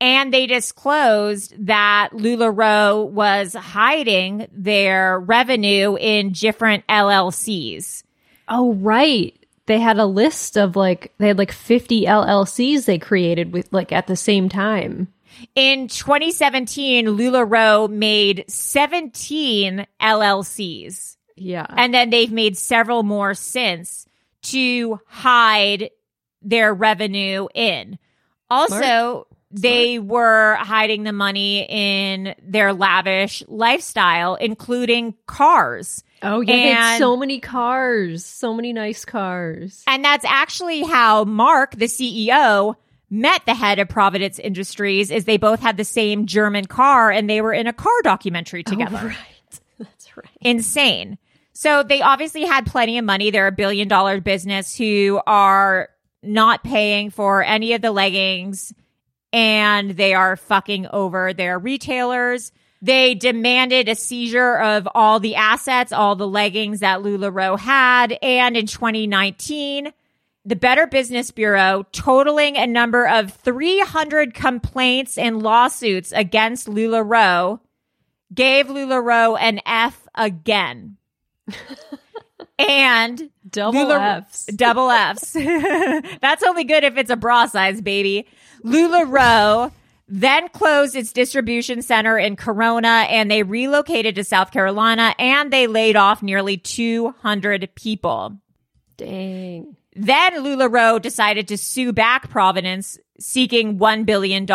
And 0.00 0.34
they 0.34 0.46
disclosed 0.46 1.54
that 1.66 2.10
LuLaRoe 2.12 3.08
was 3.08 3.54
hiding 3.54 4.48
their 4.52 5.18
revenue 5.18 5.96
in 5.98 6.32
different 6.32 6.86
LLCs. 6.88 8.02
Oh, 8.48 8.74
right. 8.74 9.34
They 9.66 9.80
had 9.80 9.98
a 9.98 10.04
list 10.04 10.58
of 10.58 10.76
like, 10.76 11.14
they 11.18 11.28
had 11.28 11.38
like 11.38 11.52
50 11.52 12.04
LLCs 12.04 12.84
they 12.84 12.98
created 12.98 13.52
with 13.52 13.72
like 13.72 13.92
at 13.92 14.06
the 14.06 14.16
same 14.16 14.48
time. 14.48 15.08
In 15.54 15.88
2017, 15.88 17.06
LuLaRoe 17.06 17.88
made 17.88 18.44
17 18.48 19.86
LLCs. 20.00 21.16
Yeah. 21.36 21.66
And 21.68 21.94
then 21.94 22.10
they've 22.10 22.30
made 22.30 22.56
several 22.56 23.02
more 23.02 23.34
since 23.34 24.06
to 24.44 25.00
hide 25.06 25.90
their 26.42 26.72
revenue 26.72 27.48
in. 27.54 27.98
Also, 28.50 28.76
Smart. 28.76 29.26
they 29.50 29.98
were 29.98 30.54
hiding 30.56 31.02
the 31.04 31.12
money 31.12 31.66
in 31.68 32.34
their 32.42 32.72
lavish 32.72 33.42
lifestyle, 33.48 34.34
including 34.36 35.14
cars. 35.26 36.04
Oh, 36.22 36.40
yeah. 36.40 36.52
They 36.52 36.68
had 36.68 36.92
And- 36.92 36.98
so 36.98 37.16
many 37.16 37.40
cars, 37.40 38.24
so 38.24 38.54
many 38.54 38.72
nice 38.72 39.04
cars. 39.04 39.82
And 39.86 40.04
that's 40.04 40.24
actually 40.24 40.82
how 40.82 41.24
Mark, 41.24 41.76
the 41.76 41.86
CEO, 41.86 42.76
met 43.10 43.42
the 43.46 43.54
head 43.54 43.78
of 43.78 43.88
Providence 43.88 44.38
Industries 44.38 45.10
is 45.10 45.24
they 45.24 45.36
both 45.36 45.60
had 45.60 45.76
the 45.76 45.84
same 45.84 46.26
German 46.26 46.64
car 46.64 47.10
and 47.10 47.28
they 47.28 47.40
were 47.40 47.52
in 47.52 47.66
a 47.66 47.72
car 47.72 47.92
documentary 48.02 48.64
oh, 48.66 48.70
together. 48.70 48.98
Oh, 49.00 49.06
right. 49.06 49.60
That's 49.78 50.16
right. 50.16 50.28
Insane. 50.40 51.18
So 51.54 51.82
they 51.82 52.02
obviously 52.02 52.42
had 52.42 52.66
plenty 52.66 52.98
of 52.98 53.04
money. 53.04 53.30
They're 53.30 53.46
a 53.46 53.52
billion 53.52 53.88
dollar 53.88 54.20
business 54.20 54.76
who 54.76 55.20
are 55.26 55.88
not 56.22 56.64
paying 56.64 57.10
for 57.10 57.42
any 57.42 57.72
of 57.74 57.82
the 57.82 57.92
leggings 57.92 58.72
and 59.32 59.90
they 59.90 60.14
are 60.14 60.36
fucking 60.36 60.86
over 60.92 61.32
their 61.32 61.58
retailers. 61.58 62.52
They 62.80 63.14
demanded 63.14 63.88
a 63.88 63.94
seizure 63.94 64.58
of 64.58 64.86
all 64.94 65.18
the 65.18 65.34
assets, 65.36 65.92
all 65.92 66.16
the 66.16 66.28
leggings 66.28 66.80
that 66.80 67.00
LuLaRoe 67.00 67.58
had. 67.58 68.16
And 68.22 68.56
in 68.56 68.66
2019, 68.66 69.92
the 70.44 70.56
Better 70.56 70.86
Business 70.86 71.30
Bureau, 71.30 71.84
totaling 71.90 72.56
a 72.56 72.66
number 72.66 73.08
of 73.08 73.32
300 73.32 74.34
complaints 74.34 75.18
and 75.18 75.42
lawsuits 75.42 76.12
against 76.12 76.68
LuLaRoe, 76.68 77.60
gave 78.32 78.66
LuLaRoe 78.66 79.36
an 79.40 79.60
F 79.66 80.06
again. 80.14 80.96
And 82.58 83.30
Double 83.48 83.80
Lula- 83.80 84.24
Fs. 84.28 84.46
Double 84.56 84.90
Fs. 84.90 85.32
That's 86.20 86.42
only 86.44 86.64
good 86.64 86.84
if 86.84 86.96
it's 86.96 87.10
a 87.10 87.16
bra 87.16 87.46
size, 87.46 87.80
baby. 87.80 88.26
LuLaRoe 88.64 89.72
then 90.06 90.48
closed 90.50 90.94
its 90.96 91.12
distribution 91.12 91.80
center 91.80 92.18
in 92.18 92.36
Corona 92.36 93.06
and 93.08 93.30
they 93.30 93.42
relocated 93.42 94.14
to 94.16 94.24
South 94.24 94.50
Carolina 94.50 95.14
and 95.18 95.50
they 95.52 95.66
laid 95.66 95.96
off 95.96 96.22
nearly 96.22 96.56
200 96.58 97.70
people. 97.74 98.36
Dang. 98.98 99.76
Then 99.96 100.34
LuLaRoe 100.44 101.00
decided 101.00 101.48
to 101.48 101.56
sue 101.56 101.92
back 101.92 102.28
Providence, 102.28 102.98
seeking 103.18 103.78
$1 103.78 104.04
billion 104.06 104.46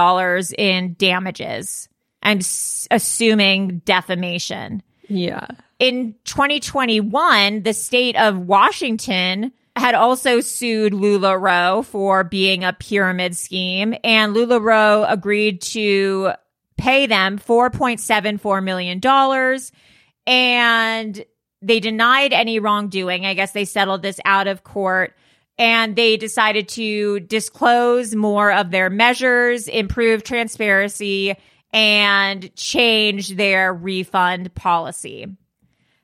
in 0.57 0.93
damages. 0.99 1.89
I'm 2.21 2.39
s- 2.39 2.87
assuming 2.91 3.79
defamation. 3.85 4.83
Yeah. 5.07 5.47
In 5.79 6.15
2021, 6.25 7.63
the 7.63 7.73
state 7.73 8.17
of 8.17 8.37
Washington 8.37 9.53
had 9.77 9.95
also 9.95 10.41
sued 10.41 10.91
LuLaRoe 10.91 11.85
for 11.85 12.25
being 12.25 12.65
a 12.65 12.73
pyramid 12.73 13.35
scheme, 13.37 13.95
and 14.03 14.35
LuLaRoe 14.35 15.09
agreed 15.09 15.61
to 15.61 16.33
pay 16.77 17.05
them 17.05 17.39
$4.74 17.39 18.63
million. 18.63 18.99
And 20.27 21.25
they 21.61 21.79
denied 21.79 22.33
any 22.33 22.59
wrongdoing. 22.59 23.25
I 23.25 23.33
guess 23.33 23.51
they 23.51 23.65
settled 23.65 24.01
this 24.01 24.19
out 24.25 24.47
of 24.47 24.63
court. 24.63 25.15
And 25.57 25.95
they 25.95 26.15
decided 26.15 26.69
to 26.69 27.19
disclose 27.19 28.15
more 28.15 28.51
of 28.51 28.71
their 28.71 28.89
measures, 28.89 29.67
improve 29.67 30.23
transparency, 30.23 31.35
and 31.73 32.53
change 32.55 33.35
their 33.35 33.73
refund 33.73 34.53
policy. 34.55 35.27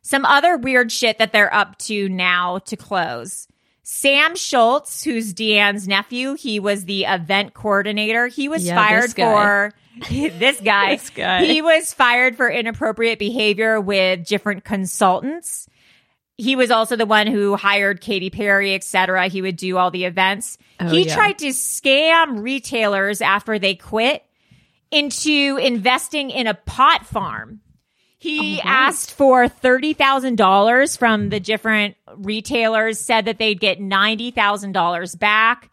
Some 0.06 0.24
other 0.24 0.56
weird 0.56 0.92
shit 0.92 1.18
that 1.18 1.32
they're 1.32 1.52
up 1.52 1.80
to 1.80 2.08
now 2.10 2.60
to 2.60 2.78
close. 2.78 3.48
Sam 3.82 4.36
Schultz, 4.36 5.04
who's 5.04 5.34
Deanne's 5.34 5.88
nephew, 5.88 6.36
he 6.36 6.60
was 6.60 6.86
the 6.86 7.06
event 7.06 7.56
coordinator. 7.56 8.28
He 8.28 8.48
was 8.48 8.64
Yeah, 8.64 8.76
fired 8.76 9.06
this 9.06 9.14
for 9.14 9.74
this 10.12 10.62
guy. 10.62 10.98
This 10.98 11.10
guy. 11.10 11.46
He 11.46 11.64
was 11.64 11.92
fired 11.92 12.38
for 12.38 12.48
inappropriate 12.48 13.18
behavior 13.18 13.82
with 13.82 14.28
different 14.28 14.64
consultants. 14.64 15.68
He 16.38 16.56
was 16.56 16.70
also 16.70 16.96
the 16.96 17.08
one 17.08 17.26
who 17.26 17.56
hired 17.56 18.00
Katy 18.00 18.30
Perry, 18.30 18.76
etc. 18.76 19.28
He 19.28 19.42
would 19.42 19.58
do 19.58 19.76
all 19.78 19.90
the 19.90 20.06
events. 20.06 20.60
Oh, 20.80 20.88
he 20.88 21.08
yeah. 21.08 21.16
tried 21.16 21.40
to 21.40 21.48
scam 21.48 22.44
retailers 22.44 23.22
after 23.22 23.58
they 23.58 23.74
quit 23.74 24.24
into 24.92 25.58
investing 25.60 26.30
in 26.30 26.46
a 26.46 26.54
pot 26.54 27.08
farm. 27.08 27.62
He 28.26 28.58
oh, 28.58 28.68
asked 28.68 29.12
for 29.12 29.46
$30,000 29.46 30.98
from 30.98 31.30
the 31.30 31.40
different 31.40 31.96
retailers, 32.18 33.00
said 33.00 33.26
that 33.26 33.38
they'd 33.38 33.60
get 33.60 33.80
$90,000 33.80 35.20
back. 35.20 35.70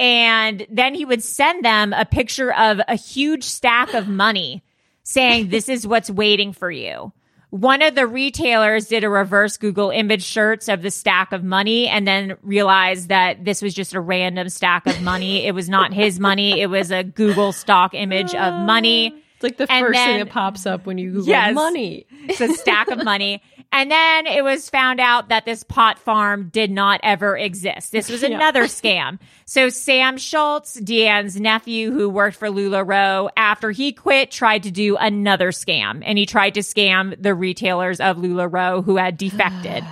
And 0.00 0.66
then 0.70 0.94
he 0.94 1.04
would 1.04 1.22
send 1.22 1.66
them 1.66 1.92
a 1.92 2.06
picture 2.06 2.50
of 2.50 2.80
a 2.88 2.96
huge 2.96 3.44
stack 3.44 3.92
of 3.92 4.08
money 4.08 4.62
saying, 5.02 5.50
This 5.50 5.68
is 5.68 5.86
what's 5.86 6.08
waiting 6.08 6.54
for 6.54 6.70
you. 6.70 7.12
One 7.50 7.82
of 7.82 7.94
the 7.94 8.06
retailers 8.06 8.86
did 8.86 9.04
a 9.04 9.10
reverse 9.10 9.58
Google 9.58 9.90
image 9.90 10.24
search 10.24 10.70
of 10.70 10.80
the 10.80 10.90
stack 10.90 11.32
of 11.32 11.44
money 11.44 11.88
and 11.88 12.08
then 12.08 12.38
realized 12.40 13.10
that 13.10 13.44
this 13.44 13.60
was 13.60 13.74
just 13.74 13.92
a 13.92 14.00
random 14.00 14.48
stack 14.48 14.86
of 14.86 15.02
money. 15.02 15.44
It 15.44 15.54
was 15.54 15.68
not 15.68 15.92
his 15.92 16.18
money. 16.18 16.58
It 16.58 16.70
was 16.70 16.90
a 16.90 17.04
Google 17.04 17.52
stock 17.52 17.92
image 17.92 18.34
of 18.34 18.64
money. 18.64 19.14
It's 19.42 19.58
like 19.58 19.68
the 19.68 19.72
And 19.72 19.86
first 19.86 19.98
thing 19.98 20.18
that 20.18 20.30
pops 20.30 20.66
up 20.66 20.86
when 20.86 20.98
you 20.98 21.10
Google 21.10 21.28
Yes. 21.28 21.54
money. 21.54 22.06
It's 22.28 22.40
a 22.40 22.54
stack 22.54 22.88
of 22.88 23.02
money. 23.04 23.42
And 23.74 23.90
then 23.90 24.26
it 24.26 24.44
was 24.44 24.68
found 24.68 25.00
out 25.00 25.30
that 25.30 25.46
this 25.46 25.62
pot 25.64 25.98
farm 25.98 26.50
did 26.52 26.70
not 26.70 27.00
ever 27.02 27.36
exist. 27.36 27.90
This 27.90 28.08
was 28.10 28.22
another 28.22 28.64
scam. 28.64 29.18
So 29.46 29.70
Sam 29.70 30.18
Schultz, 30.18 30.78
Deanne's 30.78 31.40
nephew 31.40 31.90
who 31.90 32.08
worked 32.10 32.36
for 32.36 32.48
LuLaRoe, 32.48 33.30
after 33.36 33.70
he 33.70 33.92
quit, 33.92 34.30
tried 34.30 34.64
to 34.64 34.70
do 34.70 34.96
another 34.96 35.50
scam. 35.52 36.02
And 36.04 36.18
he 36.18 36.26
tried 36.26 36.54
to 36.54 36.60
scam 36.60 37.20
the 37.20 37.34
retailers 37.34 37.98
of 37.98 38.18
LuLaRoe 38.18 38.84
who 38.84 38.96
had 38.98 39.16
defected. 39.16 39.82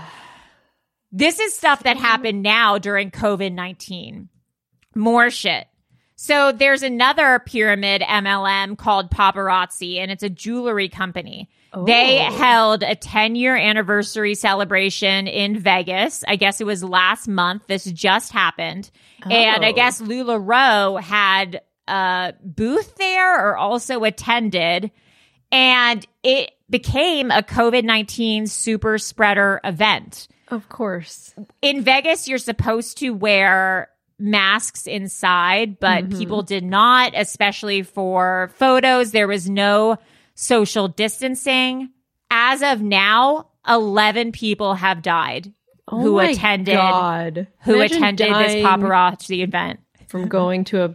this 1.11 1.41
is 1.41 1.55
stuff 1.55 1.83
that 1.85 1.97
happened 1.97 2.43
now 2.43 2.79
during 2.79 3.11
COVID-19. 3.11 4.29
More 4.95 5.31
shit. 5.31 5.67
So 6.23 6.53
there's 6.53 6.83
another 6.83 7.39
pyramid 7.39 8.03
MLM 8.03 8.77
called 8.77 9.11
Paparazzi, 9.11 9.97
and 9.97 10.11
it's 10.11 10.23
a 10.23 10.29
jewelry 10.29 10.91
company. 10.91 11.49
They 11.87 12.27
oh. 12.29 12.37
held 12.37 12.83
a 12.83 12.95
10 12.95 13.37
year 13.37 13.57
anniversary 13.57 14.35
celebration 14.35 15.27
in 15.27 15.59
Vegas. 15.59 16.23
I 16.29 16.37
guess 16.37 16.61
it 16.61 16.65
was 16.65 16.85
last 16.85 17.27
month. 17.27 17.63
This 17.69 17.87
just 17.87 18.33
happened. 18.33 18.91
And 19.23 19.65
I 19.65 19.71
Oh. 19.71 19.73
guess 19.73 20.03
LuLaRoe 20.03 21.01
had 21.01 21.63
a 21.89 22.35
booth 22.45 22.97
there 22.97 23.49
or 23.49 23.57
also 23.57 24.05
attended. 24.05 24.91
And 25.51 26.07
it 26.23 26.51
became 26.69 27.31
a 27.31 27.41
COVID 27.43 27.85
19 27.85 28.47
super 28.47 28.99
spreader 28.99 29.59
event 29.65 30.29
Of 30.49 30.69
course. 30.69 31.35
in 31.63 31.81
Vegas, 31.81 32.29
you're 32.29 32.37
supposed 32.37 32.99
to 32.99 33.15
wear 33.15 33.89
masks 34.21 34.87
inside, 34.87 35.81
but 35.81 36.05
mm-hmm. 36.05 36.19
people 36.19 36.43
did 36.43 36.65
not, 36.65 37.13
especially 37.15 37.83
for 37.83 38.51
photos. 38.57 39.13
There 39.13 39.29
was 39.29 39.49
no 39.49 39.99
social 40.35 40.89
distancing. 40.89 41.91
As 42.31 42.63
of 42.63 42.83
now, 42.83 43.49
11 43.67 44.33
people 44.33 44.75
have 44.75 45.03
died 45.03 45.53
Oh 45.91 46.01
who 46.01 46.19
attended 46.21 46.77
God. 46.77 47.49
who 47.63 47.75
Imagine 47.75 47.97
attended 47.97 48.35
this 48.35 48.55
paparazzi 48.65 49.43
event. 49.43 49.81
from 50.07 50.29
going 50.29 50.65
to 50.65 50.85
a 50.85 50.95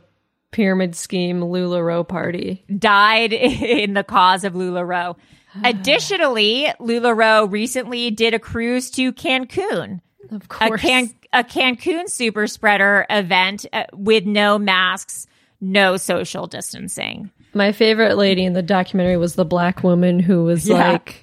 pyramid 0.51 0.95
scheme 0.95 1.41
LuLaRoe 1.41 2.07
party. 2.07 2.63
died 2.77 3.33
in 3.33 3.93
the 3.93 4.03
cause 4.03 4.45
of 4.45 4.53
LuLaRoe. 4.53 5.17
Additionally, 5.63 6.67
LuLaRoe 6.79 7.51
recently 7.51 8.09
did 8.09 8.33
a 8.33 8.39
cruise 8.39 8.89
to 8.91 9.11
Cancun. 9.11 9.99
Of 10.31 10.43
a, 10.43 10.47
course. 10.47 10.81
Can- 10.81 11.13
a 11.33 11.43
Cancun 11.43 12.09
super 12.09 12.47
spreader 12.47 13.05
event 13.09 13.65
uh, 13.73 13.83
with 13.93 14.25
no 14.25 14.57
masks, 14.57 15.27
no 15.61 15.97
social 15.97 16.47
distancing. 16.47 17.29
My 17.53 17.71
favorite 17.71 18.17
lady 18.17 18.43
in 18.45 18.53
the 18.53 18.61
documentary 18.63 19.17
was 19.17 19.35
the 19.35 19.45
black 19.45 19.83
woman 19.83 20.19
who 20.19 20.43
was 20.43 20.67
Yeah. 20.67 20.91
like 20.93 21.21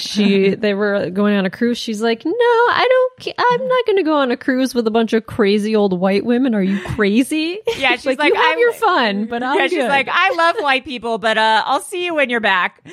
she 0.00 0.54
they 0.56 0.74
were 0.74 1.08
going 1.10 1.36
on 1.36 1.46
a 1.46 1.50
cruise. 1.50 1.78
She's 1.78 2.02
like, 2.02 2.24
"No, 2.24 2.32
I 2.32 2.86
don't. 2.88 3.34
I'm 3.38 3.68
not 3.68 3.86
going 3.86 3.96
to 3.98 4.02
go 4.02 4.14
on 4.16 4.30
a 4.32 4.36
cruise 4.36 4.74
with 4.74 4.86
a 4.88 4.90
bunch 4.90 5.12
of 5.12 5.26
crazy 5.26 5.76
old 5.76 5.98
white 5.98 6.24
women. 6.24 6.52
Are 6.56 6.62
you 6.62 6.80
crazy?" 6.80 7.60
Yeah, 7.76 7.92
she's 7.92 8.04
like, 8.06 8.18
like, 8.18 8.28
"You 8.34 8.34
have 8.34 8.44
I'm- 8.46 8.58
your 8.58 8.72
fun, 8.72 9.26
but 9.26 9.42
I'm 9.44 9.56
yeah, 9.56 9.66
she's 9.68 9.78
good." 9.78 9.88
like, 9.88 10.08
I 10.10 10.34
love 10.34 10.56
white 10.58 10.84
people, 10.84 11.18
but 11.18 11.38
uh, 11.38 11.62
I'll 11.64 11.80
see 11.80 12.04
you 12.04 12.14
when 12.16 12.28
you're 12.28 12.40
back. 12.40 12.82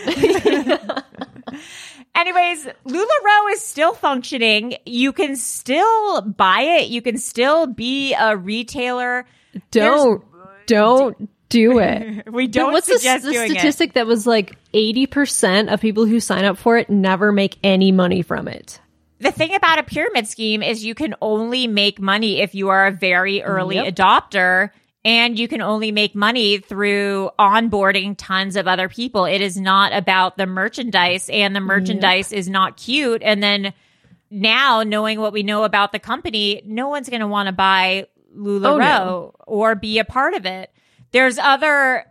Anyways, 2.16 2.66
LuLaRoe 2.86 3.51
is 3.51 3.61
still 3.61 3.93
functioning. 3.93 4.78
You 4.86 5.11
can 5.11 5.36
still 5.36 6.22
buy 6.22 6.61
it. 6.61 6.88
You 6.89 7.01
can 7.01 7.18
still 7.18 7.68
be 7.68 8.13
a 8.13 8.38
retailer. 8.38 9.26
don't, 9.72 10.24
don't 10.66 11.30
do 11.49 11.80
it. 11.80 12.28
We 12.32 12.47
don't 12.47 12.72
What's 12.74 12.88
the, 12.88 12.95
suggest 12.99 13.26
the 13.26 13.32
it. 13.32 13.49
statistic 13.51 13.93
that 13.93 14.07
was 14.07 14.26
like 14.26 14.57
80% 14.74 15.72
of 15.72 15.80
people 15.82 16.05
who 16.05 16.20
sign 16.20 16.45
up 16.45 16.57
for 16.57 16.78
it 16.78 16.89
never 16.89 17.32
make 17.32 17.57
any 17.63 17.91
money 17.91 18.22
from 18.22 18.47
it? 18.47 18.80
The 19.20 19.32
thing 19.32 19.53
about 19.55 19.80
a 19.80 19.84
pyramid 19.84 20.28
scheme 20.28 20.61
is 20.63 20.84
you 20.84 20.95
can 20.95 21.16
only 21.22 21.68
make 21.68 21.99
money 22.01 22.41
if 22.41 22.53
you 22.55 22.70
are 22.70 22.88
a 22.88 22.91
very 22.91 23.41
early 23.43 23.76
Yep. 23.76 23.95
adopter 23.95 24.72
and 25.06 25.38
you 25.38 25.47
can 25.47 25.62
only 25.62 25.91
make 25.91 26.16
money 26.16 26.58
through 26.58 27.30
onboarding 27.39 28.16
tons 28.18 28.56
of 28.56 28.68
other 28.68 28.89
people. 28.89 29.26
It 29.26 29.39
is 29.39 29.56
not 29.56 29.93
about 29.93 30.36
the 30.38 30.47
merchandise 30.47 31.30
and 31.30 31.56
the 31.56 31.60
merchandise 31.62 32.34
is 32.34 32.49
not 32.49 32.76
cute. 32.76 33.22
And 33.24 33.41
then 33.43 33.74
now 34.32 34.82
knowing 34.82 35.22
what 35.22 35.32
we 35.32 35.43
know 35.43 35.64
about 35.64 35.91
the 35.91 35.99
company, 35.99 36.64
no 36.66 36.89
one's 36.89 37.08
going 37.08 37.20
to 37.22 37.28
want 37.28 37.47
to 37.47 37.53
buy 37.53 38.08
LuLaRoe 38.36 38.66
Oh, 38.66 38.78
no. 38.80 39.36
or 39.45 39.76
be 39.76 39.99
a 39.99 40.06
part 40.06 40.34
of 40.34 40.45
it. 40.47 40.72
There's 41.12 41.38
other 41.38 42.06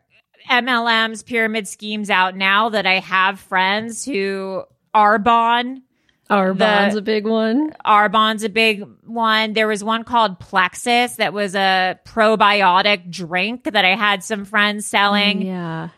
MLMs, 0.49 1.27
pyramid 1.27 1.67
schemes 1.67 2.11
out 2.11 2.37
now 2.37 2.69
that 2.69 2.87
I 2.87 3.01
have 3.01 3.41
friends 3.41 4.05
who 4.05 4.63
Arbonne 4.95 5.83
Arbonne's 6.31 6.95
The- 6.95 7.01
a 7.01 7.03
big 7.03 7.27
one. 7.27 7.75
Arbonne's 7.85 8.45
a 8.45 8.49
big 8.49 8.85
one. 9.05 9.53
There 9.53 9.69
was 9.69 9.85
one 9.85 10.05
called 10.05 10.41
Plexus 10.41 11.17
that 11.17 11.33
was 11.33 11.55
a 11.55 11.99
probiotic 12.07 13.11
drink 13.11 13.65
that 13.65 13.85
I 13.85 13.95
had 13.95 14.25
some 14.25 14.45
friends 14.45 14.87
selling. 14.87 15.41
Mm, 15.41 15.47
yeah. 15.47 15.89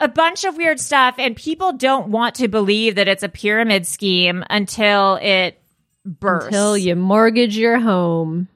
A 0.00 0.08
bunch 0.08 0.44
of 0.44 0.56
weird 0.56 0.80
stuff. 0.80 1.14
And 1.18 1.36
people 1.36 1.74
don't 1.74 2.08
want 2.08 2.34
to 2.36 2.48
believe 2.48 2.96
that 2.96 3.06
it's 3.08 3.22
a 3.22 3.28
pyramid 3.28 3.86
scheme 3.86 4.44
until 4.50 5.16
it 5.22 5.60
bursts. 6.04 6.46
Until 6.46 6.76
you 6.76 6.96
mortgage 6.96 7.56
your 7.56 7.78
home 7.78 8.48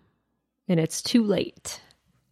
and 0.68 0.80
it's 0.80 1.02
too 1.02 1.22
late. 1.22 1.80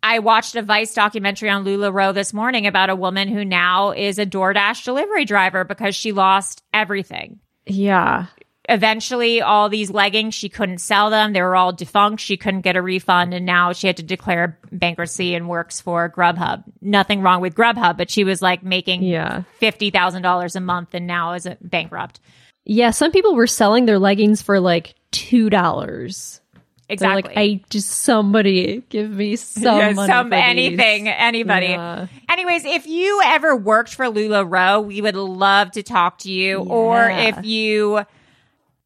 I 0.02 0.18
watched 0.18 0.56
a 0.56 0.62
Vice 0.62 0.92
documentary 0.92 1.48
on 1.48 1.64
LuLaRoe 1.64 2.12
this 2.12 2.34
morning 2.34 2.66
about 2.66 2.90
a 2.90 2.96
woman 2.96 3.28
who 3.28 3.44
now 3.44 3.92
is 3.92 4.18
a 4.18 4.26
DoorDash 4.26 4.84
delivery 4.84 5.24
driver 5.24 5.64
because 5.64 5.94
she 5.94 6.12
lost 6.12 6.62
everything. 6.74 7.38
Yeah. 7.66 8.26
Eventually 8.68 9.40
all 9.42 9.68
these 9.68 9.90
leggings 9.90 10.34
she 10.34 10.48
couldn't 10.48 10.78
sell 10.78 11.10
them. 11.10 11.32
They 11.32 11.42
were 11.42 11.56
all 11.56 11.72
defunct. 11.72 12.20
She 12.22 12.36
couldn't 12.36 12.62
get 12.62 12.76
a 12.76 12.82
refund. 12.82 13.34
And 13.34 13.44
now 13.46 13.72
she 13.72 13.86
had 13.86 13.96
to 13.98 14.02
declare 14.02 14.58
bankruptcy 14.72 15.34
and 15.34 15.48
works 15.48 15.80
for 15.80 16.08
grubhub. 16.08 16.64
Nothing 16.80 17.20
wrong 17.22 17.40
with 17.40 17.54
grubhub 17.54 17.96
but 17.96 18.10
she 18.10 18.24
was 18.24 18.40
like 18.42 18.62
making 18.62 19.02
Yeah. 19.02 19.42
$50000 19.60 20.56
a 20.56 20.60
month 20.60 20.94
and 20.94 21.06
now 21.06 21.32
is 21.34 21.46
bankrupt. 21.60 22.20
Yeah, 22.66 22.92
some 22.92 23.12
people 23.12 23.34
were 23.34 23.46
selling 23.46 23.84
their 23.84 23.98
leggings 23.98 24.40
for 24.40 24.58
like 24.60 24.94
two 25.10 25.50
dollars. 25.50 26.40
exactly 26.88 27.22
like, 27.34 27.36
I 27.36 27.60
just 27.70 27.90
somebody 27.90 28.82
give 28.88 29.10
me 29.10 29.36
some 29.36 29.78
Yeah, 29.78 29.92
money 29.92 30.06
some 30.12 30.30
for 30.30 30.36
these." 30.36 30.44
anything 30.44 31.08
anybody. 31.08 31.66
Yeah. 31.68 32.06
anyways 32.28 32.64
if 32.64 32.86
you 32.86 33.20
ever 33.24 33.54
worked 33.56 33.94
for 33.94 34.06
LuLaRoe 34.06 34.84
we 34.86 35.00
would 35.02 35.14
love 35.16 35.72
to 35.72 35.82
talk 35.82 36.18
to 36.20 36.30
you. 36.32 36.58
Or 36.60 37.08
if 37.10 37.44
you 37.44 38.04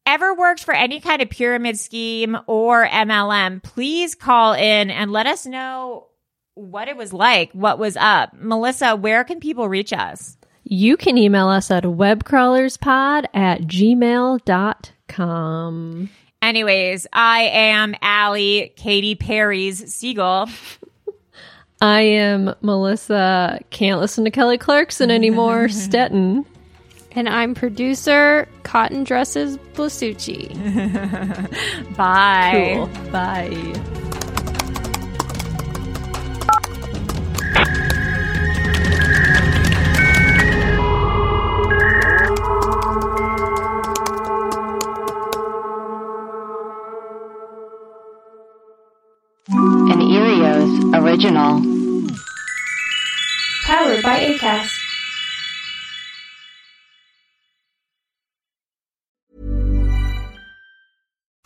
ever 0.09 0.33
worked 0.33 0.63
for 0.63 0.73
any 0.73 0.99
kind 0.99 1.21
of 1.21 1.29
pyramid 1.29 1.77
scheme 1.79 2.35
or 2.47 2.87
MLM, 2.87 3.61
please 3.61 4.15
call 4.15 4.53
in 4.53 4.89
and 4.89 5.11
let 5.11 5.27
us 5.27 5.45
know 5.45 6.07
what 6.55 6.87
it 6.87 6.97
was 6.97 7.13
like, 7.13 7.51
what 7.53 7.77
was 7.77 7.95
up. 7.95 8.33
Melissa, 8.33 8.95
where 8.95 9.23
can 9.23 9.39
people 9.39 9.69
reach 9.69 9.93
us? 9.93 10.35
You 10.63 10.97
can 10.97 11.17
email 11.17 11.47
us 11.47 11.71
at 11.71 11.83
webcrawlerspod 11.83 13.25
at 13.33 13.61
gmail.com. 13.61 14.39
Anyways, 16.41 17.05
I 17.11 17.41
am 17.41 17.95
Allie, 18.01 18.73
Katy 18.75 19.15
Perry's 19.15 19.93
Seagull. 19.93 20.49
I 21.81 22.01
am 22.01 22.55
Melissa. 22.61 23.59
Can't 23.69 24.01
listen 24.01 24.25
to 24.25 24.31
Kelly 24.31 24.57
Clarkson 24.57 25.11
anymore. 25.11 25.67
Stetten. 25.69 26.45
And 27.11 27.27
I'm 27.27 27.55
producer 27.55 28.47
Cotton 28.63 29.03
Dresses 29.03 29.57
Blasucci. 29.73 30.53
Bye. 31.97 32.73
Cool. 32.75 33.11
Bye. 33.11 33.49
An 49.51 49.99
Earios 49.99 50.93
original. 51.01 51.61
Powered 53.65 54.03
by 54.03 54.19
ACAST. 54.19 54.78